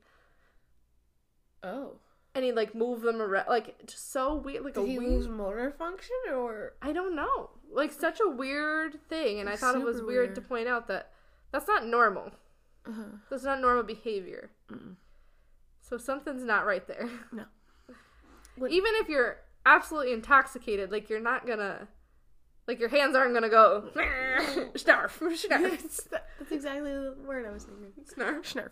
oh, 1.63 1.93
and 2.35 2.43
he'd 2.43 2.53
like 2.53 2.75
move 2.75 3.01
them 3.01 3.21
around, 3.21 3.47
like 3.47 3.85
just 3.87 4.11
so 4.11 4.35
weird, 4.35 4.63
like 4.63 4.73
did 4.73 4.83
a 4.83 4.87
he 4.87 4.97
weird. 4.97 5.11
lose 5.11 5.27
motor 5.27 5.71
function 5.71 6.15
or? 6.33 6.73
I 6.81 6.91
don't 6.91 7.15
know, 7.15 7.51
like 7.71 7.91
such 7.91 8.19
a 8.19 8.29
weird 8.29 8.99
thing, 9.07 9.39
and 9.39 9.47
I 9.49 9.55
thought 9.55 9.75
it 9.75 9.83
was 9.83 9.97
Super 9.97 10.07
weird, 10.07 10.35
to 10.35 10.41
point 10.41 10.67
out 10.67 10.87
that 10.87 11.11
that's 11.51 11.67
not 11.67 11.85
normal. 11.85 12.31
Uh-huh. 12.87 13.17
That's 13.29 13.43
not 13.43 13.59
normal 13.61 13.83
behavior. 13.83 14.49
Mm-mm. 14.71 14.95
So 15.81 15.97
something's 15.97 16.43
not 16.43 16.65
right 16.65 16.87
there. 16.87 17.09
No. 17.31 17.43
What- 18.55 18.71
Even 18.71 18.91
if 18.95 19.07
you're 19.09 19.37
absolutely 19.65 20.11
intoxicated, 20.13 20.91
like 20.91 21.09
you're 21.09 21.19
not 21.21 21.47
gonna, 21.47 21.87
like 22.67 22.79
your 22.79 22.89
hands 22.89 23.15
aren't 23.15 23.33
gonna 23.33 23.47
go 23.49 23.89
snarf, 23.95 24.73
snarf, 24.73 25.49
That's 25.49 26.03
that's 26.39 26.51
exactly 26.51 26.91
the 26.91 27.15
word 27.25 27.45
I 27.45 27.51
was 27.51 27.63
thinking. 27.63 27.91
snarf. 28.03 28.41
Snarf. 28.41 28.71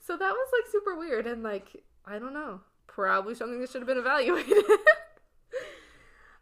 So 0.00 0.16
that 0.16 0.30
was 0.32 0.48
like 0.52 0.70
super 0.72 0.96
weird 0.98 1.26
and 1.26 1.42
like 1.42 1.82
I 2.06 2.18
don't 2.18 2.32
know, 2.34 2.60
probably 2.86 3.34
something 3.34 3.60
that 3.60 3.70
should 3.70 3.80
have 3.82 3.86
been 3.88 3.98
evaluated. 3.98 4.64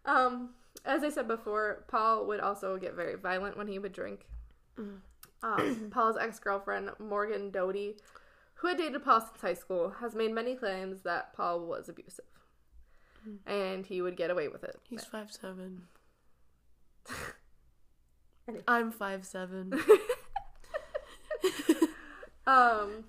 um, 0.05 0.51
as 0.87 1.03
I 1.03 1.11
said 1.11 1.29
before, 1.29 1.85
Paul 1.89 2.27
would 2.27 2.41
also 2.41 2.77
get 2.79 2.95
very 2.95 3.17
violent 3.17 3.57
when 3.57 3.67
he 3.67 3.79
would 3.79 3.93
drink. 3.93 4.27
Mm. 4.79 4.99
Um, 5.43 5.89
Paul's 5.91 6.17
ex 6.17 6.39
girlfriend 6.39 6.91
Morgan 6.99 7.51
Doty, 7.51 7.97
who 8.55 8.69
had 8.69 8.79
dated 8.79 9.05
Paul 9.05 9.21
since 9.21 9.41
high 9.41 9.55
school, 9.55 9.95
has 10.01 10.15
made 10.15 10.33
many 10.33 10.55
claims 10.55 11.03
that 11.03 11.35
Paul 11.35 11.61
was 11.67 11.89
abusive, 11.89 12.25
and 13.47 13.85
he 13.85 14.01
would 14.01 14.17
get 14.17 14.31
away 14.31 14.49
with 14.49 14.65
it. 14.65 14.77
He's 14.89 15.05
five 15.05 15.33
seven. 15.33 15.83
Anyway. 18.49 18.63
I'm 18.69 18.93
five 18.93 19.25
seven. 19.27 19.73
Um, 22.47 23.05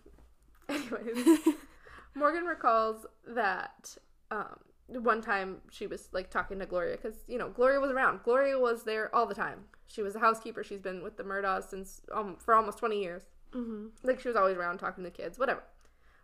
anyways, 0.67 1.39
Morgan 2.15 2.45
recalls 2.45 3.05
that 3.27 3.95
um, 4.31 4.59
one 4.89 5.21
time 5.21 5.57
she 5.69 5.87
was 5.87 6.09
like 6.11 6.29
talking 6.29 6.59
to 6.59 6.65
Gloria 6.65 6.97
because 6.97 7.15
you 7.27 7.37
know 7.37 7.49
Gloria 7.49 7.79
was 7.79 7.91
around. 7.91 8.21
Gloria 8.23 8.59
was 8.59 8.83
there 8.83 9.13
all 9.13 9.25
the 9.25 9.35
time. 9.35 9.65
She 9.87 10.01
was 10.01 10.15
a 10.15 10.19
housekeeper. 10.19 10.63
She's 10.63 10.81
been 10.81 11.03
with 11.03 11.17
the 11.17 11.23
Murdaughs 11.23 11.69
since 11.69 12.01
um 12.13 12.37
for 12.37 12.53
almost 12.53 12.77
twenty 12.77 13.01
years. 13.01 13.23
mm-hmm. 13.53 13.87
Like 14.03 14.19
she 14.19 14.27
was 14.27 14.37
always 14.37 14.57
around 14.57 14.77
talking 14.77 15.03
to 15.03 15.09
kids. 15.09 15.37
Whatever, 15.37 15.63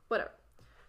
whatever. 0.07 0.31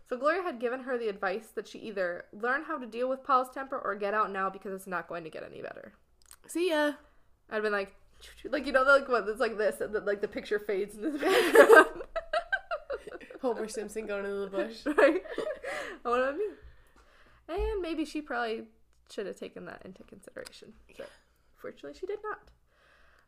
So 0.08 0.18
Gloria 0.18 0.42
had 0.42 0.60
given 0.60 0.80
her 0.80 0.98
the 0.98 1.08
advice 1.08 1.48
that 1.54 1.66
she 1.66 1.78
either 1.78 2.26
learn 2.32 2.64
how 2.64 2.78
to 2.78 2.86
deal 2.86 3.08
with 3.08 3.24
Paul's 3.24 3.48
temper 3.50 3.78
or 3.78 3.94
get 3.94 4.12
out 4.12 4.30
now 4.30 4.50
because 4.50 4.72
it's 4.74 4.86
not 4.86 5.08
going 5.08 5.24
to 5.24 5.30
get 5.30 5.42
any 5.42 5.62
better. 5.62 5.94
See 6.46 6.70
ya. 6.70 6.92
I'd 7.50 7.62
been 7.62 7.72
like, 7.72 7.94
like 8.50 8.66
you 8.66 8.72
know, 8.72 8.82
like 8.82 9.08
what? 9.08 9.26
It's 9.28 9.40
like 9.40 9.56
this, 9.56 9.80
and 9.80 9.94
then 9.94 10.04
like 10.04 10.20
the 10.20 10.28
picture 10.28 10.58
fades 10.58 10.94
into 10.94 11.10
the 11.10 11.18
background. 11.20 12.02
Homer 13.40 13.68
Simpson 13.68 14.06
going 14.06 14.24
into 14.24 14.40
the 14.40 14.46
bush. 14.46 14.86
right? 14.86 15.22
I 16.04 16.08
what 16.08 16.20
I 16.20 16.32
mean. 16.32 16.52
And 17.48 17.82
maybe 17.82 18.04
she 18.04 18.20
probably 18.22 18.64
should 19.10 19.26
have 19.26 19.36
taken 19.36 19.64
that 19.66 19.82
into 19.84 20.02
consideration. 20.04 20.72
But 20.96 21.10
fortunately, 21.56 21.98
she 21.98 22.06
did 22.06 22.20
not. 22.24 22.50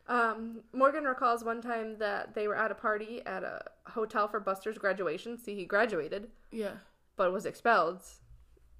Um, 0.09 0.61
Morgan 0.73 1.03
recalls 1.03 1.43
one 1.43 1.61
time 1.61 1.97
that 1.99 2.33
they 2.33 2.47
were 2.47 2.55
at 2.55 2.71
a 2.71 2.75
party 2.75 3.21
at 3.25 3.43
a 3.43 3.61
hotel 3.87 4.27
for 4.27 4.39
Buster's 4.39 4.77
graduation. 4.77 5.37
See, 5.37 5.53
he 5.55 5.65
graduated, 5.65 6.29
Yeah. 6.51 6.71
but 7.17 7.31
was 7.33 7.45
expelled. 7.45 8.01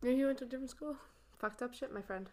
Yeah, 0.02 0.12
he 0.14 0.24
went 0.24 0.38
to 0.40 0.46
a 0.46 0.48
different 0.48 0.70
school. 0.70 0.96
Fucked 1.38 1.62
up 1.62 1.74
shit, 1.74 1.94
my 1.94 2.02
friend. 2.02 2.30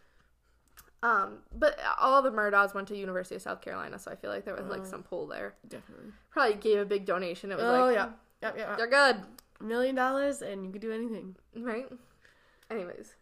Um, 1.02 1.40
but 1.54 1.78
all 1.98 2.22
the 2.22 2.30
Murdaughs 2.30 2.72
went 2.72 2.88
to 2.88 2.96
University 2.96 3.34
of 3.34 3.42
South 3.42 3.60
Carolina, 3.60 3.98
so 3.98 4.10
I 4.10 4.16
feel 4.16 4.30
like 4.30 4.44
there 4.46 4.54
was 4.54 4.66
like 4.68 4.82
Oh. 4.82 4.84
some 4.84 5.02
pull 5.02 5.26
there. 5.26 5.54
Definitely. 5.68 6.12
Probably 6.30 6.54
gave 6.54 6.78
a 6.78 6.84
big 6.86 7.04
donation. 7.04 7.50
It 7.52 7.56
was 7.56 7.64
Oh 7.64 7.86
like, 7.86 7.94
yeah. 7.96 8.12
Yep, 8.42 8.56
yep, 8.58 8.76
they're 8.78 8.86
good. 8.86 9.16
A 9.60 9.64
million 9.64 9.94
dollars 9.94 10.40
and 10.40 10.64
you 10.64 10.70
could 10.72 10.80
do 10.80 10.92
anything. 10.92 11.36
Right. 11.56 11.90
Anyways, 12.70 13.14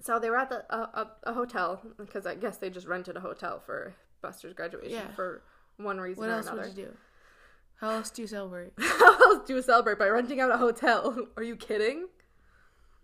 so 0.00 0.18
they 0.18 0.30
were 0.30 0.38
at 0.38 0.48
the 0.50 0.64
a, 0.74 0.78
a, 0.78 1.10
a 1.24 1.32
hotel 1.34 1.80
because 1.98 2.26
I 2.26 2.34
guess 2.34 2.56
they 2.58 2.70
just 2.70 2.86
rented 2.86 3.16
a 3.16 3.20
hotel 3.20 3.60
for 3.64 3.94
Buster's 4.22 4.54
graduation 4.54 4.90
Yeah. 4.92 5.10
for 5.14 5.42
one 5.76 5.98
reason 6.00 6.22
What 6.22 6.30
or 6.30 6.34
else 6.34 6.46
another. 6.46 6.68
would 6.68 6.76
you 6.76 6.84
do? 6.86 6.90
How 7.80 7.90
else 7.90 8.10
do 8.10 8.22
you 8.22 8.28
celebrate? 8.28 8.72
How 8.78 9.14
else 9.32 9.46
do 9.46 9.54
you 9.56 9.62
celebrate 9.62 9.98
by 9.98 10.08
renting 10.08 10.40
out 10.40 10.50
a 10.50 10.56
hotel? 10.56 11.26
Are 11.36 11.42
you 11.42 11.56
kidding? 11.56 12.06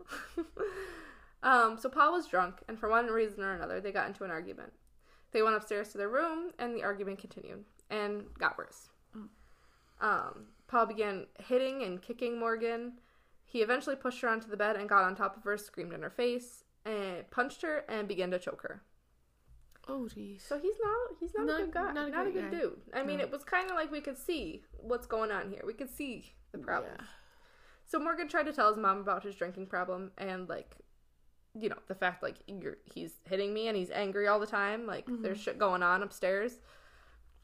um, 1.42 1.76
so 1.78 1.88
Paul 1.88 2.12
was 2.12 2.26
drunk, 2.26 2.56
and 2.68 2.78
for 2.78 2.88
one 2.88 3.06
reason 3.06 3.42
or 3.42 3.54
another, 3.54 3.80
they 3.80 3.92
got 3.92 4.06
into 4.08 4.24
an 4.24 4.30
argument. 4.30 4.72
They 5.32 5.42
went 5.42 5.56
upstairs 5.56 5.90
to 5.90 5.98
their 5.98 6.08
room, 6.08 6.52
and 6.58 6.74
the 6.74 6.82
argument 6.84 7.18
continued 7.18 7.64
and 7.90 8.24
got 8.38 8.56
worse. 8.56 8.88
Um, 10.00 10.46
Paul 10.68 10.86
began 10.86 11.26
hitting 11.44 11.82
and 11.82 12.00
kicking 12.00 12.38
Morgan. 12.38 12.92
He 13.50 13.62
eventually 13.62 13.96
pushed 13.96 14.20
her 14.20 14.28
onto 14.28 14.48
the 14.48 14.56
bed 14.58 14.76
and 14.76 14.88
got 14.88 15.04
on 15.04 15.16
top 15.16 15.36
of 15.36 15.42
her, 15.44 15.56
screamed 15.56 15.94
in 15.94 16.02
her 16.02 16.10
face, 16.10 16.64
and 16.84 17.28
punched 17.30 17.62
her 17.62 17.78
and 17.88 18.06
began 18.06 18.30
to 18.30 18.38
choke 18.38 18.60
her. 18.62 18.82
Oh 19.88 20.06
jeez. 20.14 20.46
So 20.46 20.58
he's 20.58 20.76
not 20.82 21.16
he's 21.18 21.32
not, 21.34 21.46
Not- 21.46 21.60
a 21.60 21.64
good 21.64 21.72
guy, 21.74 21.92
not 21.92 22.10
not 22.10 22.26
a 22.26 22.28
a, 22.28 22.32
good 22.32 22.50
guy. 22.52 22.58
dude. 22.58 22.80
I 22.92 23.02
mean, 23.02 23.18
No. 23.18 23.24
it 23.24 23.30
was 23.32 23.42
kind 23.44 23.70
of 23.70 23.76
like 23.76 23.90
we 23.90 24.02
could 24.02 24.18
see 24.18 24.64
what's 24.78 25.06
going 25.06 25.30
on 25.30 25.48
here. 25.50 25.62
We 25.66 25.72
could 25.72 25.88
see 25.90 26.30
the 26.52 26.58
problem. 26.58 26.92
Yeah. 26.98 27.06
So 27.86 27.98
Morgan 27.98 28.28
tried 28.28 28.42
to 28.44 28.52
tell 28.52 28.68
his 28.68 28.76
mom 28.76 28.98
about 28.98 29.24
his 29.24 29.34
drinking 29.34 29.66
problem 29.68 30.10
and 30.18 30.46
like 30.48 30.76
you 31.58 31.70
know, 31.70 31.78
the 31.88 31.94
fact 31.94 32.22
like 32.22 32.36
you're 32.46 32.76
he's 32.84 33.14
hitting 33.24 33.54
me 33.54 33.66
and 33.68 33.76
he's 33.78 33.90
angry 33.90 34.28
all 34.28 34.38
the 34.38 34.46
time, 34.46 34.86
like 34.86 35.06
Mm-hmm. 35.06 35.22
there's 35.22 35.40
shit 35.40 35.58
going 35.58 35.82
on 35.82 36.02
upstairs. 36.02 36.58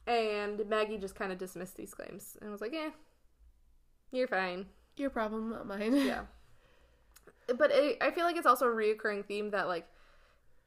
And 0.05 0.61
Maggie 0.69 0.99
just 0.99 1.15
kind 1.15 1.31
of 1.31 1.39
dismissed 1.39 1.75
these 1.77 1.95
claims 1.95 2.37
and 2.39 2.51
was 2.51 2.61
like, 2.61 2.73
"Eh. 2.75 2.91
You're 4.11 4.27
fine." 4.27 4.67
Your 4.97 5.09
problem, 5.09 5.49
not 5.49 5.67
mine. 5.67 5.95
Yeah. 5.95 6.21
but 7.57 7.71
it, 7.71 7.97
I 8.01 8.11
feel 8.11 8.23
like 8.23 8.37
it's 8.37 8.45
also 8.47 8.67
a 8.67 8.73
reoccurring 8.73 9.25
theme 9.25 9.51
that 9.51 9.67
like 9.67 9.87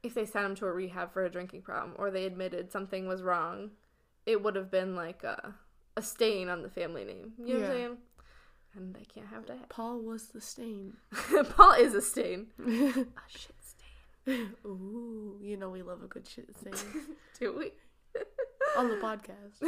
if 0.03 0.15
they 0.15 0.25
sent 0.25 0.47
him 0.47 0.55
to 0.57 0.67
a 0.67 0.73
rehab 0.73 1.13
for 1.13 1.25
a 1.25 1.31
drinking 1.31 1.63
problem 1.63 1.95
or 1.99 2.11
they 2.11 2.25
admitted 2.25 2.71
something 2.71 3.09
was 3.09 3.23
wrong, 3.23 3.71
it 4.27 4.43
would 4.43 4.55
have 4.55 4.71
been 4.71 4.95
like 4.95 5.25
a 5.25 5.55
a 5.97 6.03
stain 6.03 6.49
on 6.49 6.63
the 6.63 6.71
family 6.71 7.05
name. 7.05 7.33
You 7.39 7.55
know 7.55 7.61
what 7.61 7.71
I'm 7.71 7.77
saying? 7.77 7.97
And 8.75 8.95
they 8.95 9.05
can't 9.13 9.27
have 9.27 9.47
that. 9.47 9.69
Paul 9.69 9.99
was 10.01 10.29
the 10.29 10.41
stain. 10.41 10.93
Paul 11.57 11.73
is 11.73 11.95
a 11.95 12.03
stain. 12.03 12.47
A 12.61 13.05
shit 13.27 13.57
stain. 13.65 14.51
Ooh, 14.65 15.39
you 15.43 15.57
know 15.57 15.71
we 15.71 15.83
love 15.83 16.03
a 16.03 16.07
good 16.07 16.29
shit 16.29 16.55
stain 16.61 16.75
Do 17.41 17.57
we? 17.59 17.73
on 18.77 18.89
the 18.89 18.97
podcast. 18.97 19.63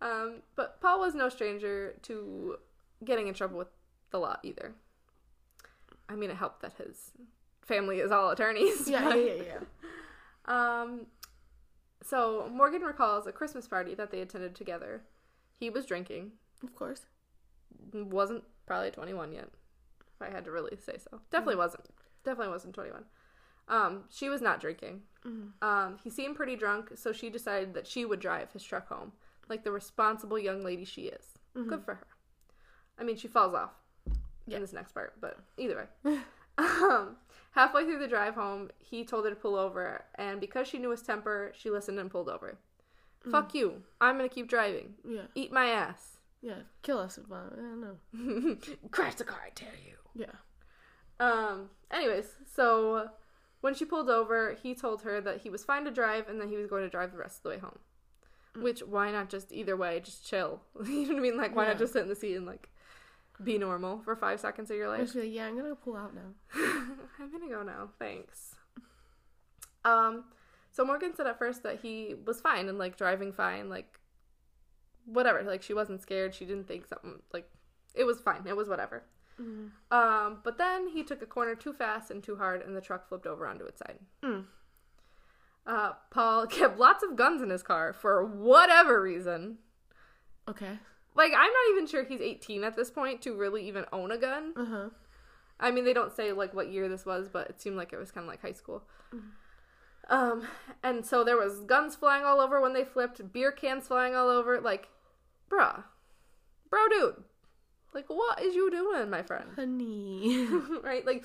um, 0.00 0.42
but 0.54 0.80
Paul 0.80 1.00
was 1.00 1.14
no 1.14 1.28
stranger 1.28 1.96
to 2.02 2.56
getting 3.04 3.28
in 3.28 3.34
trouble 3.34 3.58
with 3.58 3.68
the 4.10 4.18
law 4.18 4.36
either. 4.42 4.74
I 6.08 6.14
mean, 6.16 6.30
it 6.30 6.36
helped 6.36 6.62
that 6.62 6.74
his 6.74 7.12
family 7.62 8.00
is 8.00 8.10
all 8.10 8.30
attorneys. 8.30 8.88
Yeah, 8.88 9.04
but- 9.04 9.16
yeah, 9.18 9.32
yeah, 9.34 9.42
yeah. 9.42 9.58
Um, 10.44 11.06
so 12.02 12.48
Morgan 12.52 12.82
recalls 12.82 13.28
a 13.28 13.32
Christmas 13.32 13.68
party 13.68 13.94
that 13.94 14.10
they 14.10 14.20
attended 14.20 14.56
together. 14.56 15.02
He 15.60 15.70
was 15.70 15.86
drinking, 15.86 16.32
Of 16.64 16.74
course. 16.74 17.02
wasn't 17.92 18.42
probably 18.66 18.90
21 18.90 19.32
yet, 19.32 19.48
if 20.00 20.20
I 20.20 20.30
had 20.30 20.44
to 20.46 20.50
really 20.50 20.76
say 20.76 20.96
so. 20.98 21.20
Definitely 21.30 21.56
wasn't. 21.56 21.84
Definitely 22.24 22.50
wasn't 22.52 22.74
21. 22.74 23.04
Um, 23.68 24.04
she 24.10 24.28
was 24.28 24.42
not 24.42 24.60
drinking. 24.60 25.02
Mhm. 25.24 25.52
Um, 25.62 25.98
he 26.02 26.10
seemed 26.10 26.34
pretty 26.34 26.56
drunk, 26.56 26.90
so 26.96 27.12
she 27.12 27.30
decided 27.30 27.72
that 27.74 27.86
she 27.86 28.04
would 28.04 28.18
drive 28.18 28.50
his 28.50 28.64
truck 28.64 28.88
home, 28.88 29.12
like 29.48 29.62
the 29.62 29.70
responsible 29.70 30.40
young 30.40 30.64
lady 30.64 30.84
she 30.84 31.02
is. 31.02 31.38
Mhm. 31.54 31.68
Good 31.68 31.84
for 31.84 31.94
her. 31.94 32.06
I 32.98 33.04
mean, 33.04 33.16
she 33.16 33.28
falls 33.28 33.54
off 33.54 33.70
Yeah. 34.46 34.56
in 34.56 34.62
this 34.62 34.72
next 34.72 34.92
part, 34.92 35.14
but 35.20 35.38
either 35.58 35.88
way. 36.04 36.18
um, 36.58 37.16
halfway 37.52 37.84
through 37.84 37.98
the 37.98 38.08
drive 38.08 38.34
home, 38.34 38.70
he 38.78 39.04
told 39.04 39.24
her 39.24 39.30
to 39.30 39.36
pull 39.36 39.56
over, 39.56 40.04
and 40.16 40.40
because 40.40 40.68
she 40.68 40.78
knew 40.78 40.90
his 40.90 41.02
temper, 41.02 41.52
she 41.56 41.70
listened 41.70 41.98
and 41.98 42.10
pulled 42.10 42.28
over. 42.28 42.58
Fuck 43.30 43.54
you. 43.54 43.82
I'm 44.00 44.16
gonna 44.16 44.28
keep 44.28 44.48
driving. 44.48 44.94
Yeah, 45.08 45.22
Eat 45.34 45.52
my 45.52 45.66
ass. 45.66 46.18
yeah. 46.42 46.62
Kill 46.82 46.98
us 46.98 47.18
if 47.18 47.24
I, 47.32 47.42
know. 47.56 48.56
Crash 48.90 49.14
the 49.14 49.24
car, 49.24 49.40
I 49.46 49.50
dare 49.54 49.68
you. 49.86 49.94
Yeah. 50.14 50.34
Um, 51.20 51.70
anyways, 51.90 52.26
so 52.52 53.08
when 53.60 53.74
she 53.74 53.84
pulled 53.84 54.10
over, 54.10 54.56
he 54.60 54.74
told 54.74 55.02
her 55.02 55.20
that 55.20 55.42
he 55.42 55.50
was 55.50 55.62
fine 55.64 55.84
to 55.84 55.90
drive 55.92 56.28
and 56.28 56.40
that 56.40 56.48
he 56.48 56.56
was 56.56 56.66
going 56.66 56.82
to 56.82 56.88
drive 56.88 57.12
the 57.12 57.18
rest 57.18 57.38
of 57.38 57.42
the 57.44 57.48
way 57.50 57.58
home. 57.58 57.78
Which 58.56 58.80
why 58.80 59.12
not 59.12 59.30
just 59.30 59.52
either 59.52 59.76
way, 59.76 60.00
just 60.00 60.26
chill. 60.28 60.60
you 60.84 61.02
know 61.06 61.08
what 61.10 61.16
I 61.18 61.20
mean? 61.20 61.36
Like 61.36 61.54
why 61.54 61.62
Yeah. 61.64 61.68
not 61.70 61.78
just 61.78 61.92
sit 61.92 62.02
in 62.02 62.08
the 62.08 62.16
seat 62.16 62.34
and 62.34 62.44
like 62.44 62.68
be 63.44 63.58
normal 63.58 64.00
for 64.04 64.16
five 64.16 64.40
seconds 64.40 64.70
of 64.70 64.76
your 64.76 64.88
life? 64.88 65.14
Like, 65.14 65.24
yeah, 65.28 65.46
I'm 65.46 65.56
gonna 65.56 65.74
pull 65.74 65.96
out 65.96 66.14
now. 66.14 66.34
I'm 66.54 67.30
gonna 67.30 67.48
go 67.48 67.62
now. 67.62 67.90
Thanks. 67.98 68.56
Um, 69.84 70.24
so 70.70 70.84
Morgan 70.84 71.14
said 71.14 71.26
at 71.26 71.38
first 71.38 71.62
that 71.62 71.80
he 71.80 72.14
was 72.26 72.40
fine 72.40 72.68
and 72.68 72.78
like 72.78 72.96
driving 72.96 73.32
fine, 73.32 73.68
like 73.68 74.00
whatever. 75.04 75.42
Like 75.42 75.62
she 75.62 75.74
wasn't 75.74 76.02
scared. 76.02 76.34
She 76.34 76.44
didn't 76.44 76.68
think 76.68 76.86
something 76.86 77.20
like 77.32 77.48
it 77.94 78.04
was 78.04 78.20
fine. 78.20 78.46
It 78.46 78.56
was 78.56 78.68
whatever. 78.68 79.04
Mm. 79.40 79.70
Um, 79.90 80.38
but 80.44 80.58
then 80.58 80.88
he 80.88 81.02
took 81.02 81.22
a 81.22 81.26
corner 81.26 81.54
too 81.54 81.72
fast 81.72 82.10
and 82.10 82.22
too 82.22 82.36
hard, 82.36 82.62
and 82.62 82.76
the 82.76 82.80
truck 82.80 83.08
flipped 83.08 83.26
over 83.26 83.46
onto 83.46 83.64
its 83.64 83.78
side. 83.78 83.98
Mm. 84.22 84.44
Uh, 85.66 85.92
Paul 86.10 86.46
kept 86.48 86.78
lots 86.78 87.02
of 87.02 87.16
guns 87.16 87.42
in 87.42 87.50
his 87.50 87.62
car 87.62 87.92
for 87.92 88.24
whatever 88.24 89.00
reason. 89.00 89.58
Okay. 90.48 90.78
Like 91.14 91.32
I'm 91.32 91.40
not 91.52 91.72
even 91.72 91.86
sure 91.86 92.04
he's 92.04 92.20
18 92.20 92.64
at 92.64 92.76
this 92.76 92.90
point 92.90 93.22
to 93.22 93.34
really 93.34 93.66
even 93.68 93.84
own 93.92 94.10
a 94.10 94.18
gun. 94.18 94.52
Uh 94.56 94.64
huh. 94.64 94.88
I 95.60 95.70
mean, 95.70 95.84
they 95.84 95.92
don't 95.92 96.14
say 96.14 96.32
like 96.32 96.54
what 96.54 96.72
year 96.72 96.88
this 96.88 97.06
was, 97.06 97.28
but 97.28 97.48
it 97.50 97.60
seemed 97.60 97.76
like 97.76 97.92
it 97.92 97.98
was 97.98 98.10
kind 98.10 98.24
of 98.24 98.30
like 98.30 98.42
high 98.42 98.52
school. 98.52 98.82
Um, 100.08 100.46
and 100.82 101.06
so 101.06 101.22
there 101.22 101.36
was 101.36 101.60
guns 101.60 101.94
flying 101.94 102.24
all 102.24 102.40
over 102.40 102.60
when 102.60 102.72
they 102.72 102.84
flipped, 102.84 103.32
beer 103.32 103.52
cans 103.52 103.86
flying 103.86 104.16
all 104.16 104.28
over. 104.28 104.60
Like, 104.60 104.88
bruh, 105.48 105.84
bro, 106.68 106.88
dude, 106.88 107.22
like, 107.94 108.06
what 108.08 108.42
is 108.42 108.54
you 108.54 108.70
doing, 108.70 109.10
my 109.10 109.22
friend? 109.22 109.50
Honey. 109.56 110.46
right? 110.82 111.06
Like, 111.06 111.24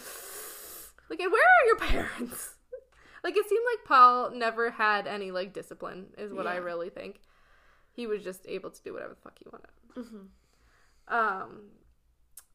like, 1.10 1.20
and 1.20 1.32
where 1.32 1.42
are 1.42 1.66
your 1.68 1.78
parents? 1.78 2.56
like, 3.24 3.36
it 3.38 3.50
seemed 3.50 3.66
like 3.74 3.86
Paul 3.88 4.32
never 4.32 4.72
had 4.72 5.08
any 5.08 5.32
like 5.32 5.54
discipline, 5.54 6.08
is 6.18 6.34
what 6.34 6.48
I 6.48 6.58
really 6.58 6.90
think. 6.90 7.22
He 7.94 8.06
was 8.06 8.24
just 8.24 8.46
able 8.48 8.70
to 8.70 8.84
do 8.84 8.94
whatever 8.94 9.16
the 9.16 9.22
fuck 9.22 9.40
he 9.40 9.50
wanted. 9.52 9.72
Hmm 10.02 10.26
Um, 11.08 11.62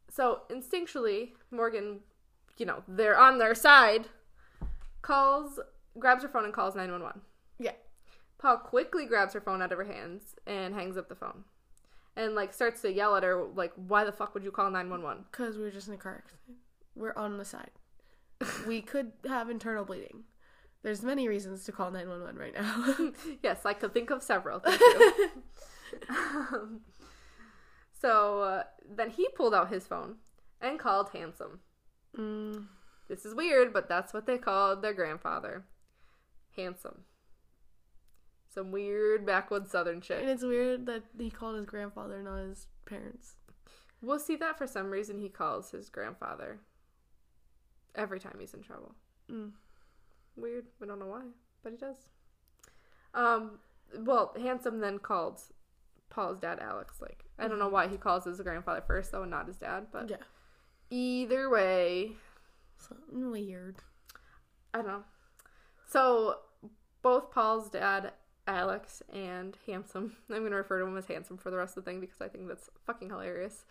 so 0.09 0.43
instinctually, 0.51 1.30
Morgan, 1.51 2.01
you 2.59 2.66
know, 2.66 2.82
they're 2.86 3.18
on 3.18 3.38
their 3.38 3.55
side, 3.55 4.09
calls, 5.01 5.59
grabs 5.99 6.22
her 6.22 6.28
phone 6.28 6.45
and 6.45 6.53
calls 6.55 6.74
911. 6.74 7.22
Yeah. 7.59 7.72
Paul 8.38 8.59
quickly 8.59 9.07
grabs 9.07 9.34
her 9.34 9.40
phone 9.40 9.62
out 9.62 9.72
of 9.72 9.78
her 9.78 9.84
hands 9.84 10.34
and 10.47 10.74
hangs 10.74 10.97
up 10.97 11.09
the 11.09 11.14
phone. 11.14 11.45
And, 12.14 12.34
like, 12.34 12.53
starts 12.53 12.82
to 12.82 12.93
yell 12.93 13.16
at 13.16 13.22
her, 13.22 13.43
like, 13.55 13.72
why 13.74 14.05
the 14.05 14.12
fuck 14.12 14.34
would 14.34 14.45
you 14.45 14.51
call 14.51 14.70
911? 14.70 15.24
Because 15.30 15.57
we 15.57 15.62
were 15.64 15.70
just 15.70 15.88
in 15.88 15.95
a 15.95 15.97
car 15.97 16.16
accident. 16.18 16.59
We're 16.95 17.14
on 17.16 17.38
the 17.38 17.45
side. 17.45 17.70
we 18.66 18.82
could 18.93 19.12
have 19.26 19.49
internal 19.49 19.84
bleeding. 19.84 20.24
There's 20.82 21.03
many 21.03 21.28
reasons 21.28 21.64
to 21.64 21.72
call 21.72 21.90
911 21.90 22.38
right 22.38 22.55
now. 22.55 23.12
yes, 23.43 23.64
I 23.64 23.72
could 23.72 23.95
think 23.95 24.11
of 24.11 24.22
several. 24.22 24.59
Thank 24.59 24.80
you. 24.80 25.30
um, 26.11 26.80
so 28.01 28.40
uh, 28.40 28.62
then 29.03 29.11
he 29.11 29.28
pulled 29.30 29.53
out 29.55 29.68
his 29.72 29.84
phone 29.86 30.16
and 30.61 30.78
called 30.78 31.11
Handsome. 31.12 31.59
mm, 32.16 32.66
This 33.09 33.24
is 33.24 33.34
weird, 33.34 33.72
but 33.72 33.88
that's 33.88 34.14
what 34.14 34.26
they 34.26 34.38
called 34.38 34.80
their 34.80 34.94
grandfather. 34.94 35.64
Handsome. 36.57 37.00
Some 38.48 38.70
weird 38.70 39.26
backwoods 39.26 39.70
southern 39.72 40.00
shit. 40.03 40.20
and 40.20 40.30
it's 40.30 40.44
weird 40.44 40.86
that 40.86 41.03
he 41.18 41.30
called 41.30 41.57
his 41.57 41.66
grandfather, 41.66 42.22
not 42.22 42.36
his 42.48 42.68
parents. 42.86 43.34
We'll 44.00 44.18
see 44.20 44.36
that 44.36 44.57
for 44.59 44.66
some 44.66 44.90
reason 44.90 45.18
he 45.18 45.28
calls 45.28 45.70
his 45.70 45.88
grandfather 45.88 46.61
every 47.94 48.20
time 48.20 48.36
he's 48.38 48.55
in 48.55 48.62
trouble. 48.62 48.94
Mm. 49.30 49.53
Weird. 50.36 50.66
We 50.80 50.86
don't 50.86 50.98
know 51.00 51.07
why, 51.07 51.22
but 51.62 51.72
he 51.72 51.78
does. 51.78 51.96
Um, 53.14 53.59
well, 53.98 54.34
Handsome 54.40 54.80
then 54.80 54.98
called 54.98 55.40
Paul's 56.11 56.38
dad 56.38 56.59
Alex. 56.61 57.00
Like, 57.00 57.24
I 57.43 57.49
don't 57.49 57.59
know 57.59 57.68
why 57.68 57.88
he 57.88 57.97
calls 57.97 58.24
his 58.24 58.40
grandfather 58.40 58.82
first 58.86 59.11
though, 59.12 59.22
and 59.22 59.30
not 59.30 59.47
his 59.49 59.57
dad. 59.57 59.88
But 59.93 60.09
Yeah. 60.11 60.16
either 60.90 61.49
way, 61.51 62.16
So 62.78 62.97
weird. 63.11 63.76
I 64.74 64.78
don't 64.78 64.86
know. 64.88 65.05
So 65.86 66.38
both 67.03 67.30
Paul's 67.30 67.68
dad, 67.70 68.12
Alex, 68.47 69.03
and 69.12 69.57
Handsome. 69.66 70.16
I'm 70.30 70.43
gonna 70.43 70.57
refer 70.57 70.78
to 70.80 70.86
him 70.86 70.97
as 70.97 71.07
Handsome 71.07 71.36
for 71.38 71.51
the 71.51 71.57
rest 71.57 71.76
of 71.76 71.84
the 71.84 71.90
thing 71.90 72.01
because 72.01 72.20
I 72.20 72.28
think 72.28 72.49
that's 72.49 72.70
fucking 72.86 73.11
hilarious. 73.11 73.64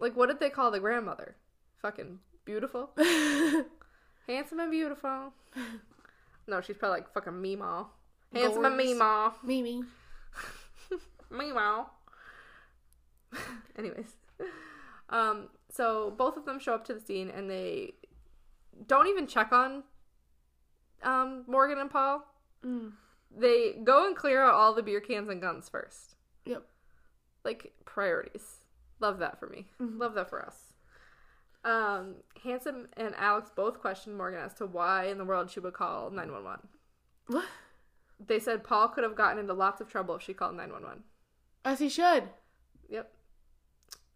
Like, 0.00 0.16
what 0.16 0.26
did 0.26 0.40
they 0.40 0.50
call 0.50 0.70
the 0.70 0.80
grandmother? 0.80 1.36
Fucking 1.82 2.20
beautiful, 2.44 2.90
handsome 4.26 4.60
and 4.60 4.70
beautiful. 4.70 5.32
No, 6.46 6.60
she's 6.60 6.76
probably 6.76 7.00
like 7.00 7.12
fucking 7.12 7.32
Meemaw. 7.34 7.86
Handsome 8.32 8.64
and 8.64 8.76
Gorgeous. 8.76 8.98
Meemaw. 8.98 9.32
Mimi. 9.44 9.82
Meemaw. 11.32 11.86
Anyways, 13.78 14.16
um, 15.10 15.48
so 15.70 16.12
both 16.16 16.36
of 16.36 16.44
them 16.44 16.58
show 16.58 16.74
up 16.74 16.84
to 16.86 16.94
the 16.94 17.00
scene 17.00 17.30
and 17.30 17.48
they 17.50 17.94
don't 18.86 19.08
even 19.08 19.26
check 19.26 19.52
on 19.52 19.82
um 21.02 21.44
Morgan 21.46 21.78
and 21.78 21.90
Paul. 21.90 22.24
Mm. 22.64 22.92
They 23.36 23.74
go 23.84 24.06
and 24.06 24.16
clear 24.16 24.42
out 24.42 24.54
all 24.54 24.74
the 24.74 24.82
beer 24.82 25.00
cans 25.00 25.28
and 25.28 25.40
guns 25.40 25.68
first. 25.68 26.14
Yep. 26.44 26.64
Like 27.44 27.72
priorities. 27.84 28.60
Love 29.00 29.18
that 29.18 29.38
for 29.38 29.46
me. 29.48 29.66
Mhm. 29.80 29.98
Love 29.98 30.14
that 30.14 30.28
for 30.28 30.44
us. 30.44 30.72
Um, 31.64 32.16
Handsome 32.42 32.88
and 32.96 33.14
Alex 33.16 33.50
both 33.54 33.80
questioned 33.80 34.16
Morgan 34.16 34.40
as 34.40 34.54
to 34.54 34.66
why 34.66 35.04
in 35.06 35.18
the 35.18 35.24
world 35.24 35.50
she 35.50 35.60
would 35.60 35.74
call 35.74 36.10
911. 36.10 36.68
What? 37.26 37.44
They 38.24 38.38
said 38.38 38.64
Paul 38.64 38.88
could 38.88 39.04
have 39.04 39.14
gotten 39.16 39.38
into 39.38 39.52
lots 39.54 39.80
of 39.80 39.88
trouble 39.88 40.16
if 40.16 40.22
she 40.22 40.34
called 40.34 40.56
911. 40.56 41.04
As 41.64 41.78
he 41.80 41.88
should. 41.88 42.30
Yep. 42.88 43.12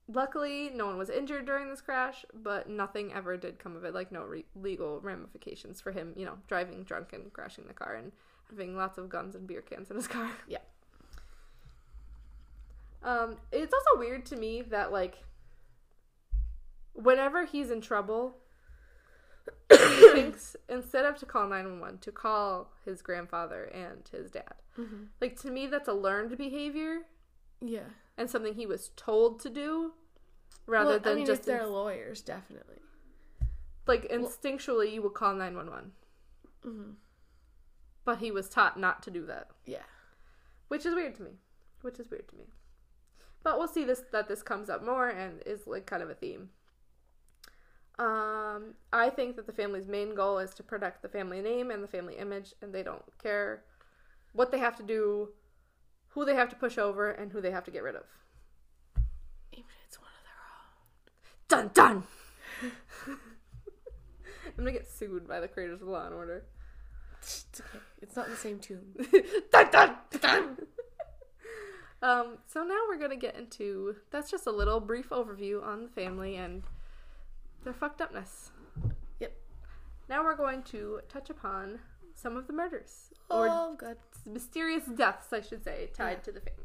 Luckily, 0.08 0.70
no 0.74 0.86
one 0.86 0.98
was 0.98 1.10
injured 1.10 1.46
during 1.46 1.68
this 1.68 1.80
crash, 1.80 2.24
but 2.34 2.68
nothing 2.68 3.12
ever 3.12 3.36
did 3.36 3.58
come 3.58 3.76
of 3.76 3.84
it. 3.84 3.94
Like, 3.94 4.10
no 4.10 4.24
re- 4.24 4.44
legal 4.54 5.00
ramifications 5.00 5.80
for 5.80 5.92
him, 5.92 6.12
you 6.16 6.24
know, 6.26 6.38
driving 6.48 6.82
drunk 6.82 7.12
and 7.12 7.32
crashing 7.32 7.66
the 7.66 7.72
car 7.72 7.94
and 7.94 8.12
having 8.50 8.76
lots 8.76 8.98
of 8.98 9.08
guns 9.08 9.34
and 9.34 9.46
beer 9.46 9.62
cans 9.62 9.90
in 9.90 9.96
his 9.96 10.08
car. 10.08 10.28
Yeah. 10.48 10.58
Um, 13.04 13.36
it's 13.52 13.72
also 13.72 13.98
weird 13.98 14.26
to 14.26 14.36
me 14.36 14.62
that, 14.62 14.92
like, 14.92 15.24
whenever 16.94 17.44
he's 17.44 17.70
in 17.70 17.80
trouble, 17.80 18.36
he 19.70 20.08
thinks 20.12 20.56
instead 20.68 21.04
of 21.04 21.16
to 21.18 21.26
call 21.26 21.48
911, 21.48 21.98
to 21.98 22.12
call 22.12 22.72
his 22.84 23.02
grandfather 23.02 23.64
and 23.64 24.08
his 24.10 24.30
dad. 24.30 24.54
Mm-hmm. 24.78 25.04
Like, 25.20 25.40
to 25.42 25.50
me, 25.50 25.66
that's 25.66 25.88
a 25.88 25.92
learned 25.92 26.36
behavior 26.36 27.02
Yeah. 27.60 27.80
And 28.18 28.28
something 28.30 28.54
he 28.54 28.66
was 28.66 28.90
told 28.96 29.40
to 29.40 29.50
do 29.50 29.92
rather 30.66 30.90
well, 30.90 30.98
than 31.00 31.12
I 31.12 31.16
mean, 31.16 31.26
just 31.26 31.40
if 31.40 31.46
they're 31.46 31.58
inst- 31.60 31.70
lawyers, 31.70 32.20
definitely. 32.22 32.76
like 33.86 34.08
instinctually 34.10 34.92
you 34.92 35.02
would 35.02 35.14
call 35.14 35.34
911 35.34 35.92
Mm-hmm. 36.64 36.90
but 38.04 38.18
he 38.18 38.30
was 38.30 38.48
taught 38.48 38.78
not 38.78 39.02
to 39.02 39.10
do 39.10 39.26
that 39.26 39.48
Yeah. 39.66 39.82
which 40.68 40.86
is 40.86 40.94
weird 40.94 41.16
to 41.16 41.22
me 41.22 41.30
which 41.80 41.98
is 41.98 42.08
weird 42.08 42.28
to 42.28 42.36
me 42.36 42.44
but 43.42 43.58
we'll 43.58 43.66
see 43.66 43.82
this 43.84 44.04
that 44.12 44.28
this 44.28 44.44
comes 44.44 44.70
up 44.70 44.84
more 44.84 45.08
and 45.08 45.42
is 45.44 45.66
like 45.66 45.86
kind 45.86 46.04
of 46.04 46.08
a 46.10 46.14
theme 46.14 46.50
um 47.98 48.74
i 48.92 49.10
think 49.10 49.34
that 49.36 49.46
the 49.46 49.52
family's 49.52 49.86
main 49.88 50.14
goal 50.14 50.38
is 50.38 50.54
to 50.54 50.62
protect 50.62 51.02
the 51.02 51.08
family 51.08 51.40
name 51.42 51.70
and 51.70 51.82
the 51.82 51.88
family 51.88 52.14
image 52.16 52.54
and 52.62 52.72
they 52.72 52.82
don't 52.82 53.02
care 53.22 53.64
what 54.32 54.50
they 54.52 54.58
have 54.58 54.76
to 54.76 54.82
do 54.82 55.28
who 56.12 56.24
they 56.24 56.34
have 56.34 56.48
to 56.50 56.56
push 56.56 56.78
over 56.78 57.10
and 57.10 57.32
who 57.32 57.40
they 57.40 57.50
have 57.50 57.64
to 57.64 57.70
get 57.70 57.82
rid 57.82 57.96
of 57.96 58.04
Even 59.52 59.64
if 59.68 59.86
it's 59.86 59.98
one 59.98 60.08
of 60.18 60.24
their 61.48 61.60
own. 61.60 61.70
Dun 61.70 61.70
dun. 61.74 62.04
I'm 64.46 64.64
gonna 64.64 64.72
get 64.72 64.90
sued 64.90 65.26
by 65.26 65.40
the 65.40 65.48
creators 65.48 65.80
of 65.82 65.88
Law 65.88 66.06
and 66.06 66.14
Order. 66.14 66.44
It's 67.20 67.46
okay. 67.60 67.78
It's 68.00 68.16
not 68.16 68.28
the 68.28 68.36
same 68.36 68.58
tune. 68.58 68.94
dun 69.52 69.70
dun 69.70 69.96
dun. 70.20 70.56
um. 72.02 72.38
So 72.46 72.62
now 72.64 72.80
we're 72.88 72.98
gonna 72.98 73.16
get 73.16 73.36
into. 73.36 73.96
That's 74.10 74.30
just 74.30 74.46
a 74.46 74.50
little 74.50 74.80
brief 74.80 75.10
overview 75.10 75.64
on 75.64 75.84
the 75.84 75.88
family 75.88 76.36
and 76.36 76.62
their 77.64 77.72
fucked 77.72 78.00
upness. 78.00 78.50
Yep. 79.20 79.32
Now 80.08 80.24
we're 80.24 80.36
going 80.36 80.62
to 80.64 81.00
touch 81.08 81.30
upon 81.30 81.78
some 82.14 82.36
of 82.36 82.46
the 82.46 82.52
murders 82.52 83.12
or 83.30 83.48
Oh, 83.48 83.74
God. 83.78 83.96
mysterious 84.26 84.84
deaths, 84.86 85.32
I 85.32 85.40
should 85.40 85.64
say, 85.64 85.90
tied 85.94 86.18
Yeah. 86.18 86.22
to 86.24 86.32
the 86.32 86.40
family. 86.40 86.58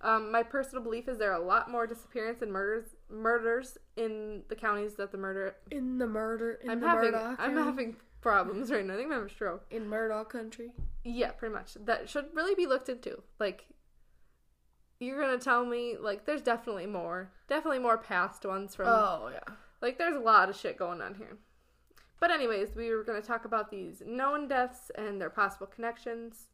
Um, 0.00 0.32
my 0.32 0.42
personal 0.42 0.82
belief 0.82 1.06
is 1.08 1.18
there 1.18 1.30
are 1.32 1.40
a 1.40 1.44
lot 1.44 1.70
more 1.70 1.86
disappearance 1.86 2.42
and 2.42 2.52
murders 2.52 2.96
murders 3.08 3.78
in 3.96 4.42
the 4.48 4.56
counties 4.56 4.94
that 4.96 5.12
the 5.12 5.18
murder. 5.18 5.54
In 5.70 5.98
the 5.98 6.06
murder. 6.08 6.52
In 6.54 6.70
I'm 6.70 6.80
the 6.80 6.88
having 6.88 7.12
Murdaugh. 7.12 7.36
I'm 7.38 7.54
County. 7.54 7.54
having 7.62 7.96
problems 8.20 8.70
right 8.72 8.84
now. 8.84 8.94
I 8.94 8.96
think 8.96 9.06
I'm 9.06 9.12
having 9.12 9.28
a 9.28 9.32
stroke. 9.32 9.64
In 9.70 9.86
Murdaugh 9.88 10.28
country. 10.28 10.72
Yeah, 11.04 11.30
pretty 11.32 11.54
much. 11.54 11.74
That 11.84 12.08
should 12.08 12.34
really 12.34 12.54
be 12.56 12.66
looked 12.66 12.88
into. 12.88 13.22
Like, 13.38 13.66
you're 14.98 15.20
gonna 15.20 15.38
tell 15.38 15.64
me 15.64 15.96
like 15.98 16.24
there's 16.26 16.42
definitely 16.42 16.86
more, 16.86 17.30
definitely 17.48 17.78
more 17.80 17.98
past 17.98 18.44
ones 18.44 18.74
from 18.74 18.88
Oh, 18.88 19.30
yeah. 19.32 19.54
like 19.80 19.98
there's 19.98 20.16
a 20.16 20.20
lot 20.20 20.48
of 20.48 20.56
shit 20.56 20.76
going 20.76 21.00
on 21.00 21.14
here. 21.14 21.36
But 22.22 22.30
anyways, 22.30 22.76
we 22.76 22.94
were 22.94 23.02
gonna 23.02 23.20
talk 23.20 23.44
about 23.46 23.68
these 23.68 24.00
known 24.06 24.46
deaths 24.46 24.92
and 24.94 25.20
their 25.20 25.28
possible 25.28 25.66
connections. 25.66 26.46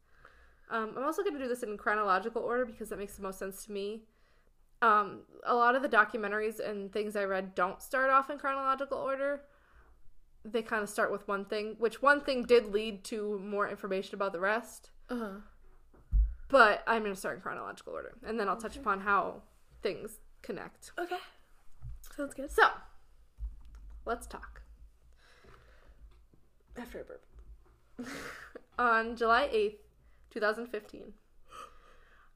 Um, 0.71 0.95
I'm 0.97 1.05
also 1.05 1.23
going 1.23 1.35
to 1.35 1.41
do 1.41 1.49
this 1.49 1.63
in 1.63 1.77
chronological 1.77 2.43
order 2.43 2.65
because 2.65 2.89
that 2.89 2.99
makes 2.99 3.17
the 3.17 3.23
most 3.23 3.39
sense 3.39 3.65
to 3.67 3.73
me. 3.73 4.03
Um, 4.81 5.21
a 5.45 5.55
lot 5.55 5.75
of 5.75 5.83
the 5.83 5.89
documentaries 5.89 6.59
and 6.59 6.91
things 6.91 7.17
I 7.17 7.25
read 7.25 7.55
don't 7.55 7.83
start 7.83 8.11
off 8.11 8.31
in 8.31 8.39
chronological 8.39 8.97
order. 8.97 9.43
They 10.43 10.63
kind 10.63 10.83
of 10.83 10.89
start 10.89 11.11
with 11.11 11.27
one 11.27 11.45
thing, 11.45 11.77
which 11.79 12.01
one 12.01 12.23
thing 12.23 12.45
did 12.45 12.73
lead 12.73 13.05
to 13.05 13.39
more 13.39 13.69
information 13.69 14.15
about 14.15 14.33
the 14.33 14.41
rest. 14.41 14.91
Uh 15.11 15.19
huh. 15.19 15.31
But 16.49 16.83
I'm 16.87 17.03
going 17.03 17.15
to 17.15 17.19
start 17.19 17.37
in 17.37 17.43
chronological 17.43 17.93
order, 17.93 18.15
and 18.27 18.41
then 18.41 18.49
I'll 18.49 18.57
touch 18.57 18.77
upon 18.77 19.01
how 19.01 19.43
things 19.83 20.21
connect. 20.41 20.93
Okay. 20.99 21.19
Sounds 22.17 22.33
good. 22.33 22.51
So, 22.51 22.69
let's 24.07 24.27
talk. 24.27 24.58
After 26.79 27.01
a 27.01 27.05
burp. 27.05 27.25
On 28.79 29.17
July 29.17 29.49
8th, 29.53 29.79
2015, 30.31 31.13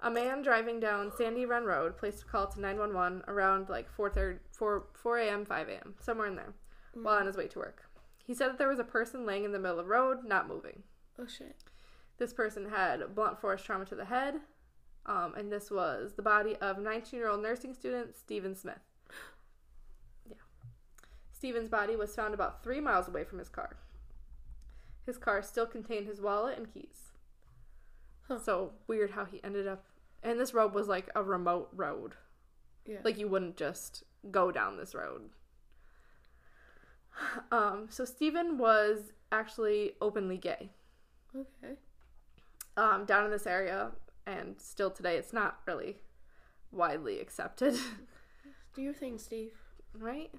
a 0.01 0.11
man 0.11 0.43
driving 0.43 0.81
down 0.81 1.13
Sandy 1.17 1.47
Run 1.47 1.65
Road 1.65 1.97
placed 1.97 2.23
a 2.23 2.27
call 2.27 2.49
to 2.49 2.61
911 2.61 3.23
around 3.29 3.69
like 3.69 3.89
4, 3.89 4.41
4, 4.51 4.85
4 4.95 5.19
a.m., 5.19 5.45
5 5.45 5.69
a.m., 5.69 5.95
somewhere 6.01 6.27
in 6.27 6.35
there, 6.35 6.55
while 6.95 7.19
on 7.19 7.27
his 7.27 7.37
way 7.37 7.47
to 7.47 7.59
work. 7.61 7.85
He 8.25 8.35
said 8.35 8.49
that 8.49 8.59
there 8.59 8.69
was 8.69 8.81
a 8.81 8.85
person 8.85 9.25
laying 9.25 9.45
in 9.45 9.53
the 9.53 9.61
middle 9.61 9.79
of 9.79 9.85
the 9.85 9.91
road, 9.91 10.25
not 10.25 10.49
moving. 10.49 10.83
Oh 11.21 11.27
shit. 11.27 11.57
This 12.19 12.33
person 12.33 12.71
had 12.71 13.15
blunt 13.15 13.41
force 13.41 13.63
trauma 13.63 13.85
to 13.87 13.95
the 13.95 14.07
head, 14.07 14.41
um, 15.07 15.35
and 15.37 15.53
this 15.53 15.71
was 15.71 16.15
the 16.15 16.23
body 16.23 16.57
of 16.57 16.79
19 16.79 17.19
year 17.19 17.29
old 17.29 17.43
nursing 17.43 17.75
student 17.75 18.17
Stephen 18.17 18.57
Smith. 18.57 18.81
Yeah. 20.29 20.37
Stephen's 21.31 21.69
body 21.69 21.95
was 21.95 22.15
found 22.15 22.35
about 22.35 22.65
three 22.65 22.81
miles 22.81 23.07
away 23.07 23.23
from 23.23 23.39
his 23.39 23.49
car. 23.49 23.77
His 25.05 25.19
car 25.19 25.43
still 25.43 25.67
contained 25.67 26.07
his 26.07 26.21
wallet 26.21 26.57
and 26.57 26.73
keys. 26.73 27.13
Huh. 28.29 28.39
So 28.39 28.73
weird 28.87 29.13
how 29.13 29.25
he 29.25 29.43
ended 29.43 29.67
up. 29.67 29.85
And 30.23 30.39
this 30.39 30.55
road 30.55 30.75
was 30.75 30.89
like 30.89 31.11
a 31.15 31.23
remote 31.23 31.69
road. 31.75 32.15
Yeah. 32.87 32.99
Like 33.05 33.19
you 33.19 33.29
wouldn't 33.29 33.57
just 33.57 34.05
go 34.31 34.51
down 34.53 34.77
this 34.77 34.95
road. 34.95 35.31
Um, 37.53 37.89
so 37.91 38.07
Stephen 38.07 38.57
was 38.57 39.13
actually 39.31 39.93
openly 40.01 40.39
gay 40.39 40.71
okay. 41.37 41.75
um, 42.77 43.05
down 43.05 43.25
in 43.25 43.31
this 43.31 43.47
area, 43.47 43.91
and 44.27 44.61
still 44.61 44.91
today, 44.91 45.17
it's 45.17 45.33
not 45.33 45.61
really 45.67 45.99
widely 46.71 47.21
accepted, 47.21 47.75
Do 48.75 48.83
your 48.83 48.95
thing, 48.95 49.19
Steve. 49.19 49.53
right? 49.93 50.31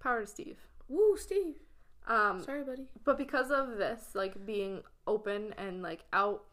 Power 0.00 0.22
to 0.22 0.26
Steve. 0.26 0.58
Woo, 0.88 1.16
Steve. 1.16 1.60
Um, 2.06 2.42
Sorry, 2.42 2.62
buddy. 2.62 2.84
but 3.04 3.18
because 3.18 3.50
of 3.50 3.76
this, 3.78 4.10
like 4.14 4.44
being 4.46 4.82
open 5.06 5.54
and 5.58 5.82
like 5.82 6.04
out 6.12 6.44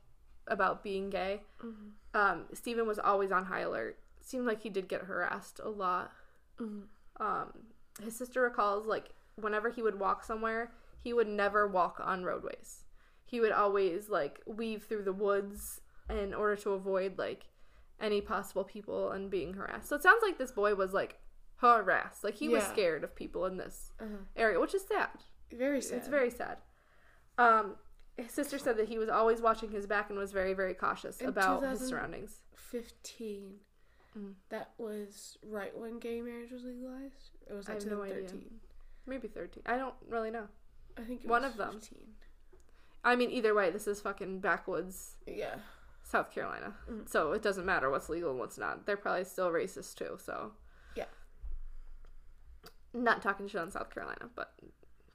about 0.47 0.84
being 0.84 1.10
gay, 1.10 1.41
Mm-hmm. 1.64 1.89
um, 2.20 2.45
Stephen 2.54 2.88
was 2.88 2.99
always 2.99 3.32
on 3.32 3.45
high 3.45 3.62
alert. 3.62 3.97
Seemed 4.22 4.45
like 4.47 4.62
he 4.64 4.70
did 4.70 4.88
get 4.88 5.01
harassed 5.01 5.60
a 5.64 5.70
lot. 5.70 6.12
Mm-hmm. 6.60 7.24
Um, 7.24 7.47
his 8.01 8.16
sister 8.16 8.41
recalls 8.41 8.86
like 8.88 9.10
whenever 9.36 9.70
he 9.70 9.82
would 9.82 9.99
walk 9.99 10.24
somewhere, 10.24 10.72
he 11.01 11.14
would 11.14 11.28
never 11.28 11.68
walk 11.68 11.99
on 12.04 12.24
roadways. 12.24 12.86
He 13.26 13.39
would 13.39 13.51
always 13.51 14.10
like 14.10 14.41
weave 14.45 14.84
through 14.86 15.04
the 15.04 15.14
woods 15.14 15.82
in 16.10 16.34
order 16.34 16.56
to 16.58 16.72
avoid 16.72 17.18
like 17.18 17.45
any 17.99 18.22
possible 18.22 18.64
people 18.64 19.12
and 19.12 19.30
being 19.30 19.54
harassed. 19.54 19.88
So 19.89 19.95
it 19.95 20.04
sounds 20.04 20.22
like 20.24 20.38
this 20.38 20.51
boy 20.51 20.76
was 20.76 20.93
like 20.93 21.20
harassed. 21.58 22.24
Like 22.24 22.36
he 22.36 22.49
was 22.49 22.64
scared 22.64 23.04
of 23.04 23.16
people 23.16 23.45
in 23.45 23.58
this 23.58 23.91
Uh-huh. 24.01 24.18
area, 24.36 24.60
which 24.60 24.74
is 24.76 24.86
sad. 24.88 25.10
Very 25.58 25.82
sad. 25.82 25.97
It's 25.97 26.08
very 26.08 26.30
sad. 26.30 26.58
Um, 27.38 27.76
his 28.18 28.32
sister 28.32 28.58
said 28.60 28.78
that 28.78 28.88
he 28.89 28.97
was 28.97 29.10
always 29.10 29.41
watching 29.41 29.72
his 29.72 29.86
back 29.88 30.10
and 30.10 30.18
was 30.20 30.32
very, 30.32 30.54
very 30.54 30.74
cautious 30.74 31.20
In 31.22 31.28
about 31.30 31.64
his 31.64 31.80
surroundings. 31.88 32.41
15. 32.56 33.54
Mm. 34.18 34.34
That 34.49 34.72
was 34.78 35.38
right 35.43 35.76
when 35.78 35.99
gay 35.99 36.22
marriage 36.22 36.51
was 36.51 36.64
legalized? 36.64 37.32
Or 37.49 37.58
was 37.58 37.68
I 37.70 37.74
have 37.74 37.86
no 37.88 38.04
idea. 38.04 38.18
2013? 38.18 38.60
Maybe 39.08 39.28
13. 39.28 39.64
I 39.66 39.78
don't 39.78 39.95
really 40.08 40.30
know. 40.32 40.47
I 40.97 41.01
think 41.01 41.24
it 41.24 41.28
One 41.30 41.41
was 41.41 41.51
of 41.54 41.58
them. 41.58 41.74
15. 41.74 41.99
I 43.04 43.16
mean, 43.16 43.32
either 43.32 43.54
way, 43.56 43.70
this 43.72 43.88
is 43.88 43.99
fucking 44.01 44.39
backwoods 44.39 45.18
Yeah. 45.26 45.56
South 46.04 46.32
Carolina. 46.32 46.76
Mhm. 46.88 47.10
So 47.10 47.32
it 47.32 47.41
doesn't 47.41 47.66
matter 47.66 47.89
what's 47.89 48.08
legal 48.10 48.30
and 48.30 48.39
what's 48.39 48.58
not. 48.58 48.86
They're 48.86 48.95
probably 48.97 49.24
still 49.26 49.49
racist 49.49 49.95
too, 49.95 50.18
so. 50.20 50.54
Yeah. 50.95 51.06
Not 52.93 53.22
talking 53.24 53.47
shit 53.47 53.60
on 53.60 53.72
South 53.72 53.89
Carolina, 53.89 54.30
but 54.36 54.54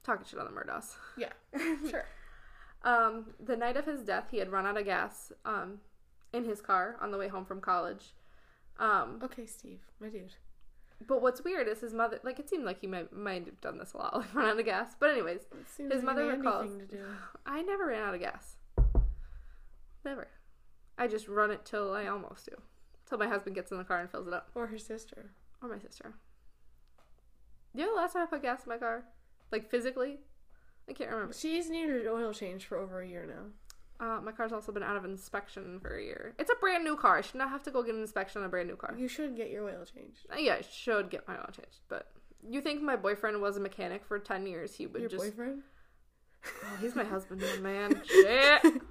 talking 0.03 0.25
shit 0.25 0.39
on 0.39 0.45
the 0.45 0.51
Murdaughs. 0.51 0.95
Yeah. 1.17 1.33
sure. 1.89 2.05
Um, 2.83 3.33
the 3.43 3.55
night 3.57 3.75
of 3.77 3.85
his 3.85 4.01
death, 4.03 4.27
he 4.31 4.37
had 4.37 4.51
run 4.51 4.65
out 4.65 4.77
of 4.77 4.85
gas 4.85 5.31
um, 5.45 5.79
in 6.33 6.45
his 6.45 6.61
car 6.61 6.95
on 7.01 7.11
the 7.11 7.17
way 7.17 7.27
home 7.27 7.45
from 7.45 7.59
college. 7.61 8.13
Um, 8.79 9.19
Okay, 9.23 9.45
Steve, 9.45 9.81
my 9.99 10.07
dude. 10.07 10.35
but 11.05 11.21
what's 11.21 11.43
weird 11.43 11.67
is 11.67 11.81
his 11.81 11.93
mother, 11.93 12.19
like, 12.23 12.39
it 12.39 12.49
seemed 12.49 12.63
like 12.63 12.79
he 12.79 12.87
might, 12.87 13.11
might 13.11 13.45
have 13.45 13.59
done 13.59 13.77
this 13.77 13.91
a 13.93 13.97
lot, 13.97 14.15
like, 14.17 14.33
run 14.33 14.45
out 14.49 14.57
of 14.59 14.65
gas. 14.65 14.95
But, 14.97 15.09
anyways, 15.11 15.41
His 15.77 16.01
mother 16.03 16.25
recalls- 16.27 16.77
to 16.77 16.85
do. 16.85 17.03
I 17.45 17.61
never 17.61 17.87
ran 17.87 18.01
out 18.03 18.13
of 18.15 18.21
gas. 18.21 18.55
Never. 20.05 20.29
I 20.97 21.07
just 21.07 21.27
run 21.27 21.51
it 21.51 21.65
till 21.65 21.93
I 21.93 22.07
almost 22.07 22.45
do. 22.45 22.55
Till 23.07 23.17
my 23.17 23.27
husband 23.27 23.55
gets 23.55 23.71
in 23.71 23.77
the 23.77 23.83
car 23.83 23.99
and 23.99 24.09
fills 24.09 24.27
it 24.27 24.33
up. 24.33 24.49
Or 24.55 24.67
her 24.67 24.77
sister. 24.77 25.31
Or 25.61 25.67
my 25.67 25.79
sister. 25.79 26.13
You 27.73 27.85
know 27.85 27.91
the 27.95 28.01
last 28.01 28.13
time 28.13 28.23
I 28.23 28.25
put 28.27 28.41
gas 28.41 28.63
in 28.63 28.69
my 28.69 28.77
car? 28.77 29.03
Like 29.51 29.69
physically? 29.69 30.19
I 30.89 30.93
can't 30.93 31.11
remember. 31.11 31.33
She's 31.33 31.69
needed 31.69 32.01
an 32.01 32.07
oil 32.07 32.33
change 32.33 32.65
for 32.65 32.77
over 32.77 33.01
a 33.01 33.07
year 33.07 33.25
now. 33.27 34.05
Uh, 34.05 34.21
my 34.21 34.31
car's 34.31 34.53
also 34.53 34.71
been 34.71 34.83
out 34.83 34.95
of 34.95 35.03
inspection 35.03 35.79
for 35.81 35.97
a 35.97 36.01
year. 36.01 36.33
It's 36.39 36.49
a 36.49 36.55
brand 36.55 36.85
new 36.85 36.95
car. 36.95 37.17
I 37.17 37.21
should 37.21 37.35
not 37.35 37.49
have 37.49 37.63
to 37.63 37.71
go 37.71 37.83
get 37.83 37.95
an 37.95 38.01
inspection 38.01 38.41
on 38.41 38.47
a 38.47 38.49
brand 38.49 38.69
new 38.69 38.77
car. 38.77 38.95
You 38.97 39.09
should 39.09 39.35
get 39.35 39.49
your 39.49 39.65
oil 39.65 39.83
changed. 39.83 40.25
Uh, 40.31 40.37
yeah, 40.37 40.55
I 40.59 40.61
should 40.61 41.09
get 41.09 41.27
my 41.27 41.35
oil 41.35 41.49
changed. 41.51 41.79
But 41.89 42.07
you 42.47 42.61
think 42.61 42.81
my 42.81 42.95
boyfriend 42.95 43.41
was 43.41 43.57
a 43.57 43.59
mechanic 43.59 44.05
for 44.05 44.17
10 44.17 44.47
years? 44.47 44.75
He 44.75 44.87
would 44.87 45.01
just. 45.01 45.11
Your 45.11 45.21
just. 45.21 45.37
boyfriend? 45.37 45.63
Oh, 46.45 46.77
he's 46.79 46.95
my 46.95 47.03
husband, 47.03 47.43
man. 47.61 48.01
Shit. 48.07 48.81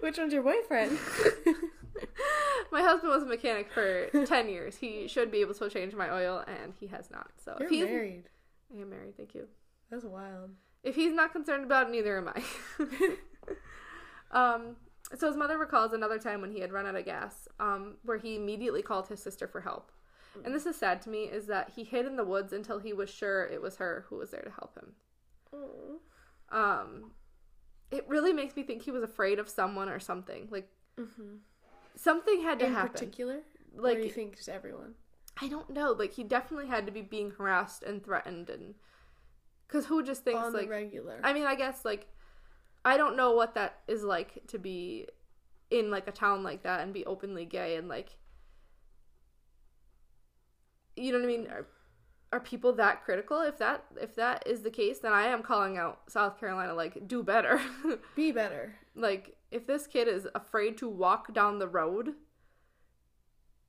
Which 0.00 0.18
one's 0.18 0.32
your 0.32 0.44
boyfriend? 0.44 0.96
My 2.72 2.82
husband 2.82 3.12
was 3.12 3.24
a 3.24 3.26
mechanic 3.26 3.72
for 3.72 4.06
10 4.24 4.48
years. 4.48 4.76
He 4.76 5.08
should 5.08 5.30
be 5.32 5.38
able 5.38 5.54
to 5.54 5.68
change 5.68 5.94
my 5.94 6.10
oil, 6.12 6.44
and 6.46 6.72
he 6.78 6.86
has 6.86 7.10
not. 7.10 7.30
So 7.44 7.56
You're 7.58 7.66
if 7.66 7.70
he's. 7.70 7.84
married. 7.84 8.24
I 8.72 8.80
am 8.80 8.90
married, 8.90 9.16
thank 9.16 9.34
you. 9.34 9.48
That's 9.90 10.04
wild. 10.04 10.50
If 10.82 10.94
he's 10.94 11.12
not 11.12 11.32
concerned 11.32 11.64
about 11.64 11.88
it, 11.88 11.90
neither 11.90 12.16
am 12.18 12.28
I. 12.28 12.42
um, 14.54 14.76
so 15.16 15.26
his 15.26 15.36
mother 15.36 15.58
recalls 15.58 15.92
another 15.92 16.18
time 16.18 16.40
when 16.40 16.52
he 16.52 16.60
had 16.60 16.72
run 16.72 16.86
out 16.86 16.96
of 16.96 17.04
gas, 17.04 17.48
um, 17.58 17.96
where 18.04 18.18
he 18.18 18.36
immediately 18.36 18.82
called 18.82 19.08
his 19.08 19.22
sister 19.22 19.46
for 19.48 19.60
help. 19.60 19.90
And 20.44 20.54
this 20.54 20.64
is 20.66 20.76
sad 20.76 21.02
to 21.02 21.10
me, 21.10 21.24
is 21.24 21.46
that 21.46 21.70
he 21.74 21.84
hid 21.84 22.06
in 22.06 22.16
the 22.16 22.24
woods 22.24 22.52
until 22.52 22.78
he 22.78 22.92
was 22.92 23.10
sure 23.10 23.44
it 23.46 23.60
was 23.60 23.76
her 23.76 24.06
who 24.08 24.16
was 24.16 24.30
there 24.30 24.42
to 24.42 24.50
help 24.50 24.76
him. 24.76 24.92
Oh. 25.52 26.00
Um, 26.50 27.12
it 27.90 28.04
really 28.08 28.32
makes 28.32 28.56
me 28.56 28.62
think 28.62 28.82
he 28.82 28.90
was 28.90 29.02
afraid 29.02 29.38
of 29.38 29.48
someone 29.48 29.88
or 29.88 29.98
something. 30.00 30.48
Like 30.50 30.68
Mm-hmm. 30.98 31.36
something 31.96 32.42
had 32.42 32.58
to 32.60 32.66
In 32.66 32.72
happen. 32.72 32.92
particular? 32.92 33.40
Like, 33.74 33.82
Like 33.82 33.96
or 33.96 34.00
you 34.00 34.10
think 34.10 34.36
just 34.36 34.48
everyone? 34.48 34.94
I 35.40 35.48
don't 35.48 35.70
know. 35.70 35.92
Like 35.92 36.12
he 36.12 36.24
definitely 36.24 36.66
had 36.68 36.86
to 36.86 36.92
be 36.92 37.02
being 37.02 37.30
harassed 37.32 37.82
and 37.82 38.04
threatened, 38.04 38.50
and 38.50 38.74
because 39.70 39.86
who 39.86 40.02
just 40.02 40.24
thinks 40.24 40.42
On 40.42 40.52
like 40.52 40.68
regular. 40.68 41.20
I 41.22 41.32
mean, 41.32 41.44
I 41.46 41.54
guess 41.54 41.84
like 41.84 42.08
I 42.84 42.96
don't 42.96 43.16
know 43.16 43.32
what 43.32 43.54
that 43.54 43.80
is 43.86 44.02
like 44.02 44.46
to 44.48 44.58
be 44.58 45.06
in 45.70 45.90
like 45.90 46.08
a 46.08 46.12
town 46.12 46.42
like 46.42 46.62
that 46.64 46.80
and 46.80 46.92
be 46.92 47.04
openly 47.06 47.44
gay 47.44 47.76
and 47.76 47.88
like 47.88 48.16
you 50.96 51.12
know 51.12 51.18
what 51.18 51.24
I 51.24 51.28
mean? 51.28 51.46
Are, 51.46 51.66
are 52.32 52.40
people 52.40 52.72
that 52.74 53.04
critical? 53.04 53.40
If 53.42 53.58
that 53.58 53.84
if 54.00 54.14
that 54.16 54.46
is 54.46 54.62
the 54.62 54.70
case, 54.70 54.98
then 54.98 55.12
I 55.12 55.26
am 55.26 55.42
calling 55.42 55.78
out 55.78 56.00
South 56.08 56.38
Carolina 56.38 56.74
like 56.74 57.06
do 57.06 57.22
better. 57.22 57.60
Be 58.16 58.32
better. 58.32 58.74
like 58.94 59.36
if 59.50 59.66
this 59.66 59.86
kid 59.86 60.08
is 60.08 60.26
afraid 60.34 60.76
to 60.78 60.88
walk 60.88 61.32
down 61.32 61.58
the 61.58 61.68
road, 61.68 62.14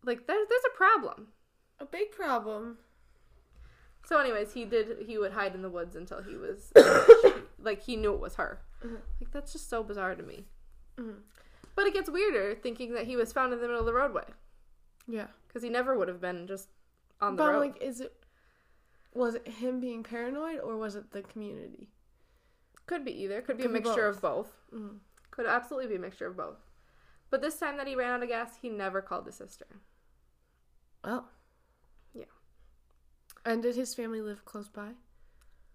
like 0.04 0.26
there's 0.26 0.47
there's 0.49 0.74
a 0.74 0.78
problem. 0.78 1.28
A 1.80 1.86
big 1.86 2.12
problem. 2.12 2.78
So, 4.06 4.20
anyways, 4.20 4.54
he 4.54 4.66
did. 4.66 4.97
He 5.06 5.18
would 5.18 5.32
hide 5.32 5.56
in 5.56 5.62
the 5.62 5.70
woods 5.70 5.95
until 5.95 6.22
he 6.22 6.36
was 6.36 6.72
like 7.60 7.82
he 7.84 7.95
knew 7.95 8.14
it 8.14 8.20
was 8.20 8.36
her. 8.36 8.62
Mhm. 8.84 8.97
Like 9.22 9.32
that's 9.32 9.54
just 9.54 9.70
so 9.70 9.84
bizarre 9.84 10.16
to 10.16 10.24
me. 10.24 10.47
Mhm. 10.97 11.16
But 11.76 11.86
it 11.88 11.93
gets 11.93 12.10
weirder 12.10 12.56
thinking 12.56 12.93
that 12.95 13.06
he 13.06 13.16
was 13.16 13.32
found 13.32 13.54
in 13.54 13.60
the 13.60 13.66
middle 13.68 13.80
of 13.80 13.86
the 13.86 13.93
roadway 13.93 14.26
Yeah. 15.08 15.28
because 15.47 15.64
he 15.64 15.70
never 15.70 15.97
would 15.97 16.08
have 16.10 16.20
been 16.20 16.45
just 16.47 16.68
on 17.22 17.36
the 17.36 17.43
but 17.43 17.52
road. 17.54 17.60
like, 17.60 17.82
is 17.82 18.02
it? 18.02 18.14
Was 19.14 19.36
it 19.36 19.47
him 19.47 19.80
being 19.80 20.04
paranoid 20.04 20.60
or 20.60 20.76
was 20.78 20.95
it 20.95 21.12
the 21.12 21.22
community? 21.22 21.89
Could 22.88 23.06
be 23.06 23.12
either. 23.24 23.41
Could 23.41 23.58
be 23.58 23.64
Could 23.64 23.72
a 23.72 23.74
mixture 23.74 24.08
both. 24.08 24.16
of 24.16 24.22
both. 24.22 24.58
Mm. 24.74 24.97
Could 25.32 25.45
absolutely 25.45 25.88
be 25.89 25.95
a 25.95 25.99
mixture 25.99 26.28
of 26.28 26.36
both. 26.36 26.58
But 27.30 27.41
this 27.41 27.58
time 27.58 27.78
that 27.78 27.88
he 27.88 27.95
ran 27.95 28.12
out 28.12 28.24
of 28.24 28.30
gas, 28.30 28.58
he 28.62 28.70
never 28.70 29.02
called 29.02 29.26
his 29.26 29.36
sister. 29.36 29.68
Oh. 31.04 31.26
And 33.45 33.63
did 33.63 33.75
his 33.75 33.93
family 33.95 34.21
live 34.21 34.45
close 34.45 34.67
by? 34.69 34.89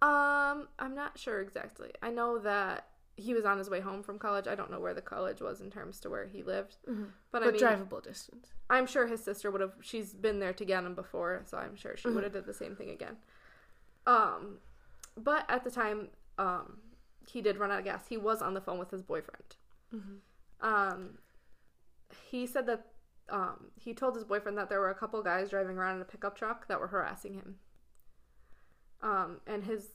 Um, 0.03 0.69
I'm 0.79 0.95
not 0.95 1.19
sure 1.19 1.41
exactly. 1.41 1.91
I 2.03 2.11
know 2.11 2.39
that 2.39 2.89
he 3.17 3.33
was 3.35 3.45
on 3.45 3.59
his 3.59 3.71
way 3.71 3.81
home 3.81 4.03
from 4.03 4.19
college. 4.19 4.47
I 4.47 4.55
don't 4.55 4.71
know 4.71 4.79
where 4.79 4.95
the 4.95 5.01
college 5.03 5.41
was 5.41 5.61
in 5.61 5.71
terms 5.71 5.99
to 6.01 6.11
where 6.11 6.27
he 6.27 6.43
lived, 6.43 6.77
Mhm. 6.87 7.13
but, 7.33 7.43
I 7.43 7.47
But 7.47 7.55
mean, 7.55 7.63
drivable 7.63 8.03
distance. 8.03 8.53
I'm 8.69 8.87
sure 8.87 9.07
his 9.07 9.25
sister 9.25 9.51
would 9.51 9.61
have. 9.63 9.75
She's 9.81 10.13
been 10.15 10.39
there 10.39 10.53
to 10.53 10.65
get 10.65 10.85
him 10.85 10.95
before, 10.95 11.43
so 11.47 11.57
I'm 11.57 11.75
sure 11.77 11.97
she 11.97 12.09
Mhm. 12.09 12.15
would 12.15 12.25
have 12.25 12.33
did 12.35 12.45
the 12.47 12.53
same 12.55 12.77
thing 12.77 12.91
again. 12.91 13.17
Um, 14.07 14.61
but 15.17 15.49
at 15.49 15.65
the 15.65 15.71
time, 15.71 16.11
um, 16.39 16.81
he 17.27 17.41
did 17.41 17.57
run 17.57 17.71
out 17.73 17.79
of 17.79 17.85
gas. 17.85 18.07
He 18.07 18.17
was 18.19 18.43
on 18.43 18.55
the 18.55 18.61
phone 18.61 18.79
with 18.79 18.91
his 18.91 19.03
boyfriend. 19.03 19.57
Mhm. 19.93 20.21
Um, 20.61 21.19
he 22.31 22.47
said 22.47 22.67
that 22.67 22.93
um, 23.29 23.71
he 23.77 23.93
told 23.95 24.15
his 24.15 24.25
boyfriend 24.25 24.57
that 24.59 24.69
there 24.69 24.81
were 24.81 24.91
a 24.91 24.95
couple 24.95 25.21
guys 25.23 25.51
driving 25.51 25.77
around 25.77 25.97
in 25.97 26.03
a 26.03 26.07
pickup 26.07 26.37
truck 26.37 26.69
that 26.69 26.79
were 26.81 26.87
harassing 26.89 27.35
him. 27.35 27.57
Um, 29.03 29.41
and 29.47 29.65
his, 29.65 29.89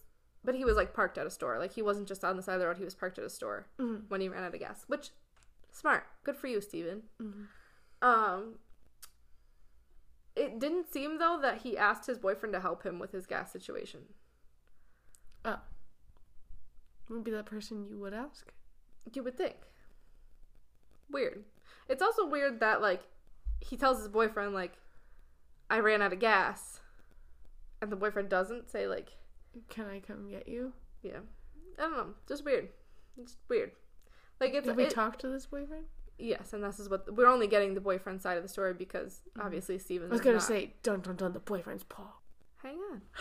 but 0.43 0.55
he 0.55 0.65
was 0.65 0.75
like 0.75 0.93
parked 0.93 1.17
at 1.17 1.25
a 1.25 1.31
store. 1.31 1.57
Like 1.59 1.73
he 1.73 1.81
wasn't 1.81 2.07
just 2.07 2.23
on 2.23 2.35
the 2.37 2.43
side 2.43 2.55
of 2.55 2.59
the 2.59 2.67
road. 2.67 2.77
He 2.77 2.83
was 2.85 2.95
parked 2.95 3.17
at 3.19 3.25
a 3.25 3.29
store 3.29 3.67
Mhm. 3.79 4.09
when 4.09 4.21
he 4.21 4.29
ran 4.29 4.43
out 4.43 4.53
of 4.53 4.59
gas. 4.59 4.83
Which, 4.87 5.09
smart, 5.71 6.03
good 6.23 6.35
for 6.35 6.47
you, 6.47 6.61
Stephen. 6.61 7.03
Mhm. 7.19 7.47
Um, 8.01 8.59
it 10.35 10.59
didn't 10.59 10.91
seem 10.91 11.17
though 11.17 11.39
that 11.41 11.61
he 11.61 11.77
asked 11.77 12.07
his 12.07 12.17
boyfriend 12.17 12.53
to 12.53 12.59
help 12.61 12.83
him 12.83 12.99
with 12.99 13.11
his 13.11 13.25
gas 13.25 13.51
situation. 13.51 14.13
Oh. 15.45 15.59
Would 17.09 17.23
be 17.23 17.31
that 17.31 17.45
person 17.45 17.85
you 17.89 17.97
would 17.99 18.13
ask. 18.13 18.53
You 19.13 19.23
would 19.23 19.35
think. 19.37 19.57
Weird. 21.09 21.43
It's 21.89 22.01
also 22.01 22.25
weird 22.25 22.59
that 22.61 22.81
like 22.81 23.01
he 23.61 23.77
tells 23.77 23.99
his 23.99 24.07
boyfriend 24.09 24.53
like 24.53 24.73
I 25.69 25.79
ran 25.79 26.01
out 26.01 26.11
of 26.13 26.19
gas 26.19 26.79
and 27.81 27.91
the 27.91 27.95
boyfriend 27.95 28.29
doesn't 28.29 28.69
say 28.69 28.87
like 28.87 29.09
Can 29.69 29.85
I 29.87 29.99
come 29.99 30.29
get 30.29 30.47
you? 30.47 30.73
yeah. 31.01 31.19
I 31.79 31.83
don't 31.83 31.93
know. 31.97 32.13
Just 32.27 32.43
weird. 32.45 32.69
It's 33.17 33.37
weird. 33.49 33.71
Like 34.39 34.53
it's 34.53 34.67
Did 34.67 34.75
we 34.75 34.83
it- 34.85 34.89
talk 34.91 35.17
to 35.19 35.27
this 35.27 35.45
boyfriend? 35.45 35.85
yes, 36.19 36.53
and 36.53 36.63
this 36.63 36.79
is 36.79 36.87
what 36.87 37.11
we're 37.15 37.25
only 37.25 37.47
getting 37.47 37.73
the 37.73 37.81
boyfriend 37.81 38.21
side 38.21 38.37
of 38.37 38.43
the 38.43 38.49
story 38.49 38.73
because 38.75 39.21
obviously 39.39 39.79
Stephen 39.79 40.05
Mm-hmm. 40.07 40.13
I 40.13 40.17
was 40.17 40.21
gonna 40.21 40.39
say, 40.41 40.73
dun 40.83 40.99
dun 41.01 41.15
dun, 41.15 41.33
the 41.33 41.39
boyfriend's 41.39 41.83
Paul. 41.83 42.21
hang 42.61 42.77
on. 42.91 43.01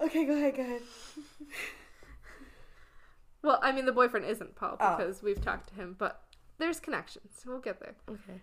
Okay, 0.00 0.26
go 0.26 0.34
ahead, 0.34 0.56
go 0.56 0.62
ahead. 0.62 0.82
Well, 3.42 3.58
I 3.62 3.72
mean 3.72 3.84
the 3.84 3.92
boyfriend 3.92 4.24
isn't 4.26 4.56
Paul 4.56 4.76
Oh. 4.80 4.96
because 4.96 5.22
we've 5.22 5.40
talked 5.40 5.68
to 5.68 5.74
him, 5.74 5.96
but 5.98 6.22
there's 6.58 6.80
connections. 6.80 7.42
We'll 7.46 7.60
get 7.60 7.80
there. 7.80 7.94
Okay. 8.08 8.40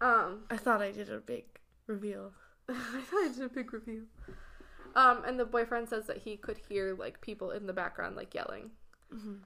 Um 0.00 0.44
I 0.50 0.56
thought 0.56 0.82
I 0.82 0.90
did 0.92 1.10
a 1.10 1.18
big 1.18 1.44
reveal. 1.86 2.32
I 2.68 2.74
thought 2.74 3.24
I 3.24 3.32
did 3.34 3.42
a 3.44 3.48
big 3.48 3.72
reveal. 3.72 4.02
Um, 4.94 5.24
and 5.26 5.38
the 5.38 5.44
boyfriend 5.44 5.88
says 5.90 6.06
that 6.06 6.18
he 6.18 6.36
could 6.38 6.58
hear 6.68 6.94
like 6.98 7.20
people 7.20 7.50
in 7.50 7.66
the 7.66 7.72
background 7.72 8.16
like 8.16 8.34
yelling. 8.34 8.70
Mhm. 9.14 9.40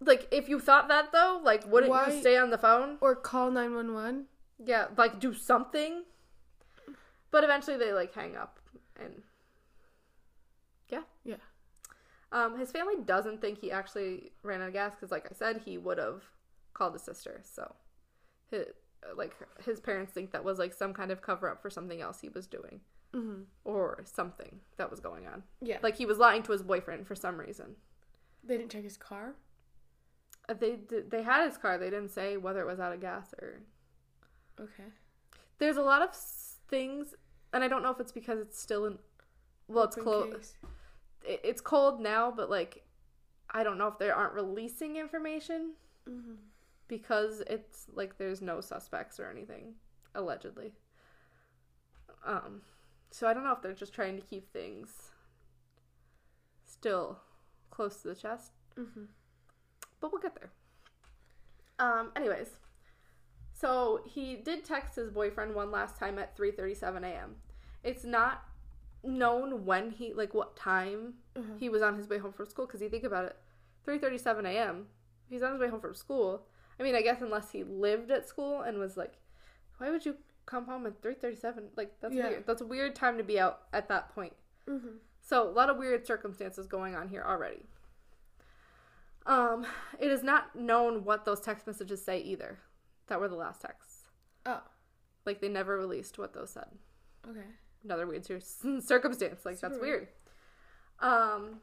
Like 0.00 0.28
if 0.30 0.48
you 0.48 0.60
thought 0.60 0.88
that 0.88 1.10
though, 1.12 1.40
like 1.42 1.66
wouldn't 1.66 1.90
Why- 1.90 2.10
you 2.12 2.20
stay 2.20 2.36
on 2.36 2.50
the 2.50 2.58
phone? 2.58 2.98
Or 3.00 3.16
call 3.16 3.50
911. 3.50 4.26
Yeah, 4.64 4.86
like 4.96 5.18
do 5.20 5.34
something. 5.34 6.04
But 7.32 7.44
eventually 7.44 7.76
they 7.76 7.92
like 7.92 8.14
hang 8.14 8.36
up 8.36 8.60
and 8.98 9.22
yeah. 10.88 11.02
Yeah. 11.24 11.36
Um, 12.32 12.58
his 12.58 12.70
family 12.70 12.94
doesn't 13.04 13.40
think 13.40 13.58
he 13.58 13.70
actually 13.72 14.32
ran 14.42 14.60
out 14.62 14.68
of 14.68 14.72
gas 14.74 14.94
because, 14.94 15.10
like 15.10 15.26
I 15.30 15.34
said, 15.34 15.62
he 15.64 15.78
would 15.78 15.98
have 15.98 16.22
called 16.76 16.92
his 16.92 17.02
sister. 17.02 17.40
So, 17.44 17.74
his, 18.50 18.66
like 19.16 19.34
his 19.64 19.80
parents 19.80 20.12
think 20.12 20.32
that 20.32 20.44
was 20.44 20.58
like 20.58 20.72
some 20.74 20.92
kind 20.92 21.10
of 21.10 21.22
cover 21.22 21.48
up 21.50 21.60
for 21.62 21.70
something 21.70 22.00
else 22.00 22.20
he 22.20 22.28
was 22.28 22.46
doing 22.46 22.80
Mm-hmm. 23.14 23.42
or 23.64 24.02
something 24.04 24.60
that 24.76 24.90
was 24.90 25.00
going 25.00 25.26
on. 25.26 25.42
Yeah. 25.62 25.78
Like 25.82 25.96
he 25.96 26.04
was 26.06 26.18
lying 26.18 26.42
to 26.42 26.52
his 26.52 26.62
boyfriend 26.62 27.06
for 27.06 27.14
some 27.14 27.38
reason. 27.38 27.76
they 28.44 28.56
didn't 28.58 28.70
check 28.72 28.82
his 28.84 28.96
car. 28.98 29.34
Uh, 30.48 30.54
They 30.54 30.78
they 31.14 31.22
had 31.22 31.46
his 31.46 31.56
car. 31.56 31.78
They 31.78 31.88
didn't 31.90 32.10
say 32.10 32.36
whether 32.36 32.60
it 32.60 32.66
was 32.66 32.78
out 32.80 32.92
of 32.92 33.00
gas 33.00 33.32
or. 33.40 33.60
Okay. 34.60 34.88
There's 35.58 35.76
a 35.78 35.82
lot 35.82 36.02
of 36.02 36.14
things, 36.68 37.14
and 37.52 37.62
I 37.64 37.68
don't 37.68 37.82
know 37.82 37.90
if 37.90 38.00
it's 38.00 38.12
because 38.12 38.38
it's 38.40 38.60
still 38.60 38.84
in. 38.86 38.98
Well, 39.68 39.84
it's 39.84 39.96
Open 39.98 40.04
closed. 40.04 40.32
case. 40.34 40.56
it- 41.24 41.40
it's 41.42 41.60
cold 41.60 42.00
now, 42.00 42.30
but 42.30 42.50
like 42.50 42.84
I 43.50 43.62
don't 43.64 43.78
know 43.78 43.88
if 43.88 43.98
they 43.98 44.10
aren't 44.10 44.34
releasing 44.34 44.96
information 44.96 45.72
Mhm. 46.08 46.36
Because 46.88 47.42
it's 47.48 47.86
like 47.92 48.18
there's 48.18 48.40
no 48.42 48.60
suspects 48.60 49.18
or 49.20 49.28
anything 49.30 49.74
allegedly. 50.14 50.72
Um 52.24 52.62
so 53.10 53.26
I 53.26 53.34
don't 53.34 53.44
know 53.44 53.52
if 53.52 53.62
they're 53.62 53.72
just 53.74 53.94
trying 53.94 54.16
to 54.16 54.22
keep 54.22 54.52
things 54.52 55.10
still 56.64 57.20
close 57.70 58.02
to 58.02 58.08
the 58.08 58.14
chest, 58.14 58.52
Mhm. 58.76 59.08
but 60.00 60.12
we'll 60.12 60.20
get 60.20 60.34
there. 60.34 60.50
Um 61.78 62.12
anyways, 62.16 62.58
so 63.52 64.02
he 64.06 64.36
did 64.36 64.64
text 64.64 64.96
his 64.96 65.10
boyfriend 65.10 65.54
one 65.54 65.70
last 65.70 65.96
time 65.96 66.18
at 66.18 66.36
3:37 66.36 67.04
a.m. 67.04 67.36
It's 67.82 68.04
not 68.04 68.44
known 69.02 69.64
when 69.64 69.90
he 69.90 70.12
like 70.14 70.34
what 70.34 70.56
time 70.56 71.22
Mhm. 71.34 71.58
he 71.58 71.68
was 71.68 71.82
on 71.82 71.96
his 71.96 72.08
way 72.08 72.18
home 72.18 72.32
from 72.32 72.46
school 72.46 72.66
because 72.66 72.80
you 72.82 72.88
think 72.88 73.04
about 73.04 73.24
it 73.26 73.36
3.37 73.84 74.44
a.m 74.46 74.88
if 75.26 75.30
he's 75.30 75.42
on 75.44 75.52
his 75.52 75.60
way 75.60 75.68
home 75.68 75.80
from 75.80 75.94
school 75.94 76.48
i 76.78 76.82
mean 76.82 76.94
i 76.94 77.02
guess 77.02 77.20
unless 77.22 77.50
he 77.50 77.64
lived 77.64 78.10
at 78.10 78.28
school 78.28 78.62
and 78.62 78.78
was 78.78 78.96
like 78.96 79.14
why 79.78 79.90
would 79.90 80.04
you 80.06 80.16
come 80.46 80.66
home 80.66 80.86
at 80.86 81.00
3.37 81.02 81.64
like 81.76 81.92
that's 82.00 82.14
Yeah. 82.14 82.28
weird 82.28 82.46
that's 82.46 82.60
a 82.62 82.66
weird 82.66 82.94
time 82.94 83.18
to 83.18 83.24
be 83.24 83.38
out 83.40 83.62
at 83.72 83.88
that 83.88 84.08
point 84.14 84.32
Mhm. 84.68 84.98
so 85.20 85.48
a 85.48 85.50
lot 85.50 85.70
of 85.70 85.76
weird 85.76 86.06
circumstances 86.06 86.66
going 86.66 86.94
on 86.94 87.08
here 87.08 87.24
already 87.26 87.62
um 89.26 89.66
it 89.98 90.10
is 90.10 90.22
not 90.22 90.54
known 90.54 91.04
what 91.04 91.24
those 91.24 91.40
text 91.40 91.66
messages 91.66 92.04
say 92.04 92.18
either 92.20 92.58
that 93.08 93.20
were 93.20 93.28
the 93.28 93.34
last 93.36 93.60
texts 93.60 94.04
Oh. 94.44 94.62
like 95.24 95.40
they 95.40 95.48
never 95.48 95.76
released 95.76 96.18
what 96.18 96.32
those 96.32 96.50
said 96.50 96.68
Okay. 97.28 97.46
another 97.82 98.06
weird 98.06 98.24
circumstance. 98.84 99.44
Like 99.44 99.58
that's 99.58 99.74
Super 99.74 99.80
weird. 99.84 100.08
Um, 101.00 101.60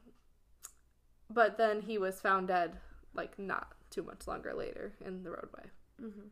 but 1.29 1.57
then 1.57 1.81
he 1.83 1.97
was 1.97 2.19
found 2.19 2.49
dead, 2.49 2.77
like 3.13 3.39
not 3.39 3.71
too 3.93 4.03
much 4.03 4.27
longer 4.27 4.53
later 4.53 4.93
in 5.05 5.23
the 5.23 5.29
roadway. 5.29 5.65
Mhm. 6.01 6.29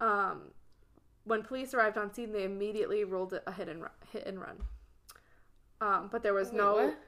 Um, 0.00 0.52
when 1.24 1.42
police 1.42 1.72
arrived 1.74 1.96
on 1.98 2.12
scene, 2.12 2.32
they 2.32 2.44
immediately 2.44 3.02
ruled 3.04 3.32
it 3.32 3.42
a 3.46 3.52
hit 3.52 3.68
and 3.68 3.82
run. 3.82 3.90
Hit 4.12 4.26
and 4.26 4.40
run. 4.40 4.62
Um, 5.80 6.08
but 6.08 6.22
there 6.22 6.34
was 6.34 6.48
Wait, 6.48 6.56
no. 6.58 6.74
what? 6.74 6.98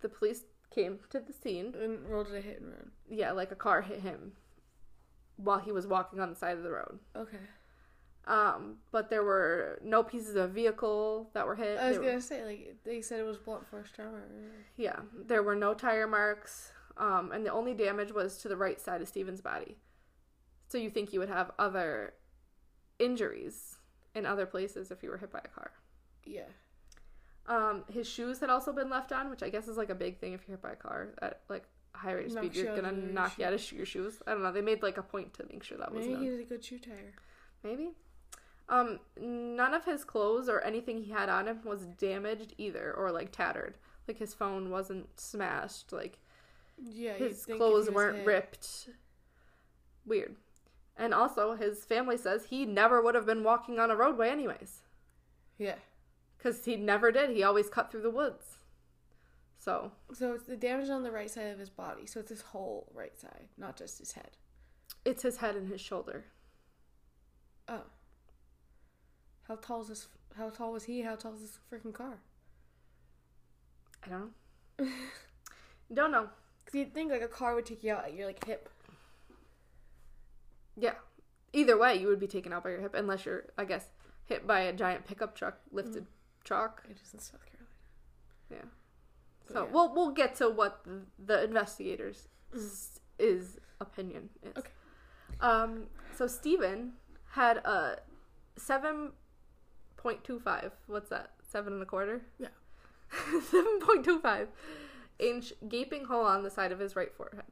The 0.00 0.08
police 0.08 0.44
came 0.70 1.00
to 1.10 1.20
the 1.20 1.32
scene. 1.32 1.74
And 1.74 2.08
rolled 2.08 2.28
it 2.28 2.34
a 2.36 2.40
hit 2.40 2.60
and 2.60 2.70
run. 2.72 2.92
Yeah, 3.08 3.32
like 3.32 3.50
a 3.50 3.56
car 3.56 3.82
hit 3.82 4.00
him 4.00 4.32
while 5.36 5.58
he 5.58 5.72
was 5.72 5.86
walking 5.86 6.20
on 6.20 6.30
the 6.30 6.36
side 6.36 6.56
of 6.56 6.62
the 6.62 6.70
road. 6.70 6.98
Okay. 7.16 7.38
Um, 8.26 8.78
but 8.92 9.10
there 9.10 9.24
were 9.24 9.78
no 9.82 10.02
pieces 10.02 10.36
of 10.36 10.50
vehicle 10.50 11.30
that 11.32 11.46
were 11.46 11.56
hit. 11.56 11.78
I 11.78 11.88
was 11.88 11.98
gonna 11.98 12.20
say 12.20 12.44
like 12.44 12.76
they 12.84 13.00
said 13.00 13.18
it 13.18 13.24
was 13.24 13.38
blunt 13.38 13.66
force 13.66 13.90
trauma. 13.90 14.20
Yeah, 14.76 15.00
there 15.26 15.42
were 15.42 15.56
no 15.56 15.74
tire 15.74 16.06
marks, 16.06 16.72
um, 16.96 17.32
and 17.32 17.44
the 17.44 17.52
only 17.52 17.74
damage 17.74 18.12
was 18.12 18.38
to 18.38 18.48
the 18.48 18.56
right 18.56 18.80
side 18.80 19.00
of 19.00 19.08
Stephen's 19.08 19.40
body. 19.40 19.76
So 20.68 20.78
you 20.78 20.90
think 20.90 21.12
you 21.12 21.20
would 21.20 21.28
have 21.28 21.50
other 21.58 22.14
injuries 22.98 23.76
in 24.14 24.26
other 24.26 24.46
places 24.46 24.90
if 24.90 25.02
you 25.02 25.10
were 25.10 25.18
hit 25.18 25.32
by 25.32 25.40
a 25.44 25.48
car. 25.48 25.72
Yeah. 26.24 26.42
Um, 27.46 27.84
his 27.92 28.06
shoes 28.08 28.38
had 28.38 28.50
also 28.50 28.72
been 28.72 28.90
left 28.90 29.12
on, 29.12 29.30
which 29.30 29.42
I 29.42 29.48
guess 29.48 29.66
is 29.66 29.76
like 29.76 29.90
a 29.90 29.94
big 29.94 30.18
thing 30.18 30.32
if 30.32 30.46
you're 30.46 30.56
hit 30.56 30.62
by 30.62 30.72
a 30.72 30.76
car 30.76 31.08
at 31.20 31.40
like 31.48 31.64
a 31.94 31.98
high 31.98 32.12
rate 32.12 32.26
of 32.26 32.34
Knock 32.34 32.44
speed. 32.44 32.56
You're 32.56 32.76
gonna 32.76 32.92
your 32.92 33.12
knock 33.12 33.38
you 33.38 33.44
out 33.44 33.52
of 33.52 33.72
your 33.72 33.86
shoes. 33.86 34.22
I 34.26 34.32
don't 34.32 34.42
know. 34.42 34.52
They 34.52 34.60
made 34.60 34.82
like 34.82 34.98
a 34.98 35.02
point 35.02 35.34
to 35.34 35.44
make 35.50 35.64
sure 35.64 35.78
that 35.78 35.92
was 35.92 36.06
Maybe 36.06 36.24
he 36.24 36.30
was 36.30 36.40
a 36.40 36.44
good 36.44 36.64
shoe 36.64 36.78
tire. 36.78 37.14
Maybe. 37.64 37.90
Um, 38.68 39.00
none 39.20 39.74
of 39.74 39.84
his 39.84 40.04
clothes 40.04 40.48
or 40.48 40.60
anything 40.60 41.02
he 41.02 41.10
had 41.10 41.28
on 41.28 41.48
him 41.48 41.58
was 41.64 41.86
damaged 41.86 42.54
either, 42.56 42.94
or 42.96 43.10
like 43.10 43.32
tattered. 43.32 43.74
Like 44.06 44.18
his 44.18 44.32
phone 44.32 44.70
wasn't 44.70 45.18
smashed. 45.18 45.92
Like 45.92 46.20
Yeah. 46.82 47.14
his 47.14 47.44
clothes 47.46 47.88
he 47.88 47.94
weren't 47.94 48.18
hit- 48.18 48.26
ripped. 48.26 48.88
Weird. 50.06 50.36
And 50.96 51.14
also, 51.14 51.54
his 51.54 51.84
family 51.84 52.16
says 52.16 52.46
he 52.46 52.66
never 52.66 53.00
would 53.02 53.14
have 53.14 53.26
been 53.26 53.42
walking 53.44 53.78
on 53.78 53.90
a 53.90 53.96
roadway, 53.96 54.28
anyways. 54.30 54.82
Yeah. 55.58 55.76
Because 56.36 56.64
he 56.64 56.76
never 56.76 57.10
did. 57.12 57.30
He 57.30 57.42
always 57.42 57.68
cut 57.68 57.90
through 57.90 58.02
the 58.02 58.10
woods. 58.10 58.44
So, 59.58 59.92
So 60.12 60.32
it's 60.32 60.44
the 60.44 60.56
damage 60.56 60.88
on 60.88 61.02
the 61.02 61.10
right 61.10 61.30
side 61.30 61.48
of 61.52 61.58
his 61.58 61.68
body. 61.70 62.06
So 62.06 62.20
it's 62.20 62.30
his 62.30 62.40
whole 62.40 62.90
right 62.94 63.18
side, 63.18 63.48
not 63.58 63.76
just 63.76 63.98
his 63.98 64.12
head. 64.12 64.30
it's 65.04 65.22
his 65.22 65.36
head 65.38 65.54
and 65.56 65.68
his 65.70 65.80
shoulder. 65.80 66.24
Oh. 67.68 67.84
How 69.48 69.56
tall 69.56 69.82
is 69.82 69.88
this? 69.88 70.08
How 70.36 70.48
tall 70.50 70.72
was 70.72 70.84
he? 70.84 71.02
How 71.02 71.14
tall 71.16 71.34
is 71.34 71.40
this 71.40 71.58
freaking 71.70 71.92
car? 71.92 72.18
I 74.04 74.08
don't 74.08 74.32
know. 74.78 74.88
don't 75.94 76.10
know. 76.12 76.28
Because 76.70 76.78
you'd 76.86 76.94
think 76.94 77.10
like 77.10 77.22
a 77.22 77.28
car 77.28 77.54
would 77.54 77.66
take 77.66 77.82
you 77.82 77.92
out 77.92 78.04
at 78.04 78.14
your 78.14 78.26
like 78.26 78.44
hip. 78.44 78.68
Yeah. 80.76 80.94
Either 81.52 81.76
way, 81.76 81.96
you 81.96 82.06
would 82.06 82.20
be 82.20 82.26
taken 82.28 82.52
out 82.52 82.62
by 82.62 82.70
your 82.70 82.80
hip, 82.80 82.94
unless 82.94 83.26
you're, 83.26 83.44
I 83.58 83.64
guess, 83.64 83.86
hit 84.26 84.46
by 84.46 84.60
a 84.60 84.72
giant 84.72 85.04
pickup 85.06 85.34
truck, 85.34 85.58
lifted 85.72 86.06
truck. 86.44 86.82
It 86.88 86.96
is 87.02 87.12
in 87.12 87.18
South 87.18 87.40
Carolina. 87.44 87.66
Yeah. 88.50 89.52
So 89.52 89.64
Yeah. 89.64 89.70
we'll 89.72 89.92
we'll 89.94 90.12
get 90.12 90.36
to 90.36 90.48
what 90.48 90.84
the, 90.84 91.00
the 91.26 91.42
investigators 91.44 92.28
s- 92.54 93.00
is 93.18 93.58
opinion 93.80 94.28
is. 94.44 94.56
Okay. 94.56 94.70
Um. 95.40 95.86
So 96.16 96.28
Stephen 96.28 96.92
had 97.32 97.56
a 97.58 97.96
seven 98.56 99.10
point 99.96 100.22
two 100.22 100.38
five. 100.38 100.70
What's 100.86 101.08
that? 101.10 101.32
Seven 101.48 101.72
and 101.72 101.82
a 101.82 101.86
quarter. 101.86 102.22
Yeah. 102.38 102.48
seven 103.50 103.80
point 103.80 104.04
two 104.04 104.20
five 104.20 104.46
inch 105.20 105.52
gaping 105.68 106.04
hole 106.06 106.24
on 106.24 106.42
the 106.42 106.50
side 106.50 106.72
of 106.72 106.78
his 106.78 106.96
right 106.96 107.12
forehead. 107.12 107.44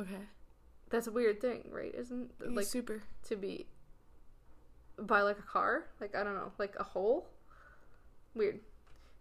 Okay. 0.00 0.20
That's 0.90 1.06
a 1.06 1.10
weird 1.12 1.40
thing, 1.40 1.64
right? 1.70 1.94
Isn't 1.94 2.30
it? 2.40 2.52
Like 2.52 2.66
super. 2.66 3.02
to 3.28 3.36
be 3.36 3.66
by 4.98 5.22
like 5.22 5.38
a 5.38 5.42
car? 5.42 5.86
Like 6.00 6.14
I 6.14 6.22
don't 6.22 6.34
know, 6.34 6.52
like 6.58 6.74
a 6.78 6.84
hole. 6.84 7.26
Weird. 8.34 8.60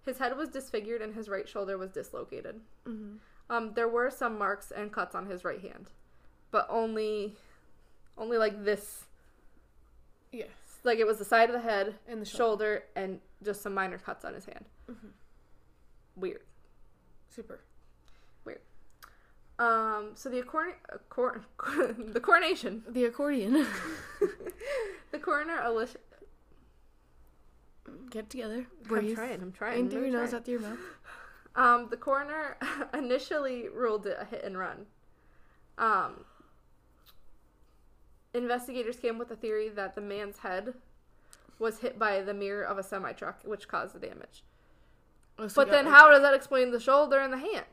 His 0.05 0.19
head 0.19 0.37
was 0.37 0.49
disfigured 0.49 1.01
and 1.01 1.15
his 1.15 1.27
right 1.29 1.47
shoulder 1.47 1.77
was 1.77 1.91
dislocated. 1.91 2.59
Mm-hmm. 2.87 3.15
Um, 3.49 3.73
there 3.73 3.87
were 3.87 4.09
some 4.11 4.37
marks 4.37 4.71
and 4.71 4.91
cuts 4.91 5.15
on 5.15 5.25
his 5.27 5.43
right 5.43 5.61
hand, 5.61 5.89
but 6.51 6.67
only, 6.69 7.35
only 8.17 8.37
like 8.37 8.63
this, 8.65 9.05
Yeah. 10.31 10.45
like 10.83 10.97
it 10.99 11.05
was 11.07 11.17
the 11.19 11.25
side 11.25 11.49
of 11.49 11.53
the 11.53 11.61
head, 11.61 11.95
And 12.07 12.21
the 12.21 12.25
shoulder, 12.25 12.83
and 12.95 13.19
just 13.43 13.61
some 13.61 13.73
minor 13.73 13.97
cuts 13.99 14.25
on 14.25 14.33
his 14.33 14.45
hand. 14.45 14.65
Mhm. 14.89 15.09
Weird. 16.15 16.41
Super. 17.35 17.59
Um, 19.57 20.11
so 20.15 20.29
the 20.29 20.39
accorn- 20.39 20.73
accor- 21.09 21.41
the 22.13 22.19
coronation, 22.19 22.83
The 22.89 23.05
accordion. 23.05 23.65
the 25.11 25.19
coroner 25.19 25.61
Alicia. 25.63 25.97
Get 28.09 28.29
together. 28.29 28.65
I'm 28.91 29.15
trying. 29.15 29.41
I'm 29.41 29.51
trying. 29.51 29.79
In 29.79 29.89
through 29.89 30.09
your 30.09 30.11
nose, 30.11 30.33
out 30.33 30.45
through 30.45 30.59
your 30.59 30.61
mouth. 30.61 30.79
Um, 31.57 31.87
the 31.89 31.95
coroner 31.95 32.57
initially 32.93 33.69
ruled 33.69 34.05
it 34.07 34.17
a 34.19 34.25
hit 34.25 34.43
and 34.43 34.57
run. 34.57 34.87
Um, 35.77 36.25
investigators 38.33 38.97
came 38.97 39.17
with 39.17 39.29
the 39.29 39.37
theory 39.37 39.69
that 39.69 39.95
the 39.95 40.01
man's 40.01 40.39
head 40.39 40.73
was 41.57 41.79
hit 41.79 41.97
by 41.97 42.21
the 42.21 42.33
mirror 42.33 42.63
of 42.63 42.77
a 42.77 42.83
semi 42.83 43.13
truck, 43.13 43.39
which 43.45 43.69
caused 43.69 43.95
the 43.95 43.99
damage. 44.05 44.43
But 45.37 45.69
then, 45.69 45.85
got, 45.85 45.93
how 45.93 46.11
does 46.11 46.21
that 46.21 46.33
explain 46.33 46.71
the 46.71 46.79
shoulder 46.79 47.19
and 47.19 47.33
the 47.33 47.37
hand? 47.37 47.65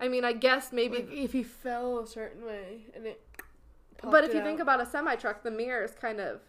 I 0.00 0.08
mean, 0.08 0.24
I 0.24 0.32
guess 0.32 0.72
maybe. 0.72 0.98
Like, 0.98 1.10
if 1.12 1.32
he 1.32 1.42
fell 1.42 1.98
a 1.98 2.06
certain 2.06 2.44
way 2.44 2.86
and 2.94 3.06
it. 3.06 3.20
but 4.02 4.24
if 4.24 4.34
you 4.34 4.42
think 4.42 4.60
about 4.60 4.80
a 4.80 4.86
semi 4.86 5.16
truck, 5.16 5.42
the 5.42 5.50
mirror 5.50 5.84
is 5.84 5.92
kind 5.92 6.20
of 6.20 6.40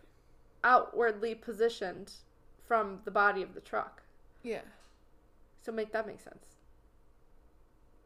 outwardly 0.64 1.36
positioned 1.36 2.12
from 2.68 3.00
the 3.06 3.12
body 3.12 3.42
of 3.42 3.54
the 3.54 3.62
truck. 3.62 4.04
Yeah. 4.44 4.62
So 5.62 5.72
make 5.72 5.92
that 5.94 6.06
make 6.06 6.20
sense. 6.20 6.58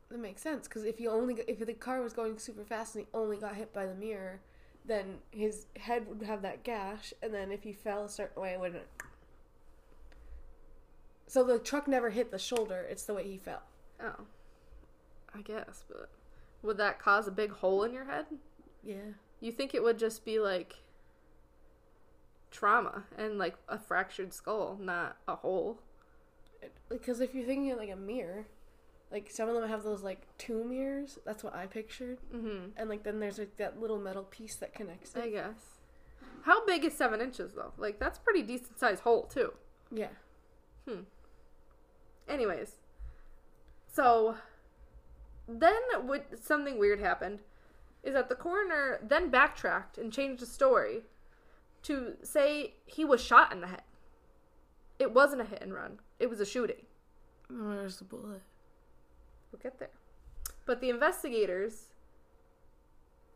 That 0.09 0.19
makes 0.19 0.41
sense 0.41 0.67
because 0.67 0.85
if 0.85 0.99
you 0.99 1.09
only 1.09 1.35
if 1.47 1.59
the 1.65 1.73
car 1.73 2.01
was 2.01 2.13
going 2.13 2.37
super 2.39 2.63
fast 2.63 2.95
and 2.95 3.05
he 3.05 3.17
only 3.17 3.37
got 3.37 3.55
hit 3.55 3.73
by 3.73 3.85
the 3.85 3.93
mirror, 3.93 4.39
then 4.85 5.19
his 5.31 5.67
head 5.77 6.07
would 6.07 6.23
have 6.23 6.41
that 6.41 6.63
gash, 6.63 7.13
and 7.21 7.33
then 7.33 7.51
if 7.51 7.63
he 7.63 7.73
fell 7.73 8.05
a 8.05 8.09
certain 8.09 8.41
way, 8.41 8.53
it 8.53 8.59
wouldn't. 8.59 8.87
So 11.29 11.43
the 11.43 11.59
truck 11.59 11.87
never 11.87 12.09
hit 12.09 12.31
the 12.31 12.39
shoulder; 12.39 12.87
it's 12.89 13.03
the 13.03 13.13
way 13.13 13.23
he 13.23 13.37
fell. 13.37 13.61
Oh, 14.03 14.25
I 15.35 15.41
guess, 15.41 15.83
but 15.87 16.09
would 16.63 16.77
that 16.77 16.97
cause 16.97 17.27
a 17.27 17.31
big 17.31 17.51
hole 17.51 17.83
in 17.83 17.93
your 17.93 18.05
head? 18.05 18.25
Yeah. 18.83 19.13
You 19.39 19.51
think 19.51 19.75
it 19.75 19.83
would 19.83 19.99
just 19.99 20.25
be 20.25 20.39
like 20.39 20.77
trauma 22.49 23.03
and 23.15 23.37
like 23.37 23.57
a 23.67 23.77
fractured 23.77 24.33
skull, 24.33 24.79
not 24.81 25.17
a 25.27 25.35
hole. 25.35 25.81
Because 26.89 27.21
if 27.21 27.35
you're 27.35 27.45
thinking 27.45 27.69
of 27.69 27.77
like 27.77 27.91
a 27.91 27.95
mirror, 27.95 28.47
like 29.11 29.29
some 29.29 29.47
of 29.47 29.53
them 29.53 29.69
have 29.69 29.83
those 29.83 30.01
like 30.01 30.23
two 30.39 30.63
mirrors. 30.63 31.19
That's 31.27 31.43
what 31.43 31.53
I 31.55 31.67
pictured. 31.67 32.17
Mm-hmm. 32.33 32.71
And 32.75 32.89
like 32.89 33.03
then 33.03 33.19
there's 33.19 33.37
like 33.37 33.55
that 33.57 33.79
little 33.79 33.99
metal 33.99 34.23
piece 34.23 34.55
that 34.55 34.73
connects 34.73 35.13
it. 35.15 35.25
I 35.25 35.29
guess. 35.29 35.77
How 36.41 36.65
big 36.65 36.83
is 36.85 36.97
seven 36.97 37.21
inches 37.21 37.53
though? 37.53 37.73
Like 37.77 37.99
that's 37.99 38.17
pretty 38.17 38.41
decent 38.41 38.79
sized 38.79 39.03
hole 39.03 39.29
too. 39.31 39.53
Yeah. 39.91 40.07
Anyways, 42.29 42.73
so 43.91 44.35
then 45.47 45.81
what? 46.03 46.27
Something 46.41 46.77
weird 46.77 46.99
happened. 46.99 47.41
Is 48.03 48.13
that 48.13 48.29
the 48.29 48.35
coroner 48.35 48.99
then 49.01 49.29
backtracked 49.29 49.97
and 49.97 50.13
changed 50.13 50.41
the 50.41 50.45
story 50.45 51.01
to 51.83 52.13
say 52.23 52.75
he 52.85 53.03
was 53.03 53.21
shot 53.21 53.51
in 53.51 53.61
the 53.61 53.67
head. 53.67 53.81
It 54.99 55.13
wasn't 55.13 55.41
a 55.41 55.45
hit 55.45 55.61
and 55.61 55.73
run. 55.73 55.99
It 56.19 56.29
was 56.29 56.39
a 56.39 56.45
shooting. 56.45 56.85
Where's 57.49 57.97
the 57.97 58.03
bullet? 58.03 58.41
We'll 59.51 59.61
get 59.61 59.79
there. 59.79 59.89
But 60.65 60.81
the 60.81 60.89
investigators 60.89 61.87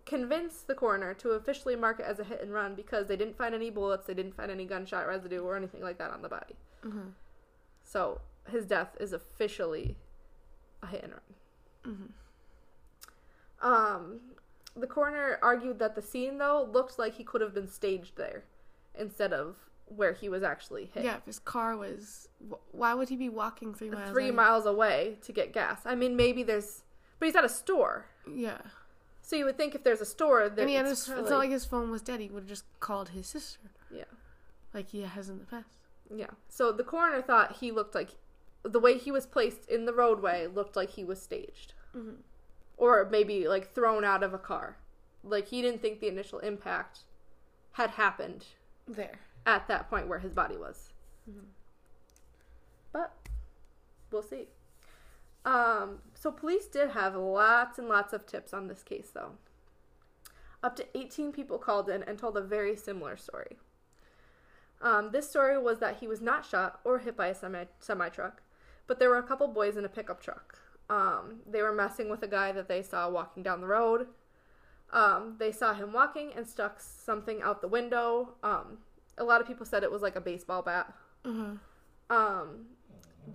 convinced 0.05 0.67
the 0.67 0.75
coroner 0.75 1.13
to 1.15 1.31
officially 1.31 1.75
mark 1.75 1.99
it 1.99 2.05
as 2.05 2.19
a 2.19 2.23
hit 2.23 2.41
and 2.41 2.53
run 2.53 2.75
because 2.75 3.07
they 3.07 3.15
didn't 3.15 3.37
find 3.37 3.55
any 3.55 3.69
bullets, 3.69 4.05
they 4.05 4.13
didn't 4.13 4.35
find 4.35 4.51
any 4.51 4.65
gunshot 4.65 5.07
residue 5.07 5.41
or 5.41 5.55
anything 5.55 5.81
like 5.81 5.97
that 5.97 6.11
on 6.11 6.21
the 6.21 6.29
body. 6.29 6.55
Mm-hmm. 6.85 7.09
So 7.83 8.21
his 8.49 8.65
death 8.65 8.95
is 8.99 9.13
officially 9.13 9.97
a 10.81 10.87
hit 10.87 11.03
and 11.03 11.13
run. 11.13 11.21
Mm-hmm. 11.87 13.67
Um, 13.67 14.19
the 14.75 14.87
coroner 14.87 15.39
argued 15.41 15.79
that 15.79 15.95
the 15.95 16.01
scene 16.01 16.37
though 16.37 16.67
looked 16.71 16.99
like 16.99 17.15
he 17.15 17.23
could 17.23 17.41
have 17.41 17.53
been 17.53 17.67
staged 17.67 18.17
there 18.17 18.43
instead 18.95 19.33
of 19.33 19.55
where 19.87 20.13
he 20.13 20.29
was 20.29 20.43
actually 20.43 20.89
hit. 20.93 21.03
Yeah, 21.03 21.17
if 21.17 21.25
his 21.25 21.39
car 21.39 21.77
was, 21.77 22.27
why 22.71 22.93
would 22.93 23.09
he 23.09 23.15
be 23.15 23.29
walking 23.29 23.73
three 23.73 23.89
miles? 23.89 24.11
Three 24.11 24.27
away? 24.29 24.35
miles 24.35 24.65
away 24.65 25.17
to 25.23 25.31
get 25.31 25.53
gas. 25.53 25.81
I 25.85 25.95
mean, 25.95 26.15
maybe 26.15 26.43
there's, 26.43 26.83
but 27.19 27.27
he's 27.27 27.35
at 27.35 27.45
a 27.45 27.49
store, 27.49 28.05
Yeah, 28.33 28.57
so 29.21 29.35
you 29.35 29.45
would 29.45 29.57
think 29.57 29.75
if 29.75 29.83
there's 29.83 30.01
a 30.01 30.05
store, 30.05 30.41
and 30.41 30.69
he 30.69 30.75
had 30.75 30.85
it's 30.85 31.01
his, 31.01 31.07
probably- 31.07 31.21
it's 31.21 31.31
not 31.31 31.37
like 31.37 31.51
his 31.51 31.65
phone 31.65 31.91
was 31.91 32.01
dead. 32.01 32.19
He 32.19 32.27
would 32.27 32.43
have 32.43 32.49
just 32.49 32.65
called 32.79 33.09
his 33.09 33.27
sister, 33.27 33.59
yeah. 33.89 34.03
like 34.73 34.89
he 34.89 35.01
has 35.01 35.29
in 35.29 35.39
the 35.39 35.45
past. 35.45 35.77
Yeah. 36.13 36.27
So 36.49 36.71
the 36.71 36.83
coroner 36.83 37.21
thought 37.21 37.57
he 37.59 37.71
looked 37.71 37.95
like 37.95 38.09
the 38.63 38.79
way 38.79 38.97
he 38.97 39.11
was 39.11 39.25
placed 39.25 39.65
in 39.69 39.85
the 39.85 39.93
roadway 39.93 40.47
looked 40.47 40.75
like 40.75 40.91
he 40.91 41.03
was 41.03 41.21
staged. 41.21 41.73
Mhm. 41.95 42.17
Or 42.77 43.07
maybe 43.09 43.47
like 43.47 43.73
thrown 43.73 44.03
out 44.03 44.23
of 44.23 44.33
a 44.33 44.37
car. 44.39 44.77
Like 45.23 45.47
he 45.49 45.61
didn't 45.61 45.81
think 45.81 45.99
the 45.99 46.07
initial 46.07 46.39
impact 46.39 47.01
had 47.73 47.91
happened 47.91 48.45
There. 48.87 49.19
at 49.45 49.67
that 49.67 49.89
point 49.89 50.07
where 50.07 50.19
his 50.19 50.33
body 50.33 50.57
was. 50.57 50.91
But 52.91 53.13
we'll 54.11 54.21
see. 54.23 54.49
Um, 55.45 56.01
so 56.13 56.31
police 56.31 56.67
did 56.67 56.91
have 56.91 57.15
lots 57.15 57.77
and 57.79 57.89
lots 57.89 58.13
of 58.13 58.25
tips 58.25 58.53
on 58.53 58.67
this 58.67 58.83
case 58.83 59.09
though. 59.13 59.37
Up 60.61 60.75
to 60.77 60.97
18 60.97 61.31
people 61.33 61.57
called 61.57 61.89
in 61.89 62.03
and 62.03 62.17
told 62.17 62.37
a 62.37 62.41
very 62.41 62.75
similar 62.75 63.17
story. 63.17 63.57
Um, 64.81 65.11
this 65.11 65.29
story 65.29 65.57
was 65.57 65.79
that 65.79 65.97
he 65.97 66.07
was 66.07 66.21
not 66.21 66.45
shot 66.45 66.79
or 66.83 66.99
hit 66.99 67.15
by 67.17 67.27
a 67.27 67.35
semi 67.79 68.09
truck, 68.09 68.41
but 68.87 68.99
there 68.99 69.09
were 69.09 69.17
a 69.17 69.23
couple 69.23 69.47
boys 69.47 69.77
in 69.77 69.85
a 69.85 69.89
pickup 69.89 70.21
truck. 70.21 70.59
Um, 70.89 71.41
they 71.49 71.61
were 71.61 71.73
messing 71.73 72.09
with 72.09 72.21
a 72.23 72.27
guy 72.27 72.51
that 72.51 72.67
they 72.67 72.81
saw 72.81 73.09
walking 73.09 73.41
down 73.43 73.61
the 73.61 73.67
road. 73.67 74.07
Um, 74.91 75.35
they 75.39 75.51
saw 75.51 75.73
him 75.73 75.91
walking 75.93 76.31
and 76.35 76.47
stuck 76.47 76.79
something 76.79 77.41
out 77.41 77.61
the 77.61 77.67
window. 77.67 78.35
Um, 78.43 78.79
a 79.17 79.23
lot 79.23 79.41
of 79.41 79.47
people 79.47 79.65
said 79.65 79.83
it 79.83 79.91
was 79.91 80.01
like 80.01 80.15
a 80.15 80.21
baseball 80.21 80.61
bat. 80.61 80.93
Uh-huh. 81.25 82.15
Um, 82.15 82.65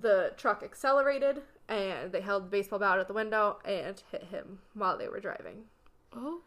the 0.00 0.32
truck 0.36 0.62
accelerated 0.62 1.42
and 1.68 2.12
they 2.12 2.20
held 2.20 2.44
the 2.44 2.48
baseball 2.50 2.78
bat 2.78 2.98
out 2.98 3.08
the 3.08 3.14
window 3.14 3.58
and 3.64 4.00
hit 4.12 4.24
him 4.30 4.60
while 4.74 4.96
they 4.98 5.08
were 5.08 5.20
driving. 5.20 5.64
Oh, 6.14 6.40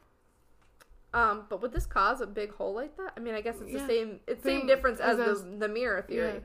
Um, 1.14 1.46
but 1.50 1.62
would 1.62 1.74
this 1.74 1.86
cause 1.86 2.22
a 2.22 2.28
big 2.28 2.54
hole 2.54 2.74
like 2.74 2.96
that? 2.98 3.14
I 3.18 3.20
mean, 3.20 3.34
I 3.36 3.42
guess 3.42 3.60
it's 3.60 3.72
Yeah. 3.72 3.80
the 3.82 3.88
same. 3.88 4.20
It's 4.28 4.44
same 4.44 4.66
difference 4.66 5.00
as, 5.00 5.20
as 5.20 5.44
the, 5.44 5.50
the 5.58 5.68
mirror 5.68 6.02
theory. 6.04 6.42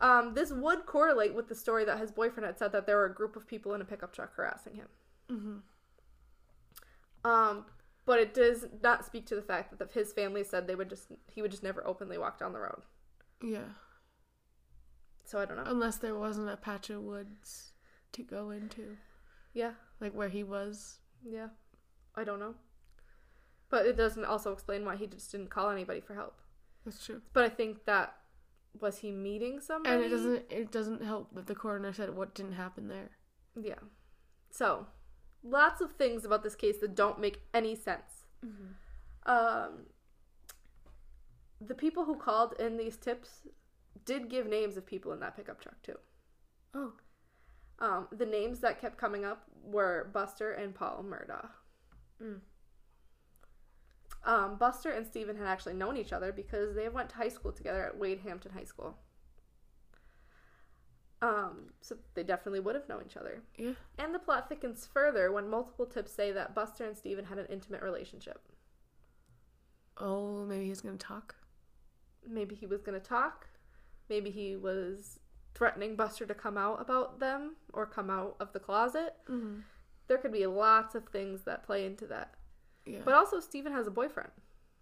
Um, 0.00 0.34
this 0.34 0.50
would 0.52 0.86
correlate 0.86 1.34
with 1.34 1.48
the 1.48 1.54
story 1.54 1.84
that 1.84 1.98
his 1.98 2.10
boyfriend 2.10 2.46
had 2.46 2.58
said 2.58 2.72
that 2.72 2.86
there 2.86 2.96
were 2.96 3.06
a 3.06 3.14
group 3.14 3.36
of 3.36 3.46
people 3.46 3.74
in 3.74 3.80
a 3.80 3.84
pickup 3.84 4.12
truck 4.12 4.34
harassing 4.34 4.74
him. 4.74 4.88
mm-hmm. 5.30 5.56
Um, 7.30 7.64
but 8.04 8.20
it 8.20 8.34
does 8.34 8.66
not 8.82 9.04
speak 9.06 9.24
to 9.26 9.34
the 9.34 9.42
fact 9.42 9.78
that 9.78 9.92
his 9.92 10.12
family 10.12 10.44
said 10.44 10.66
they 10.66 10.74
would 10.74 10.90
just 10.90 11.06
he 11.30 11.40
would 11.40 11.50
just 11.50 11.62
never 11.62 11.86
openly 11.86 12.18
walk 12.18 12.38
down 12.38 12.52
the 12.52 12.58
road. 12.60 12.82
yeah. 13.42 13.70
So 15.26 15.38
I 15.38 15.46
don't 15.46 15.56
know. 15.56 15.64
Unless 15.66 15.98
there 15.98 16.14
wasn't 16.14 16.50
a 16.50 16.56
patch 16.58 16.90
of 16.90 17.00
woods 17.00 17.72
to 18.12 18.22
go 18.22 18.50
into, 18.50 18.98
Yeah, 19.54 19.72
like 19.98 20.12
where 20.12 20.28
he 20.28 20.42
was. 20.42 20.98
yeah, 21.24 21.48
I 22.14 22.24
don't 22.24 22.38
know. 22.40 22.56
But 23.70 23.86
it 23.86 23.96
doesn't 23.96 24.26
also 24.26 24.52
explain 24.52 24.84
why 24.84 24.96
he 24.96 25.06
just 25.06 25.32
didn't 25.32 25.48
call 25.48 25.70
anybody 25.70 26.00
for 26.02 26.14
help. 26.14 26.42
That's 26.84 27.02
true. 27.06 27.22
But 27.32 27.44
I 27.44 27.48
think 27.48 27.86
that 27.86 28.14
was 28.80 28.98
he 28.98 29.10
meeting 29.10 29.60
somebody. 29.60 29.94
And 29.94 30.04
it 30.04 30.08
doesn't 30.08 30.42
it 30.50 30.72
doesn't 30.72 31.02
help 31.02 31.34
that 31.34 31.46
the 31.46 31.54
coroner 31.54 31.92
said 31.92 32.14
what 32.14 32.34
didn't 32.34 32.52
happen 32.52 32.88
there. 32.88 33.10
Yeah. 33.60 33.80
So, 34.50 34.86
lots 35.42 35.80
of 35.80 35.92
things 35.92 36.24
about 36.24 36.42
this 36.42 36.54
case 36.54 36.78
that 36.78 36.94
don't 36.94 37.20
make 37.20 37.40
any 37.52 37.74
sense. 37.74 38.26
Um, 39.26 39.86
the 41.60 41.74
people 41.74 42.04
who 42.04 42.16
called 42.16 42.54
in 42.58 42.76
these 42.76 42.96
tips 42.96 43.46
did 44.04 44.28
give 44.28 44.46
names 44.46 44.76
of 44.76 44.84
people 44.86 45.12
in 45.12 45.20
that 45.20 45.36
pickup 45.36 45.60
truck 45.60 45.80
too. 45.82 45.98
Oh. 46.74 46.92
Um, 47.78 48.08
the 48.12 48.26
names 48.26 48.60
that 48.60 48.80
kept 48.80 48.98
coming 48.98 49.24
up 49.24 49.44
were 49.62 50.10
Buster 50.12 50.52
and 50.52 50.74
Paul 50.74 51.04
Murdaugh. 51.08 51.48
Mm. 52.22 52.40
Um, 54.24 54.56
Buster 54.56 54.90
and 54.90 55.06
Stephen 55.06 55.36
had 55.36 55.46
actually 55.46 55.74
known 55.74 55.96
each 55.96 56.12
other 56.12 56.32
because 56.32 56.74
they 56.74 56.88
went 56.88 57.10
to 57.10 57.16
high 57.16 57.28
school 57.28 57.52
together 57.52 57.84
at 57.84 57.98
Wade 57.98 58.20
Hampton 58.24 58.52
High 58.52 58.64
School. 58.64 58.96
Um, 61.20 61.72
so 61.80 61.96
they 62.14 62.22
definitely 62.22 62.60
would 62.60 62.74
have 62.74 62.88
known 62.88 63.02
each 63.06 63.16
other. 63.16 63.42
Yeah. 63.56 63.72
And 63.98 64.14
the 64.14 64.18
plot 64.18 64.48
thickens 64.48 64.88
further 64.92 65.30
when 65.30 65.48
multiple 65.48 65.86
tips 65.86 66.12
say 66.12 66.32
that 66.32 66.54
Buster 66.54 66.84
and 66.84 66.96
Stephen 66.96 67.26
had 67.26 67.38
an 67.38 67.46
intimate 67.50 67.82
relationship. 67.82 68.40
Oh, 69.98 70.44
maybe 70.44 70.66
he's 70.66 70.80
gonna 70.80 70.96
talk. 70.96 71.36
Maybe 72.28 72.54
he 72.54 72.66
was 72.66 72.82
going 72.82 72.98
to 72.98 73.06
talk. 73.06 73.48
Maybe 74.08 74.30
he 74.30 74.56
was 74.56 75.18
threatening 75.54 75.96
Buster 75.96 76.26
to 76.26 76.34
come 76.34 76.58
out 76.58 76.80
about 76.80 77.20
them 77.20 77.56
or 77.72 77.86
come 77.86 78.10
out 78.10 78.36
of 78.40 78.52
the 78.52 78.60
closet. 78.60 79.14
Mm-hmm. 79.28 79.60
There 80.08 80.18
could 80.18 80.32
be 80.32 80.46
lots 80.46 80.94
of 80.94 81.08
things 81.08 81.42
that 81.42 81.64
play 81.64 81.86
into 81.86 82.06
that. 82.06 82.34
Yeah. 82.86 83.00
But 83.04 83.14
also, 83.14 83.40
Stephen 83.40 83.72
has 83.72 83.86
a 83.86 83.90
boyfriend. 83.90 84.30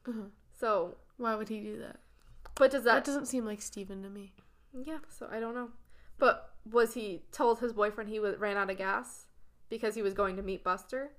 uh 0.08 0.12
So, 0.58 0.96
Why 1.16 1.34
would 1.34 1.48
he 1.48 1.60
do 1.60 1.78
that? 1.78 1.98
but 2.56 2.70
does 2.70 2.84
That 2.84 2.94
that. 2.96 3.04
doesn't 3.04 3.26
seem 3.26 3.44
like 3.46 3.62
Stephen 3.62 4.02
to 4.02 4.10
me. 4.10 4.34
yeah, 4.72 4.98
so 5.08 5.28
I 5.30 5.40
don't 5.40 5.54
know. 5.54 5.70
But 6.18 6.50
was 6.70 6.94
he 6.94 7.22
told 7.32 7.58
his 7.60 7.72
boyfriend 7.72 8.10
he 8.10 8.20
was, 8.20 8.36
ran 8.38 8.56
out 8.56 8.70
of 8.70 8.76
gas 8.78 9.26
because 9.68 9.94
he 9.94 10.02
was 10.02 10.14
going 10.14 10.36
to 10.36 10.42
meet 10.42 10.62
Buster? 10.62 11.12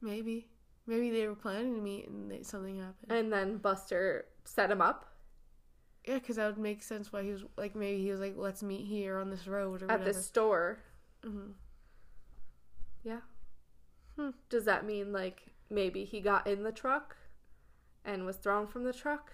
Maybe. 0.00 0.48
Maybe 0.86 1.10
they 1.10 1.26
were 1.26 1.34
planning 1.34 1.74
to 1.74 1.80
meet 1.80 2.08
and 2.08 2.30
they, 2.30 2.42
something 2.42 2.78
happened. 2.78 3.10
And 3.10 3.32
then 3.32 3.58
Buster 3.58 4.26
set 4.44 4.70
him 4.70 4.80
up 4.80 5.04
yeah, 6.06 6.14
because 6.14 6.36
that 6.36 6.46
would 6.46 6.56
make 6.58 6.82
sense 6.82 7.12
why 7.12 7.22
he 7.22 7.30
was 7.32 7.44
like, 7.58 7.74
maybe 7.74 8.02
he 8.02 8.10
was 8.10 8.20
like, 8.20 8.32
let's 8.36 8.62
meet 8.62 8.86
here 8.86 9.18
on 9.18 9.28
this 9.28 9.46
road 9.46 9.82
or 9.82 9.86
at 9.90 9.98
whatever. 10.00 10.04
this 10.04 10.24
store. 10.24 10.78
hmm 11.22 11.50
Yeah. 13.04 13.20
Hmm. 14.16 14.30
Does 14.48 14.64
that 14.64 14.86
mean 14.86 15.12
like 15.12 15.42
maybe 15.70 16.04
he 16.04 16.20
got 16.20 16.46
in 16.46 16.62
the 16.62 16.72
truck 16.72 17.16
and 18.04 18.24
was 18.24 18.36
thrown 18.36 18.66
from 18.66 18.84
the 18.84 18.92
truck? 18.92 19.32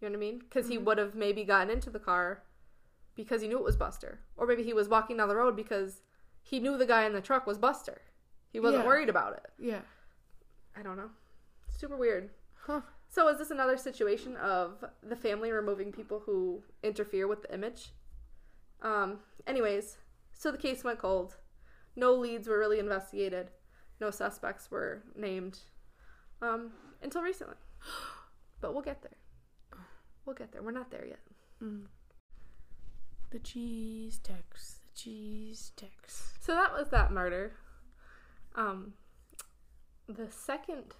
You 0.00 0.08
know 0.08 0.12
what 0.12 0.16
I 0.18 0.20
mean? 0.30 0.38
Because 0.40 0.68
he 0.68 0.78
Mhm. 0.78 0.84
would 0.84 0.98
have 0.98 1.14
maybe 1.14 1.44
gotten 1.44 1.70
into 1.70 1.90
the 1.90 1.98
car 2.00 2.42
because 3.14 3.40
he 3.42 3.48
knew 3.48 3.58
it 3.58 3.64
was 3.64 3.76
Buster, 3.76 4.20
or 4.36 4.46
maybe 4.46 4.62
he 4.62 4.72
was 4.72 4.88
walking 4.88 5.16
down 5.16 5.28
the 5.28 5.36
road 5.36 5.56
because 5.56 6.02
he 6.42 6.60
knew 6.60 6.76
the 6.76 6.86
guy 6.86 7.04
in 7.04 7.12
the 7.12 7.20
truck 7.22 7.46
was 7.46 7.58
Buster. 7.58 8.02
He 8.50 8.60
wasn't 8.60 8.82
Yeah. 8.82 8.88
worried 8.88 9.08
about 9.08 9.34
it. 9.34 9.52
Yeah. 9.58 9.82
I 10.76 10.82
don't 10.82 10.96
know. 10.96 11.10
Super 11.70 11.96
weird. 11.96 12.30
Huh. 12.54 12.82
So 13.08 13.28
is 13.28 13.38
this 13.38 13.50
another 13.50 13.76
situation 13.76 14.36
of 14.36 14.84
the 15.02 15.16
family 15.16 15.52
removing 15.52 15.92
people 15.92 16.20
who 16.20 16.64
interfere 16.82 17.26
with 17.28 17.42
the 17.42 17.54
image? 17.54 17.92
Um, 18.82 19.22
anyways, 19.46 19.98
so 20.32 20.50
the 20.50 20.58
case 20.58 20.82
went 20.84 20.98
cold. 20.98 21.36
No 21.96 22.12
leads 22.12 22.48
were 22.48 22.58
really 22.58 22.78
investigated. 22.80 23.52
No 24.00 24.10
suspects 24.10 24.70
were 24.70 25.02
named. 25.16 25.60
Um, 26.42 26.72
until 27.02 27.22
recently. 27.22 27.56
But 28.60 28.72
we'll 28.72 28.82
get 28.82 29.02
there. 29.02 29.80
We'll 30.24 30.34
get 30.36 30.52
there. 30.52 30.62
We're 30.62 30.70
not 30.70 30.90
there 30.90 31.04
yet. 31.04 31.18
Mm. 31.62 31.82
The 33.30 33.38
cheese 33.40 34.18
text. 34.22 34.80
The 34.80 34.98
cheese 34.98 35.72
text. 35.76 36.42
So 36.42 36.54
that 36.54 36.72
was 36.72 36.88
that 36.88 37.10
murder. 37.10 37.52
Um, 38.54 38.94
the 40.08 40.30
second 40.30 40.94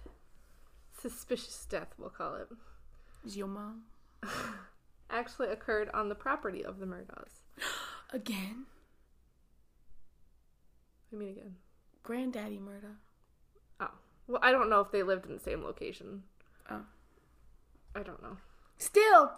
suspicious 0.99 1.65
death, 1.67 1.93
we'll 1.97 2.09
call 2.09 2.35
it, 2.35 2.47
Is 3.25 3.35
your 3.35 3.47
mom 3.47 3.83
actually 5.09 5.47
occurred 5.49 5.89
on 5.93 6.09
the 6.09 6.15
property 6.15 6.63
of 6.63 6.79
the 6.79 6.85
Murdaughs. 6.85 7.41
again? 8.13 8.65
I 11.11 11.15
mean, 11.15 11.29
again. 11.29 11.55
Granddaddy 12.05 12.59
Murdaugh. 12.59 12.97
Oh. 13.79 13.89
Well, 14.27 14.39
I 14.43 14.51
don't 14.51 14.69
know 14.69 14.79
if 14.79 14.91
they 14.91 15.01
lived 15.01 15.25
in 15.25 15.33
the 15.33 15.39
same 15.39 15.63
location. 15.63 16.21
Oh. 16.69 16.83
I 17.95 18.03
don't 18.03 18.21
know. 18.21 18.37
Still. 18.77 19.31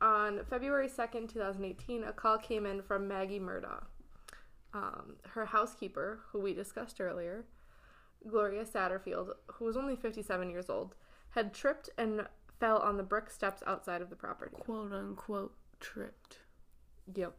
On 0.00 0.44
February 0.48 0.88
2nd, 0.88 1.32
2018, 1.32 2.04
a 2.04 2.12
call 2.12 2.38
came 2.38 2.64
in 2.64 2.80
from 2.82 3.08
Maggie 3.08 3.40
Murdaugh. 3.40 3.82
Um, 4.72 5.16
her 5.30 5.46
housekeeper, 5.46 6.20
who 6.30 6.40
we 6.40 6.54
discussed 6.54 7.00
earlier, 7.00 7.44
Gloria 8.28 8.64
Satterfield, 8.64 9.30
who 9.54 9.64
was 9.64 9.76
only 9.76 9.96
57 9.96 10.48
years 10.48 10.70
old, 10.70 10.94
had 11.30 11.52
tripped 11.52 11.90
and 11.98 12.28
fell 12.60 12.78
on 12.78 12.98
the 12.98 13.02
brick 13.02 13.30
steps 13.30 13.64
outside 13.66 14.00
of 14.00 14.10
the 14.10 14.16
property. 14.16 14.54
Quote 14.56 14.92
unquote 14.92 15.56
tripped. 15.80 16.38
Yep. 17.12 17.34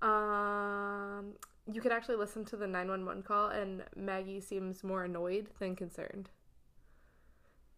Um, 0.00 1.34
you 1.70 1.80
could 1.80 1.92
actually 1.92 2.16
listen 2.16 2.44
to 2.46 2.56
the 2.56 2.66
911 2.66 3.22
call, 3.22 3.48
and 3.48 3.84
Maggie 3.94 4.40
seems 4.40 4.82
more 4.82 5.04
annoyed 5.04 5.48
than 5.58 5.76
concerned. 5.76 6.30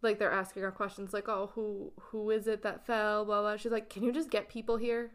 Like 0.03 0.19
they're 0.19 0.31
asking 0.31 0.63
her 0.63 0.71
questions, 0.71 1.13
like, 1.15 1.29
"Oh, 1.29 1.51
who 1.55 1.93
who 1.99 2.31
is 2.31 2.47
it 2.47 2.63
that 2.63 2.85
fell?" 2.87 3.25
Blah 3.25 3.41
blah. 3.41 3.57
She's 3.57 3.73
like, 3.73 3.89
"Can 3.89 4.03
you 4.03 4.13
just 4.13 4.31
get 4.31 4.49
people 4.49 4.77
here?" 4.77 5.13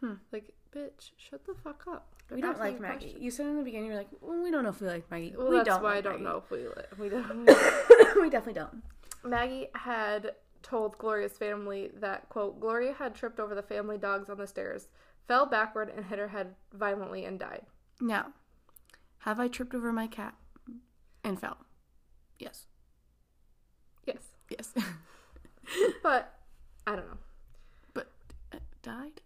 Hmm. 0.00 0.14
Like, 0.32 0.52
bitch, 0.74 1.10
shut 1.16 1.44
the 1.46 1.54
fuck 1.54 1.84
up. 1.88 2.14
We 2.30 2.40
don't 2.40 2.58
like 2.58 2.80
Maggie. 2.80 2.98
questions. 2.98 3.22
You 3.22 3.30
said 3.30 3.46
in 3.46 3.56
the 3.58 3.62
beginning, 3.62 3.88
you're 3.88 3.96
like, 3.98 4.08
well, 4.20 4.42
we 4.42 4.50
don't 4.50 4.62
know 4.64 4.70
if 4.70 4.80
we 4.80 4.86
like 4.88 5.10
Maggie. 5.10 5.34
Well, 5.36 5.50
we 5.50 5.56
that's 5.56 5.68
don't 5.68 5.82
why 5.82 5.96
I 5.96 6.00
don't 6.00 6.22
Maggie. 6.22 6.24
know 6.24 6.36
if 6.38 6.50
we 6.50 6.58
li- 6.58 6.98
we 6.98 7.08
don't. 7.10 7.44
we 8.20 8.30
definitely 8.30 8.54
don't. 8.54 8.82
Maggie 9.24 9.68
had 9.74 10.32
told 10.62 10.96
Gloria's 10.96 11.36
family 11.36 11.90
that, 12.00 12.28
quote, 12.30 12.60
Gloria 12.60 12.94
had 12.94 13.14
tripped 13.14 13.38
over 13.38 13.54
the 13.54 13.62
family 13.62 13.98
dogs 13.98 14.30
on 14.30 14.38
the 14.38 14.46
stairs, 14.46 14.88
fell 15.28 15.44
backward, 15.44 15.92
and 15.94 16.06
hit 16.06 16.18
her 16.18 16.28
head 16.28 16.54
violently 16.72 17.24
and 17.26 17.38
died. 17.38 17.66
Now, 18.00 18.32
have 19.18 19.40
I 19.40 19.48
tripped 19.48 19.74
over 19.74 19.92
my 19.92 20.06
cat 20.06 20.34
and 21.22 21.40
fell? 21.40 21.58
Yes. 22.38 22.66
Yes. 24.06 24.22
Yes. 24.50 24.74
But 26.02 26.34
I 26.86 26.94
don't 26.94 27.08
know. 27.08 27.18
but 27.94 28.12
uh, 28.52 28.58
died? 28.82 29.22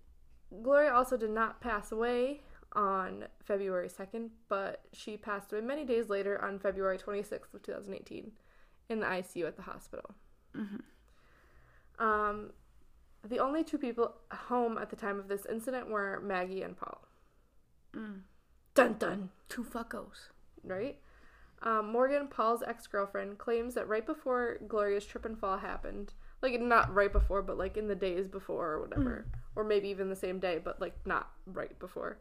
Gloria 0.62 0.92
also 0.92 1.16
did 1.16 1.30
not 1.30 1.60
pass 1.60 1.90
away 1.90 2.42
on 2.74 3.24
February 3.42 3.88
2nd, 3.88 4.30
but 4.48 4.82
she 4.92 5.16
passed 5.16 5.52
away 5.52 5.60
many 5.62 5.84
days 5.84 6.08
later 6.08 6.42
on 6.42 6.58
February 6.60 6.96
26th 6.96 7.52
of 7.54 7.62
2018 7.64 8.30
in 8.88 9.00
the 9.00 9.06
ICU 9.06 9.46
at 9.46 9.56
the 9.56 9.62
hospital. 9.62 10.14
Mm-hmm. 10.56 12.04
Um, 12.04 12.50
the 13.28 13.40
only 13.40 13.64
two 13.64 13.78
people 13.78 14.14
home 14.30 14.78
at 14.78 14.90
the 14.90 14.96
time 14.96 15.18
of 15.18 15.28
this 15.28 15.44
incident 15.46 15.90
were 15.90 16.20
Maggie 16.22 16.62
and 16.62 16.76
Paul. 16.76 17.02
Mm. 17.96 18.20
Dun 18.78 18.94
dun. 18.98 19.30
Two 19.48 19.64
fuckos. 19.64 20.28
right? 20.64 20.98
Um, 21.62 21.90
Morgan, 21.90 22.28
Paul's 22.28 22.62
ex 22.62 22.86
girlfriend, 22.86 23.38
claims 23.38 23.74
that 23.74 23.88
right 23.88 24.06
before 24.06 24.58
Gloria's 24.68 25.04
trip 25.04 25.24
and 25.24 25.36
fall 25.36 25.58
happened, 25.58 26.12
like 26.40 26.60
not 26.60 26.94
right 26.94 27.12
before, 27.12 27.42
but 27.42 27.58
like 27.58 27.76
in 27.76 27.88
the 27.88 27.96
days 27.96 28.28
before 28.28 28.74
or 28.74 28.80
whatever, 28.82 29.26
or 29.56 29.64
maybe 29.64 29.88
even 29.88 30.08
the 30.08 30.14
same 30.14 30.38
day, 30.38 30.60
but 30.62 30.80
like 30.80 30.94
not 31.04 31.30
right 31.46 31.76
before, 31.80 32.18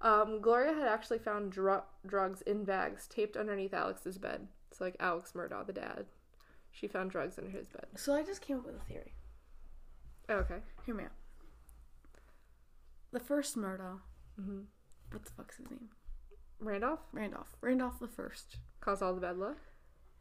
um, 0.00 0.40
Gloria 0.40 0.72
had 0.72 0.88
actually 0.88 1.18
found 1.18 1.52
dru- 1.52 1.82
drugs 2.06 2.40
in 2.42 2.64
bags 2.64 3.06
taped 3.06 3.36
underneath 3.36 3.74
Alex's 3.74 4.16
bed. 4.16 4.46
So, 4.72 4.84
like 4.84 4.96
Alex 4.98 5.32
Murdaugh, 5.34 5.66
the 5.66 5.74
dad, 5.74 6.06
she 6.70 6.86
found 6.88 7.10
drugs 7.10 7.36
under 7.38 7.50
his 7.50 7.68
bed. 7.68 7.84
So 7.96 8.14
I 8.14 8.22
just 8.22 8.40
came 8.40 8.56
up 8.58 8.64
with 8.66 8.76
a 8.76 8.84
theory. 8.90 9.12
okay. 10.30 10.60
Hear 10.86 10.94
me 10.94 11.04
out. 11.04 11.10
The 13.12 13.20
first 13.20 13.58
Murdaugh, 13.58 13.98
hmm 14.40 14.60
what 15.10 15.24
the 15.24 15.30
fuck's 15.36 15.56
his 15.56 15.70
name? 15.70 15.88
Randolph 16.58 17.00
Randolph. 17.12 17.56
Randolph 17.60 17.98
the 18.00 18.08
first. 18.08 18.56
caused 18.80 19.02
all 19.02 19.14
the 19.14 19.20
bad 19.20 19.36
luck. 19.38 19.58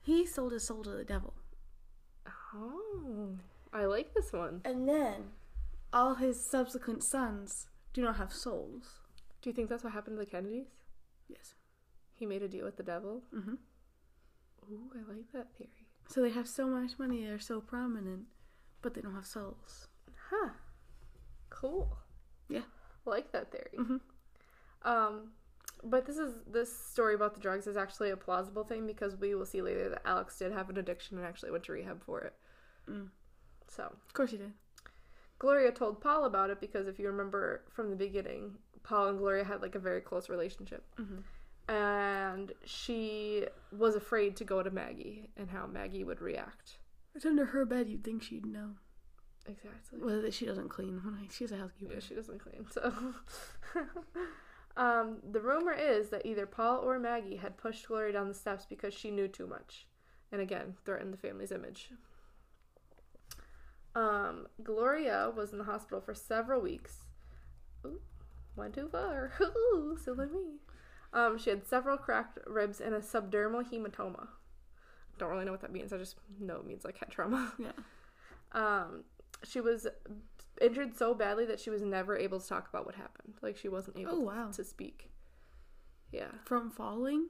He 0.02 0.26
sold 0.26 0.54
his 0.54 0.66
soul 0.66 0.84
to 0.84 0.90
the 0.92 1.04
devil. 1.04 1.34
Oh, 2.54 3.38
I 3.74 3.86
like 3.86 4.14
this 4.14 4.32
one. 4.34 4.62
And 4.66 4.88
then 4.88 5.32
all 5.94 6.16
his 6.16 6.44
subsequent 6.50 7.04
sons 7.04 7.68
do 7.94 8.02
not 8.02 8.18
have 8.18 8.34
souls. 8.34 9.00
Do 9.42 9.50
you 9.50 9.54
think 9.54 9.70
that's 9.70 9.84
what 9.84 9.94
happened 9.94 10.18
to 10.18 10.26
the 10.26 10.30
Kennedys? 10.30 10.68
Yes. 11.28 11.54
He 12.16 12.26
made 12.26 12.42
a 12.44 12.48
deal 12.48 12.66
with 12.66 12.78
the 12.78 12.84
devil. 12.84 13.22
Mm-hmm. 13.34 13.54
Ooh, 14.72 14.92
I 14.94 15.12
like 15.12 15.32
that 15.34 15.48
theory. 15.58 15.88
So 16.08 16.22
they 16.22 16.32
have 16.32 16.48
so 16.48 16.68
much 16.68 16.98
money, 17.00 17.24
they're 17.26 17.40
so 17.40 17.62
prominent, 17.62 18.24
but 18.82 18.94
they 18.94 19.02
don't 19.02 19.14
have 19.16 19.26
souls. 19.26 19.88
Huh. 20.30 20.50
Cool. 21.50 21.98
Yeah. 22.50 22.62
Like 23.06 23.32
that 23.32 23.52
theory. 23.52 23.78
Mhm. 23.78 24.00
Um, 24.84 25.32
but 25.84 26.06
this 26.06 26.18
is 26.18 26.36
this 26.46 26.76
story 26.78 27.16
about 27.16 27.34
the 27.36 27.40
drugs 27.40 27.68
is 27.68 27.78
actually 27.78 28.10
a 28.10 28.18
plausible 28.18 28.64
thing 28.64 28.86
because 28.86 29.16
we 29.16 29.36
will 29.36 29.46
see 29.46 29.62
later 29.62 29.90
that 29.90 30.02
Alex 30.06 30.38
did 30.38 30.52
have 30.52 30.70
an 30.70 30.78
addiction 30.78 31.18
and 31.18 31.26
actually 31.26 31.52
went 31.52 31.64
to 31.66 31.72
rehab 31.72 32.04
for 32.04 32.22
it. 32.22 32.34
Mm. 32.90 33.08
So 33.68 33.84
Of 33.84 34.14
course 34.14 34.32
he 34.32 34.38
did. 34.38 34.54
Gloria 35.38 35.72
told 35.72 36.02
Paul 36.02 36.26
about 36.26 36.50
it 36.50 36.60
because 36.60 36.88
if 36.88 37.00
you 37.00 37.08
remember 37.08 37.64
from 37.72 37.90
the 37.90 37.96
beginning, 37.96 38.56
Paul 38.84 39.08
and 39.08 39.18
Gloria 39.18 39.46
had 39.46 39.62
like 39.62 39.76
a 39.76 39.80
very 39.80 40.02
close 40.02 40.28
relationship. 40.28 40.84
Mm-hmm. 41.00 41.74
And 41.74 42.52
she 42.66 43.46
was 43.72 43.96
afraid 43.96 44.36
to 44.38 44.44
go 44.44 44.64
to 44.64 44.72
Maggie 44.72 45.30
and 45.38 45.50
how 45.50 45.68
Maggie 45.68 46.04
would 46.04 46.20
react. 46.20 46.80
It's 47.16 47.26
under 47.26 47.46
her 47.46 47.66
bed, 47.66 47.88
you'd 47.88 48.04
think 48.04 48.24
she'd 48.24 48.46
know. 48.46 48.72
Exactly. 49.48 50.00
Well, 50.02 50.30
she 50.32 50.46
doesn't 50.46 50.70
clean. 50.70 51.02
She's 51.32 51.52
a 51.52 51.58
housekeeper. 51.58 51.94
Yeah, 51.94 52.00
she 52.02 52.16
doesn't 52.16 52.40
clean. 52.40 52.66
So, 52.72 52.94
um, 54.80 55.18
the 55.30 55.42
rumor 55.42 55.74
is 55.74 56.10
that 56.10 56.26
either 56.26 56.46
Paul 56.46 56.78
or 56.78 56.98
Maggie 56.98 57.36
had 57.36 57.58
pushed 57.58 57.86
Gloria 57.86 58.14
down 58.14 58.30
the 58.30 58.34
steps 58.34 58.66
because 58.66 58.94
she 58.94 59.12
knew 59.12 59.28
too 59.28 59.46
much, 59.46 59.86
and 60.32 60.40
again 60.40 60.76
threatened 60.86 61.12
the 61.12 61.18
family's 61.18 61.52
image. 61.52 61.90
Um, 63.94 64.48
Gloria 64.64 65.34
was 65.36 65.52
in 65.52 65.58
the 65.58 65.66
hospital 65.66 66.00
for 66.00 66.14
several 66.14 66.62
weeks. 66.62 67.00
Ooh, 67.86 68.00
went 68.56 68.74
too 68.74 68.88
far. 68.90 69.34
Ooh, 69.42 69.98
silly 70.02 70.28
me. 70.28 70.60
Um, 71.12 71.38
she 71.38 71.50
had 71.50 71.68
several 71.68 71.98
cracked 71.98 72.40
ribs 72.48 72.80
and 72.80 72.96
a 72.96 73.00
subdermal 73.00 73.70
hematoma. 73.70 74.28
Don't 75.18 75.30
really 75.30 75.44
know 75.44 75.52
what 75.52 75.62
that 75.62 75.74
means. 75.74 75.92
I 75.92 75.98
just 75.98 76.16
know 76.40 76.56
it 76.56 76.66
means 76.66 76.86
like 76.86 76.98
head 76.98 77.10
trauma. 77.10 77.52
Yeah. 77.60 77.72
Um, 78.54 79.04
she 79.44 79.60
was 79.60 79.88
injured 80.62 80.96
so 80.98 81.14
badly 81.14 81.46
that 81.46 81.60
she 81.60 81.70
was 81.70 81.82
never 81.82 82.18
able 82.18 82.40
to 82.40 82.48
talk 82.48 82.68
about 82.70 82.86
what 82.86 82.96
happened. 82.96 83.34
Like 83.42 83.58
she 83.58 83.70
wasn't 83.70 83.98
able 83.98 84.12
Oh, 84.14 84.20
to- 84.20 84.26
wow. 84.26 84.52
to 84.52 84.64
speak. 84.64 85.12
Yeah, 86.12 86.30
From 86.46 86.72
falling, 86.72 87.28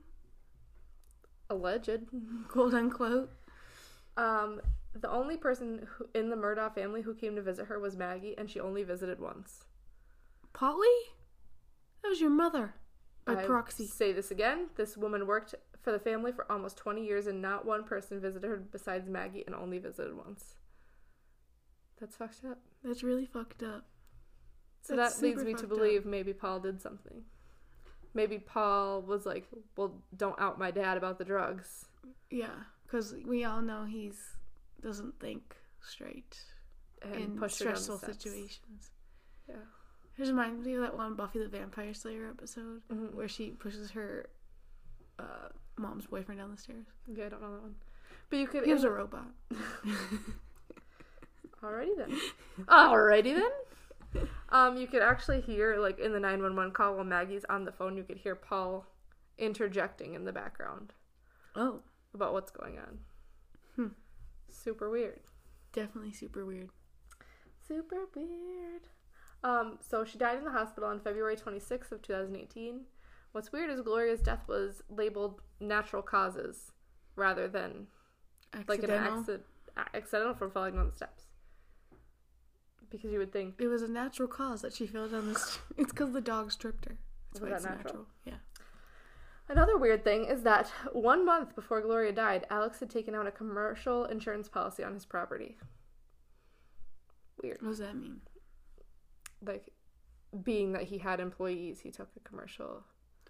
alleged. 1.49 2.01
quote 2.47 2.73
unquote. 2.73 3.29
Um, 4.17 4.61
the 4.93 5.09
only 5.09 5.37
person 5.37 5.85
who, 5.87 6.07
in 6.13 6.29
the 6.29 6.35
Murdaugh 6.35 6.73
family 6.73 7.01
who 7.01 7.13
came 7.13 7.35
to 7.35 7.41
visit 7.41 7.65
her 7.67 7.79
was 7.79 7.95
Maggie, 7.97 8.35
and 8.37 8.49
she 8.49 8.59
only 8.59 8.83
visited 8.83 9.19
once. 9.19 9.65
Polly? 10.53 10.87
That 12.03 12.09
was 12.09 12.21
your 12.21 12.29
mother. 12.29 12.73
By 13.25 13.43
I 13.43 13.45
proxy. 13.45 13.85
Say 13.85 14.13
this 14.13 14.31
again. 14.31 14.67
This 14.75 14.97
woman 14.97 15.27
worked 15.27 15.55
for 15.81 15.91
the 15.91 15.99
family 15.99 16.31
for 16.31 16.49
almost 16.51 16.77
20 16.77 17.05
years, 17.05 17.27
and 17.27 17.41
not 17.41 17.65
one 17.65 17.83
person 17.83 18.19
visited 18.19 18.47
her 18.47 18.57
besides 18.57 19.09
Maggie, 19.09 19.43
and 19.45 19.53
only 19.55 19.77
visited 19.77 20.15
once. 20.15 20.55
That's 21.99 22.15
fucked 22.15 22.45
up. 22.45 22.59
That's 22.83 23.03
really 23.03 23.25
fucked 23.25 23.63
up. 23.63 23.85
So 24.81 24.95
That's 24.95 25.15
that 25.15 25.23
leads 25.25 25.43
me 25.43 25.51
to 25.53 25.59
fucked 25.59 25.63
up. 25.71 25.77
believe 25.77 26.05
maybe 26.05 26.33
Paul 26.33 26.59
did 26.59 26.81
something. 26.81 27.23
Maybe 28.13 28.39
Paul 28.39 29.01
was 29.01 29.25
like, 29.25 29.47
"Well, 29.75 30.01
don't 30.15 30.39
out 30.39 30.57
my 30.57 30.71
dad 30.71 30.97
about 30.97 31.17
the 31.19 31.25
drugs." 31.25 31.85
Yeah, 32.29 32.55
because 32.85 33.15
we 33.25 33.43
all 33.43 33.61
know 33.61 33.85
he's 33.85 34.35
doesn't 34.81 35.19
think 35.19 35.55
straight 35.81 36.37
And 37.01 37.15
in 37.15 37.37
pushed 37.37 37.59
her 37.59 37.65
down 37.65 37.73
the 37.75 37.79
stressful 37.81 38.13
situations. 38.13 38.91
Yeah. 39.47 39.55
It 40.17 40.27
reminds 40.27 40.65
me 40.65 40.73
of 40.75 40.81
that 40.81 40.97
one 40.97 41.15
Buffy 41.15 41.39
the 41.39 41.47
Vampire 41.47 41.93
Slayer 41.93 42.27
episode 42.29 42.81
Mhm. 42.89 43.13
where 43.13 43.27
she 43.27 43.51
pushes 43.51 43.91
her 43.91 44.29
uh, 45.19 45.49
mom's 45.77 46.07
boyfriend 46.07 46.39
down 46.39 46.51
the 46.51 46.57
stairs. 46.57 46.87
Yeah, 47.07 47.25
I 47.25 47.29
don't 47.29 47.41
know 47.41 47.51
that 47.53 47.61
one. 47.61 47.75
But 48.29 48.39
you 48.39 48.47
could. 48.47 48.65
He 48.65 48.73
was 48.73 48.83
a 48.85 48.89
robot. 48.91 49.27
Alrighty 51.63 51.97
then. 51.97 52.19
Alrighty 52.67 53.35
then. 53.35 54.27
Um, 54.49 54.77
you 54.77 54.87
could 54.87 55.01
actually 55.01 55.41
hear 55.41 55.77
like 55.77 55.99
in 55.99 56.13
the 56.13 56.19
nine 56.19 56.41
one 56.41 56.55
one 56.55 56.71
call 56.71 56.95
while 56.95 57.03
Maggie's 57.03 57.45
on 57.49 57.65
the 57.65 57.71
phone. 57.71 57.95
You 57.97 58.03
could 58.03 58.17
hear 58.17 58.35
Paul 58.35 58.85
interjecting 59.37 60.15
in 60.15 60.25
the 60.25 60.33
background 60.33 60.93
Oh, 61.55 61.79
about 62.13 62.33
what's 62.33 62.51
going 62.51 62.77
on. 62.79 62.99
Hmm. 63.75 63.87
Super 64.49 64.89
weird. 64.89 65.19
definitely 65.73 66.11
super 66.13 66.45
weird. 66.45 66.69
Super 67.67 68.07
weird. 68.15 68.81
Um, 69.43 69.77
so 69.79 70.03
she 70.03 70.17
died 70.17 70.39
in 70.39 70.43
the 70.43 70.51
hospital 70.51 70.89
on 70.89 70.99
February 70.99 71.35
26th 71.37 71.91
of 71.91 72.01
2018. 72.01 72.81
What's 73.31 73.51
weird 73.51 73.69
is 73.69 73.79
Gloria's 73.81 74.21
death 74.21 74.47
was 74.47 74.81
labeled 74.89 75.41
natural 75.59 76.01
causes 76.01 76.71
rather 77.15 77.47
than 77.47 77.87
like 78.67 78.81
an 78.83 78.89
accident, 78.89 79.43
accidental 79.93 80.33
from 80.33 80.49
falling 80.51 80.73
down 80.75 80.87
the 80.89 80.95
steps. 80.95 81.25
Because 82.89 83.11
you 83.11 83.19
would 83.19 83.31
think 83.31 83.55
It 83.59 83.67
was 83.67 83.81
a 83.83 83.87
natural 83.87 84.27
cause 84.27 84.61
that 84.61 84.73
she 84.73 84.87
fell 84.87 85.07
down 85.07 85.27
the. 85.33 85.39
St- 85.39 85.59
it's 85.77 85.91
because 85.91 86.11
the 86.11 86.21
dog 86.21 86.51
stripped 86.51 86.85
her. 86.85 86.97
That's 87.31 87.41
Was 87.41 87.41
why 87.41 87.49
that 87.49 87.55
it's 87.57 87.65
natural? 87.65 87.83
natural. 87.83 88.05
Yeah. 88.25 88.33
Another 89.47 89.77
weird 89.77 90.03
thing 90.03 90.25
is 90.25 90.43
that 90.43 90.67
one 90.93 91.25
month 91.25 91.55
before 91.55 91.81
Gloria 91.81 92.11
died, 92.11 92.45
Alex 92.49 92.79
had 92.79 92.89
taken 92.89 93.15
out 93.15 93.25
a 93.27 93.31
commercial 93.31 94.05
insurance 94.05 94.47
policy 94.47 94.83
on 94.83 94.93
his 94.93 95.05
property. 95.05 95.57
Weird. 97.41 97.61
What 97.61 97.69
does 97.69 97.79
that 97.79 97.95
mean? 97.95 98.21
Like, 99.45 99.69
being 100.43 100.73
that 100.73 100.83
he 100.83 100.97
had 100.97 101.19
employees, 101.19 101.79
he 101.79 101.91
took 101.91 102.09
a 102.15 102.19
commercial 102.27 102.83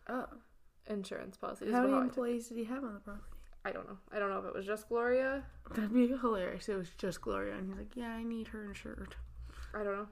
Oh, 0.08 0.26
insurance 0.88 1.38
policy. 1.38 1.66
This 1.66 1.74
how 1.74 1.84
many 1.84 1.94
I 1.94 2.02
employees 2.02 2.48
did 2.48 2.58
he 2.58 2.64
have 2.66 2.84
on 2.84 2.94
the 2.96 3.00
property? 3.00 3.24
I 3.64 3.72
don't 3.72 3.88
know. 3.88 3.98
I 4.12 4.20
don't 4.20 4.30
know 4.30 4.40
if 4.40 4.46
it 4.46 4.54
was 4.56 4.66
just 4.66 4.90
Gloria. 4.90 5.44
That'd 5.76 5.94
be 5.94 6.08
hilarious. 6.08 6.68
It 6.68 6.76
was 6.78 6.90
just 6.98 7.22
Gloria, 7.22 7.56
and 7.56 7.68
he's 7.70 7.78
like, 7.78 7.96
"Yeah, 7.96 8.10
I 8.10 8.24
need 8.24 8.48
her 8.48 8.64
insured." 8.64 9.16
I 9.74 9.84
don't 9.84 9.96
know. 9.96 10.08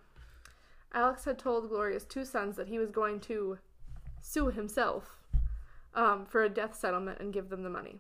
Alex 0.94 1.26
had 1.26 1.38
told 1.38 1.70
Gloria's 1.70 2.06
two 2.06 2.26
sons 2.26 2.56
that 2.56 2.68
he 2.68 2.80
was 2.80 2.92
going 2.92 3.20
to 3.22 3.58
sue 4.22 4.50
himself 4.50 5.18
um, 5.94 6.26
for 6.26 6.44
a 6.44 6.50
death 6.50 6.76
settlement 6.76 7.20
and 7.20 7.34
give 7.34 7.50
them 7.50 7.64
the 7.64 7.70
money. 7.70 8.00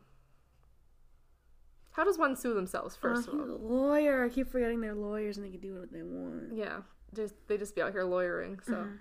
How 1.91 2.03
does 2.03 2.17
one 2.17 2.35
sue 2.35 2.53
themselves, 2.53 2.95
first 2.95 3.27
oh, 3.31 3.31
of 3.33 3.39
all? 3.39 3.55
a 3.55 3.57
lawyer. 3.57 4.23
I 4.23 4.29
keep 4.29 4.51
forgetting 4.51 4.81
they're 4.81 4.93
lawyers 4.93 5.37
and 5.37 5.45
they 5.45 5.49
can 5.49 5.59
do 5.59 5.79
what 5.79 5.91
they 5.91 6.03
want. 6.03 6.55
Yeah, 6.55 6.81
just 7.15 7.33
they 7.47 7.57
just 7.57 7.75
be 7.75 7.81
out 7.81 7.91
here 7.91 8.03
lawyering. 8.03 8.59
So 8.65 8.73
Mhm. 8.73 8.97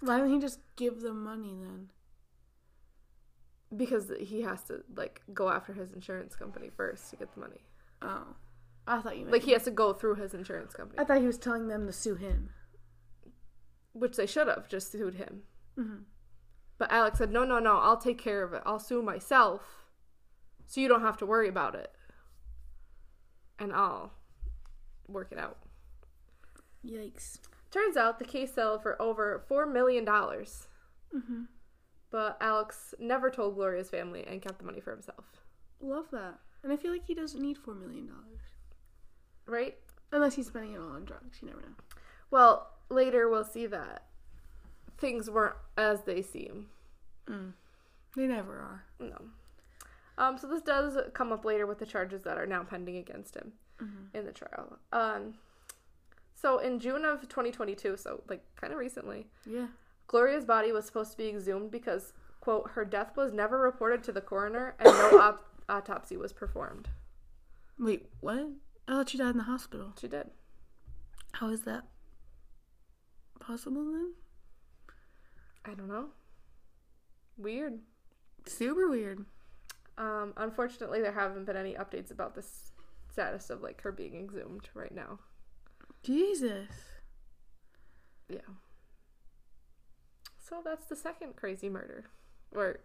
Why 0.00 0.16
didn't 0.18 0.32
he 0.32 0.40
just 0.40 0.60
give 0.76 1.00
them 1.00 1.22
money 1.22 1.54
then? 1.60 1.90
because 3.76 4.12
he 4.20 4.42
has 4.42 4.62
to 4.62 4.84
like 4.96 5.22
go 5.32 5.48
after 5.48 5.72
his 5.72 5.92
insurance 5.92 6.36
company 6.36 6.70
first 6.76 7.10
to 7.10 7.16
get 7.16 7.32
the 7.34 7.40
money. 7.40 7.60
Oh, 8.02 8.36
I 8.86 9.00
thought 9.00 9.14
you 9.16 9.22
meant 9.24 9.32
Like 9.32 9.42
he 9.44 9.52
has 9.52 9.64
to 9.64 9.70
go 9.70 9.92
through 9.92 10.16
his 10.16 10.34
insurance 10.34 10.72
company, 10.74 10.98
I 11.00 11.04
thought 11.04 11.20
he 11.20 11.26
was 11.26 11.38
telling 11.38 11.68
them 11.68 11.86
to 11.86 11.92
sue 11.92 12.14
him. 12.16 12.50
which 13.92 14.16
they 14.16 14.26
should 14.26 14.48
have 14.48 14.68
just 14.68 14.90
sued 14.92 15.14
him. 15.14 15.42
Mm-hmm. 15.78 16.02
But 16.78 16.90
Alex 16.92 17.18
said, 17.18 17.30
"No, 17.30 17.44
no, 17.44 17.58
no. 17.60 17.76
I'll 17.78 17.96
take 17.96 18.18
care 18.18 18.42
of 18.42 18.52
it. 18.52 18.62
I'll 18.66 18.80
sue 18.80 19.00
myself, 19.02 19.86
so 20.66 20.80
you 20.80 20.88
don't 20.88 21.02
have 21.02 21.16
to 21.18 21.26
worry 21.26 21.48
about 21.48 21.74
it, 21.76 21.92
and 23.58 23.72
I'll 23.72 24.12
work 25.08 25.28
it 25.32 25.38
out." 25.38 25.58
Yikes. 26.84 27.38
Turns 27.70 27.96
out 27.96 28.18
the 28.18 28.24
case 28.24 28.52
settled 28.54 28.82
for 28.82 29.00
over 29.00 29.44
four 29.48 29.66
million 29.66 30.04
dollars, 30.04 30.68
Mm-hmm. 31.14 31.42
but 32.10 32.36
Alex 32.40 32.92
never 32.98 33.30
told 33.30 33.54
Gloria's 33.54 33.88
family 33.90 34.24
and 34.26 34.42
kept 34.42 34.58
the 34.58 34.64
money 34.64 34.80
for 34.80 34.90
himself. 34.90 35.24
Love 35.80 36.06
that. 36.10 36.40
And 36.64 36.72
I 36.72 36.76
feel 36.76 36.90
like 36.90 37.06
he 37.06 37.14
doesn't 37.14 37.40
need 37.40 37.56
four 37.58 37.74
million 37.74 38.06
dollars 38.08 38.40
Right? 39.46 39.76
unless 40.12 40.34
he's 40.36 40.46
spending 40.46 40.74
it 40.74 40.78
all 40.78 40.90
on 40.92 41.04
drugs. 41.04 41.38
You 41.42 41.48
never 41.48 41.60
know. 41.60 41.74
Well, 42.30 42.70
later 42.88 43.28
we'll 43.28 43.44
see 43.44 43.66
that 43.66 44.04
things 44.96 45.28
weren't 45.28 45.56
as 45.76 46.02
they 46.02 46.22
seem. 46.22 46.66
Mm. 47.28 47.52
They 48.16 48.28
never 48.28 48.52
are. 48.52 48.84
No. 49.00 49.16
Um, 50.16 50.38
so 50.38 50.46
this 50.46 50.62
does 50.62 50.96
come 51.14 51.32
up 51.32 51.44
later 51.44 51.66
with 51.66 51.78
the 51.80 51.86
charges 51.86 52.22
that 52.22 52.38
are 52.38 52.46
now 52.46 52.62
pending 52.62 52.96
against 52.98 53.34
him 53.34 53.52
Mm-hmm. 53.82 54.16
in 54.16 54.24
the 54.24 54.30
trial. 54.30 54.78
Um, 54.92 55.34
so 56.32 56.58
in 56.58 56.78
June 56.78 57.04
of 57.04 57.22
2022, 57.22 57.96
so 57.96 58.22
like 58.28 58.44
kind 58.54 58.72
of 58.72 58.78
recently, 58.78 59.26
Yeah. 59.44 59.66
Gloria's 60.06 60.44
body 60.44 60.70
was 60.70 60.84
supposed 60.86 61.10
to 61.10 61.16
be 61.16 61.26
exhumed 61.28 61.72
because, 61.72 62.12
quote, 62.40 62.70
her 62.74 62.84
death 62.84 63.16
was 63.16 63.32
never 63.32 63.58
reported 63.58 64.04
to 64.04 64.12
the 64.12 64.20
coroner 64.20 64.76
and 64.78 64.86
no 64.86 65.18
op- 65.20 65.44
autopsy 65.68 66.16
was 66.16 66.32
performed. 66.32 66.88
Wait, 67.80 68.06
what? 68.20 68.46
I 68.86 68.92
thought 68.92 69.08
she 69.08 69.18
died 69.18 69.30
in 69.30 69.38
the 69.38 69.44
hospital. 69.44 69.92
She 70.00 70.08
did. 70.08 70.26
How 71.32 71.48
is 71.48 71.62
that 71.62 71.84
possible 73.40 73.84
then? 73.84 74.12
I 75.64 75.74
don't 75.74 75.88
know. 75.88 76.08
Weird. 77.36 77.80
Super 78.46 78.88
weird. 78.88 79.24
Um, 79.96 80.34
unfortunately, 80.36 81.00
there 81.00 81.12
haven't 81.12 81.46
been 81.46 81.56
any 81.56 81.74
updates 81.74 82.10
about 82.10 82.34
this 82.34 82.72
status 83.10 83.48
of 83.50 83.62
like 83.62 83.80
her 83.82 83.92
being 83.92 84.16
exhumed 84.16 84.68
right 84.74 84.94
now. 84.94 85.18
Jesus. 86.02 86.68
Yeah. 88.28 88.38
So 90.38 90.60
that's 90.64 90.86
the 90.86 90.96
second 90.96 91.36
crazy 91.36 91.70
murder, 91.70 92.04
or 92.52 92.80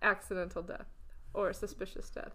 accidental 0.00 0.62
death, 0.62 0.86
or 1.34 1.52
suspicious 1.52 2.08
death. 2.08 2.32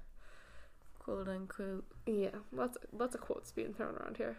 Quote 1.00 1.28
unquote. 1.28 1.86
Yeah, 2.06 2.30
lots 2.52 2.78
lots 2.92 3.16
of 3.16 3.22
quotes 3.22 3.52
being 3.52 3.74
thrown 3.74 3.96
around 3.96 4.18
here. 4.18 4.38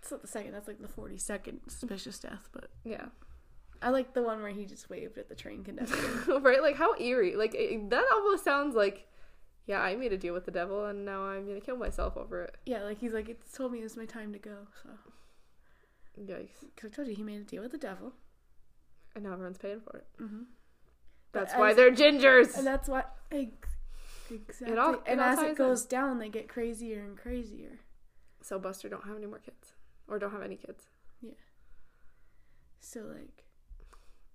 It's 0.00 0.10
not 0.10 0.22
the 0.22 0.28
second, 0.28 0.52
that's 0.52 0.66
like 0.66 0.80
the 0.80 0.88
42nd 0.88 1.70
suspicious 1.70 2.18
death, 2.18 2.48
but 2.52 2.70
Yeah, 2.84 3.06
I 3.82 3.90
like 3.90 4.14
the 4.14 4.22
one 4.22 4.40
where 4.40 4.50
he 4.50 4.64
just 4.64 4.88
waved 4.88 5.18
at 5.18 5.28
the 5.28 5.34
train 5.34 5.62
conductor. 5.62 6.38
right. 6.40 6.62
Like 6.62 6.76
how 6.76 6.94
eerie. 6.98 7.36
Like 7.36 7.54
it, 7.54 7.90
that 7.90 8.04
almost 8.14 8.42
sounds 8.44 8.74
like, 8.74 9.06
yeah, 9.66 9.80
I 9.80 9.94
made 9.96 10.12
a 10.12 10.16
deal 10.18 10.32
with 10.34 10.46
the 10.46 10.50
devil, 10.50 10.86
and 10.86 11.04
now 11.04 11.24
I'm 11.24 11.46
gonna 11.46 11.60
kill 11.60 11.76
myself 11.76 12.16
over 12.16 12.42
it. 12.44 12.56
yeah, 12.66 12.82
like 12.82 12.98
he's 12.98 13.12
like, 13.12 13.28
it 13.28 13.40
told 13.54 13.72
me 13.72 13.80
it 13.80 13.84
was 13.84 13.96
my 13.96 14.06
time 14.06 14.32
to 14.32 14.38
go, 14.38 14.56
so. 14.82 14.88
Yikes! 16.20 16.64
Because 16.74 16.90
I 16.92 16.94
told 16.96 17.08
you 17.08 17.14
he 17.14 17.22
made 17.22 17.40
a 17.40 17.44
deal 17.44 17.62
with 17.62 17.72
the 17.72 17.78
devil. 17.78 18.12
And 19.14 19.24
now 19.24 19.32
everyone's 19.32 19.58
paying 19.58 19.80
for 19.80 19.98
it. 19.98 20.06
Mm-hmm. 20.22 20.42
That's 21.32 21.52
But 21.52 21.60
why 21.60 21.70
as- 21.70 21.76
they're 21.76 21.92
gingers. 21.92 22.56
And 22.56 22.66
that's 22.66 22.88
why. 22.88 23.04
Ex- 23.32 23.68
exactly. 24.30 24.76
all- 24.78 24.94
it 24.94 25.00
and 25.06 25.20
all 25.20 25.28
as 25.28 25.38
it 25.40 25.48
in. 25.50 25.54
goes 25.54 25.84
down, 25.84 26.18
they 26.18 26.28
get 26.28 26.48
crazier 26.48 27.00
and 27.00 27.16
crazier. 27.16 27.80
so 28.42 28.58
Buster 28.58 28.88
don't 28.88 29.04
have 29.06 29.16
any 29.16 29.26
more 29.26 29.38
kids, 29.38 29.72
or 30.08 30.18
don't 30.18 30.32
have 30.32 30.42
any 30.42 30.56
kids. 30.56 30.84
Yeah. 31.20 31.32
So 32.80 33.00
like, 33.00 33.44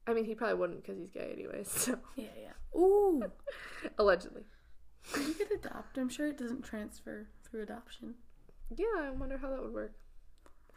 I 0.08 0.14
mean, 0.14 0.26
he 0.26 0.36
probably 0.36 0.56
wouldn't 0.56 0.82
because 0.84 0.98
he's 0.98 1.10
gay 1.12 1.32
anyways. 1.34 1.70
So 1.76 1.98
yeah, 2.16 2.26
yeah. 2.42 2.80
Ooh, 2.80 3.24
allegedly. 3.98 4.44
you 5.16 5.34
could 5.34 5.52
adopt. 5.52 5.98
I'm 5.98 6.10
sure 6.10 6.28
it 6.28 6.38
doesn't 6.38 6.64
transfer 6.64 7.28
through 7.44 7.64
adoption. 7.64 8.16
Yeah, 8.76 8.86
I 9.04 9.10
wonder 9.12 9.38
how 9.38 9.50
that 9.52 9.62
would 9.64 9.74
work. 9.74 9.94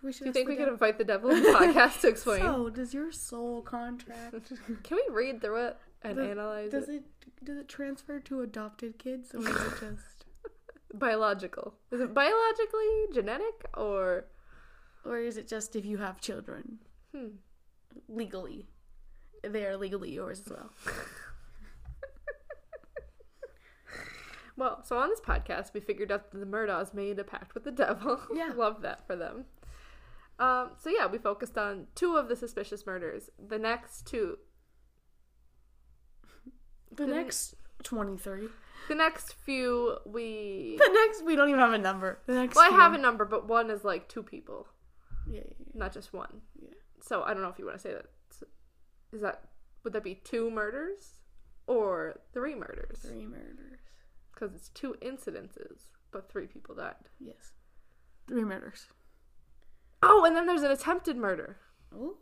We 0.02 0.12
should 0.12 0.24
Do 0.24 0.26
you 0.26 0.32
think 0.32 0.48
we 0.48 0.54
could 0.56 0.68
invite 0.68 0.96
the 0.98 1.04
devil 1.04 1.30
in 1.30 1.42
the 1.42 1.48
podcast 1.58 2.02
to 2.02 2.08
explain? 2.08 2.40
So, 2.42 2.68
does 2.70 2.94
your 2.94 3.10
soul 3.10 3.62
contract? 3.62 4.52
Can 4.84 4.96
we 4.96 5.04
read 5.12 5.40
through 5.40 5.66
it 5.66 5.76
and 6.02 6.16
Does- 6.16 6.30
analyze 6.30 6.70
Does 6.70 6.88
it? 6.88 6.94
it 6.94 7.44
does 7.44 7.56
it 7.58 7.68
transfer 7.68 8.18
to 8.20 8.40
adopted 8.40 8.98
kids 8.98 9.32
or 9.34 9.40
is 9.40 9.48
it 9.48 9.72
just 9.80 10.18
Biological. 10.94 11.74
Is 11.90 12.00
it 12.00 12.14
biologically 12.14 13.06
genetic 13.12 13.68
or 13.76 14.24
or 15.04 15.18
is 15.18 15.36
it 15.36 15.46
just 15.46 15.76
if 15.76 15.84
you 15.84 15.98
have 15.98 16.20
children 16.20 16.78
hmm. 17.14 17.36
legally, 18.08 18.68
they 19.42 19.66
are 19.66 19.76
legally 19.76 20.10
yours 20.10 20.40
as 20.40 20.50
well? 20.50 20.70
Well, 24.58 24.82
so 24.82 24.98
on 24.98 25.08
this 25.08 25.20
podcast, 25.20 25.72
we 25.72 25.78
figured 25.78 26.10
out 26.10 26.32
that 26.32 26.38
the 26.38 26.44
Murdaughs 26.44 26.92
made 26.92 27.20
a 27.20 27.24
pact 27.24 27.54
with 27.54 27.62
the 27.62 27.70
devil. 27.70 28.20
Yeah. 28.34 28.50
Love 28.56 28.82
that 28.82 29.06
for 29.06 29.14
them. 29.14 29.44
Um, 30.40 30.70
so 30.76 30.90
yeah, 30.90 31.06
we 31.06 31.18
focused 31.18 31.56
on 31.56 31.86
two 31.94 32.16
of 32.16 32.28
the 32.28 32.34
suspicious 32.34 32.84
murders. 32.84 33.30
The 33.38 33.58
next 33.58 34.04
two, 34.08 34.38
The 36.90 37.06
The- 37.06 37.14
next 37.14 37.54
twenty 37.82 38.16
three. 38.16 38.48
the 38.88 38.94
next 38.94 39.34
few, 39.34 39.98
we. 40.06 40.76
The 40.78 40.90
next 40.92 41.24
we 41.24 41.36
don't 41.36 41.48
even 41.48 41.60
have 41.60 41.72
a 41.72 41.78
number. 41.78 42.20
The 42.26 42.34
next. 42.34 42.56
Well, 42.56 42.72
I 42.72 42.76
have 42.76 42.94
a 42.94 42.98
number, 42.98 43.24
but 43.24 43.46
one 43.46 43.70
is 43.70 43.84
like 43.84 44.08
two 44.08 44.22
people, 44.22 44.66
Yeah, 45.26 45.40
yeah, 45.40 45.44
yeah. 45.58 45.66
not 45.74 45.92
just 45.92 46.12
one. 46.12 46.42
Yeah. 46.60 46.70
So 47.00 47.22
I 47.22 47.32
don't 47.34 47.42
know 47.42 47.48
if 47.50 47.58
you 47.58 47.66
want 47.66 47.76
to 47.78 47.82
say 47.82 47.92
that. 47.94 48.06
Is 49.12 49.20
that 49.22 49.44
would 49.84 49.92
that 49.94 50.04
be 50.04 50.14
two 50.16 50.50
murders 50.50 51.20
or 51.66 52.20
three 52.34 52.54
murders? 52.54 52.98
Three 53.00 53.26
murders. 53.26 53.80
Because 54.34 54.54
it's 54.54 54.68
two 54.70 54.94
incidences, 55.02 55.84
but 56.12 56.30
three 56.30 56.46
people 56.46 56.74
died. 56.74 56.94
Yes. 57.18 57.52
Three 58.26 58.44
murders. 58.44 58.86
Oh, 60.02 60.24
and 60.24 60.36
then 60.36 60.46
there's 60.46 60.62
an 60.62 60.70
attempted 60.70 61.16
murder. 61.16 61.56
Oh. 61.94 62.16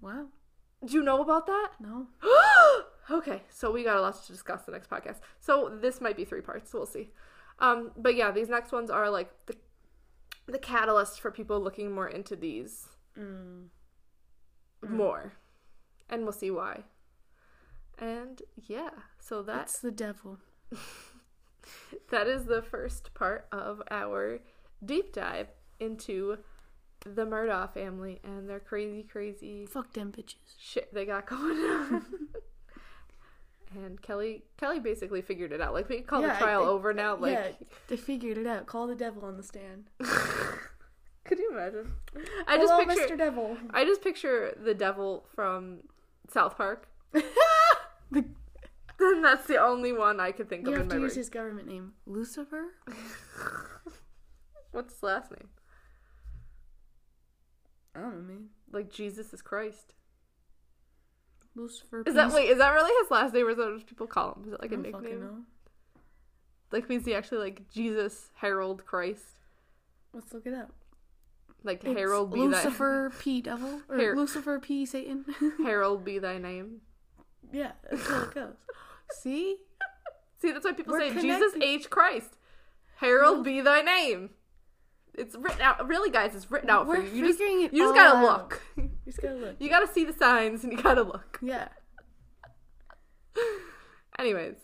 Wow. 0.00 0.26
Do 0.84 0.94
you 0.94 1.02
know 1.02 1.20
about 1.20 1.46
that? 1.46 1.70
No. 1.80 2.06
okay, 3.10 3.42
so 3.50 3.70
we 3.70 3.84
got 3.84 3.96
a 3.96 4.00
lot 4.00 4.22
to 4.24 4.32
discuss 4.32 4.62
the 4.62 4.72
next 4.72 4.88
podcast. 4.90 5.16
So 5.40 5.76
this 5.80 6.00
might 6.00 6.16
be 6.16 6.24
three 6.24 6.40
parts. 6.40 6.72
We'll 6.72 6.86
see. 6.86 7.10
Um, 7.58 7.90
but 7.96 8.14
yeah, 8.16 8.30
these 8.30 8.48
next 8.48 8.72
ones 8.72 8.90
are 8.90 9.10
like 9.10 9.30
the 9.46 9.56
the 10.46 10.58
catalyst 10.58 11.20
for 11.20 11.30
people 11.30 11.60
looking 11.60 11.92
more 11.92 12.08
into 12.08 12.34
these 12.36 12.88
Mm. 13.18 13.68
more, 14.88 15.34
and 16.08 16.22
we'll 16.24 16.32
see 16.32 16.50
why. 16.50 16.84
And 17.98 18.40
yeah, 18.56 18.90
so 19.20 19.42
That's 19.42 19.72
that's 19.72 19.78
the 19.80 19.90
devil. 19.92 20.38
that 22.10 22.26
is 22.26 22.46
the 22.46 22.62
first 22.62 23.14
part 23.14 23.46
of 23.52 23.82
our 23.90 24.40
deep 24.84 25.12
dive 25.12 25.48
into 25.78 26.38
the 27.04 27.24
Murdaugh 27.26 27.72
family 27.72 28.20
and 28.24 28.48
their 28.48 28.60
crazy, 28.60 29.02
crazy 29.02 29.66
Fuck 29.66 29.92
them 29.92 30.12
bitches. 30.12 30.54
shit 30.58 30.92
they 30.94 31.04
got 31.04 31.26
going 31.34 31.58
on. 31.58 32.04
and 33.76 34.00
Kelli, 34.02 34.42
Kelli 34.60 34.82
basically 34.82 35.22
figured 35.22 35.52
it 35.52 35.60
out. 35.60 35.72
Like 35.74 35.88
we 35.88 36.00
call 36.00 36.20
Yeah, 36.22 36.28
the 36.28 36.34
I 36.36 36.38
trial 36.38 36.62
over 36.64 36.92
now. 36.94 37.16
Like, 37.16 37.32
yeah, 37.32 37.48
they 37.88 37.96
figured 37.96 38.38
it 38.38 38.46
out. 38.46 38.66
Call 38.66 38.86
the 38.86 38.94
devil 38.94 39.24
on 39.24 39.36
the 39.36 39.42
stand. 39.42 39.84
could 41.24 41.38
you 41.38 41.50
imagine? 41.52 41.92
I 42.46 42.56
just 42.58 42.72
Hello, 42.72 42.84
picture, 42.86 43.14
Mr. 43.14 43.18
Devil. 43.18 43.56
I 43.70 43.84
just 43.84 44.02
picture 44.02 44.56
the 44.62 44.74
devil 44.74 45.26
from 45.34 45.78
South 46.30 46.56
Park. 46.56 46.88
The- 48.10 48.24
And 49.00 49.24
that's 49.24 49.46
the 49.46 49.56
only 49.56 49.92
one 49.92 50.20
I 50.20 50.32
could 50.32 50.48
think 50.48 50.66
you 50.66 50.72
of 50.72 50.78
have 50.78 50.82
in 50.84 50.88
to 50.90 50.96
my 50.96 51.02
use 51.02 51.12
brain. 51.14 51.20
his 51.20 51.28
government 51.30 51.66
name, 51.66 51.92
Lucifer. 52.06 52.66
What's 54.70 54.92
his 54.94 55.02
last 55.02 55.30
name? 55.30 55.48
I 57.94 58.00
don't 58.00 58.14
know, 58.14 58.22
man. 58.34 58.48
Like 58.70 58.90
Jesus 58.90 59.32
is 59.32 59.42
Christ. 59.42 59.94
Lucifer. 61.54 62.02
Is 62.06 62.14
that 62.14 62.32
wait? 62.32 62.48
Is 62.50 62.58
that 62.58 62.70
really 62.70 62.92
his 63.02 63.10
last 63.10 63.34
name, 63.34 63.46
or 63.46 63.50
is 63.50 63.56
that 63.56 63.70
what 63.72 63.86
people 63.86 64.06
call 64.06 64.34
him? 64.34 64.44
Is 64.48 64.52
it 64.54 64.60
like 64.62 64.72
I 64.72 64.74
a 64.74 64.78
don't 64.78 65.02
nickname? 65.02 65.20
know. 65.20 65.36
Like 66.70 66.88
means 66.88 67.04
he 67.04 67.14
actually 67.14 67.38
like 67.38 67.68
Jesus 67.70 68.30
Harold 68.36 68.84
Christ? 68.86 69.24
Let's 70.14 70.32
look 70.32 70.46
it 70.46 70.54
up. 70.54 70.70
Like 71.64 71.84
It's 71.84 71.96
Harold 71.98 72.32
be 72.32 72.40
thy 72.40 72.46
Lucifer 72.46 73.12
P 73.20 73.40
Devil 73.42 73.82
or 73.88 73.96
Har- 73.96 74.16
Lucifer 74.16 74.58
P 74.58 74.86
Satan. 74.86 75.24
Harold 75.62 76.04
be 76.04 76.18
thy 76.18 76.38
name. 76.38 76.80
yeah, 77.52 77.72
that's 77.90 78.06
how 78.08 78.22
it 78.22 78.34
goes. 78.34 78.54
See, 79.20 79.56
See, 80.40 80.50
that's 80.50 80.64
why 80.64 80.72
people 80.72 80.92
We're 80.94 81.12
say 81.14 81.20
Jesus. 81.20 81.52
H 81.60 81.88
Christ. 81.90 82.30
Harold 82.96 83.44
be 83.44 83.60
thy 83.60 83.82
name. 83.82 84.30
It's 85.14 85.36
written 85.36 85.60
out. 85.60 85.86
Really, 85.86 86.10
guys, 86.10 86.34
it's 86.34 86.50
written 86.50 86.70
out 86.70 86.86
we're 86.86 86.96
for 86.96 87.02
you. 87.02 87.24
You 87.24 87.26
just, 87.28 87.40
you 87.40 87.68
just 87.70 87.94
gotta 87.94 88.16
out. 88.18 88.22
look. 88.22 88.62
You 88.76 89.10
just 89.10 89.20
gotta 89.20 89.34
look. 89.34 89.56
You 89.58 89.68
gotta 89.68 89.88
see 89.92 90.04
the 90.04 90.12
signs 90.12 90.62
and 90.64 90.72
you 90.72 90.80
gotta 90.80 91.02
look. 91.02 91.38
Yeah. 91.42 91.68
Anyways, 94.18 94.56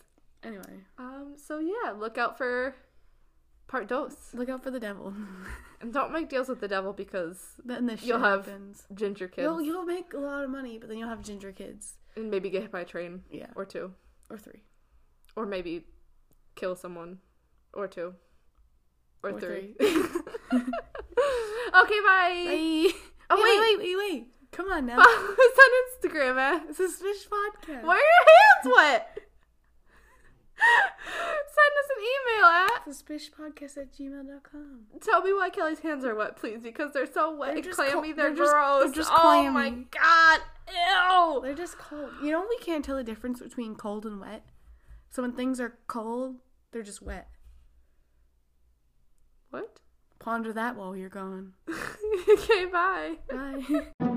Anyway, 0.43 0.85
um, 0.97 1.33
so 1.35 1.59
yeah, 1.59 1.91
look 1.91 2.17
out 2.17 2.37
for 2.37 2.73
part 3.67 3.89
dos, 3.89 4.15
look 4.33 4.47
out 4.47 4.63
for 4.63 4.71
the 4.71 4.79
devil. 4.79 5.13
and 5.81 5.91
don't 5.91 6.13
make 6.13 6.29
deals 6.29 6.47
with 6.47 6.61
the 6.61 6.67
devil 6.67 6.93
because 6.93 7.55
then 7.65 7.85
this 7.85 8.03
You'll 8.03 8.19
have 8.19 8.45
happens. 8.45 8.83
ginger 8.93 9.27
kids 9.27 9.43
You'll 9.43 9.61
you'll 9.61 9.83
make 9.85 10.13
a 10.13 10.17
lot 10.17 10.45
of 10.45 10.49
money, 10.49 10.77
but 10.77 10.87
then 10.87 10.97
you'll 10.97 11.09
have 11.09 11.21
ginger 11.21 11.51
kids. 11.51 11.95
and 12.15 12.31
maybe 12.31 12.49
get 12.49 12.61
hit 12.61 12.71
by 12.71 12.81
a 12.81 12.85
train 12.85 13.23
Yeah, 13.29 13.47
or 13.55 13.65
two, 13.65 13.91
or 14.29 14.37
three, 14.37 14.61
or 15.35 15.45
maybe 15.45 15.83
kill 16.55 16.75
someone 16.77 17.17
or 17.73 17.87
two 17.89 18.13
or, 19.21 19.31
Or 19.31 19.39
three. 19.41 19.73
three. 19.77 20.03
okay, 20.53 21.99
bye. 22.05 22.45
Bye. 22.45 22.91
Oh, 23.31 23.35
wait, 23.43 23.59
wait. 23.59 23.77
wait, 23.77 23.77
wait, 23.79 23.97
wait! 23.97 24.27
Come 24.51 24.71
on 24.71 24.85
now. 24.87 24.95
Follow 24.95 25.33
us 25.33 25.59
on 25.59 26.09
Instagram 26.09 26.37
at 26.37 26.75
Fish 26.75 27.27
Podcast. 27.29 27.83
Why 27.83 27.95
are 27.95 28.09
your 28.09 28.25
hands 28.27 28.75
wet? 28.75 29.17
Send 30.59 31.73
us 31.79 31.89
an 31.95 32.03
email 32.09 32.45
at 32.47 32.85
Suspishpodcast 32.85 33.77
at 33.77 33.93
gmail.com. 33.93 34.79
tell 35.01 35.21
me 35.21 35.31
why 35.31 35.49
Kelli's 35.49 35.79
hands 35.79 36.03
are 36.03 36.15
wet, 36.15 36.35
please, 36.35 36.61
because 36.61 36.91
they're 36.91 37.05
so 37.09 37.33
wet 37.35 37.53
They're 37.55 37.63
and 37.63 37.71
clammy. 37.73 37.91
co- 37.93 38.01
they're, 38.01 38.15
they're 38.15 38.35
just- 38.35 38.51
gross. 38.51 38.83
they're 38.83 38.91
just 38.91 39.11
oh 39.15 39.49
my 39.51 39.69
god! 39.69 40.39
Ew! 40.67 41.41
They're 41.43 41.55
just 41.55 41.77
cold. 41.77 42.09
You 42.21 42.31
know, 42.31 42.45
we 42.49 42.57
can't 42.57 42.83
tell 42.83 42.97
the 42.97 43.03
difference 43.05 43.39
between 43.39 43.75
cold 43.75 44.05
and 44.05 44.19
wet. 44.19 44.43
So 45.09 45.21
when 45.21 45.31
things 45.31 45.59
are 45.61 45.77
cold, 45.87 46.35
they're 46.71 46.83
just 46.83 47.01
wet. 47.01 47.27
What? 49.51 49.79
Ponder 50.19 50.53
that 50.53 50.75
while 50.75 50.95
you're 50.95 51.09
gone. 51.09 51.53
okay, 51.69 52.65
bye. 52.65 53.15
Bye. 53.29 53.87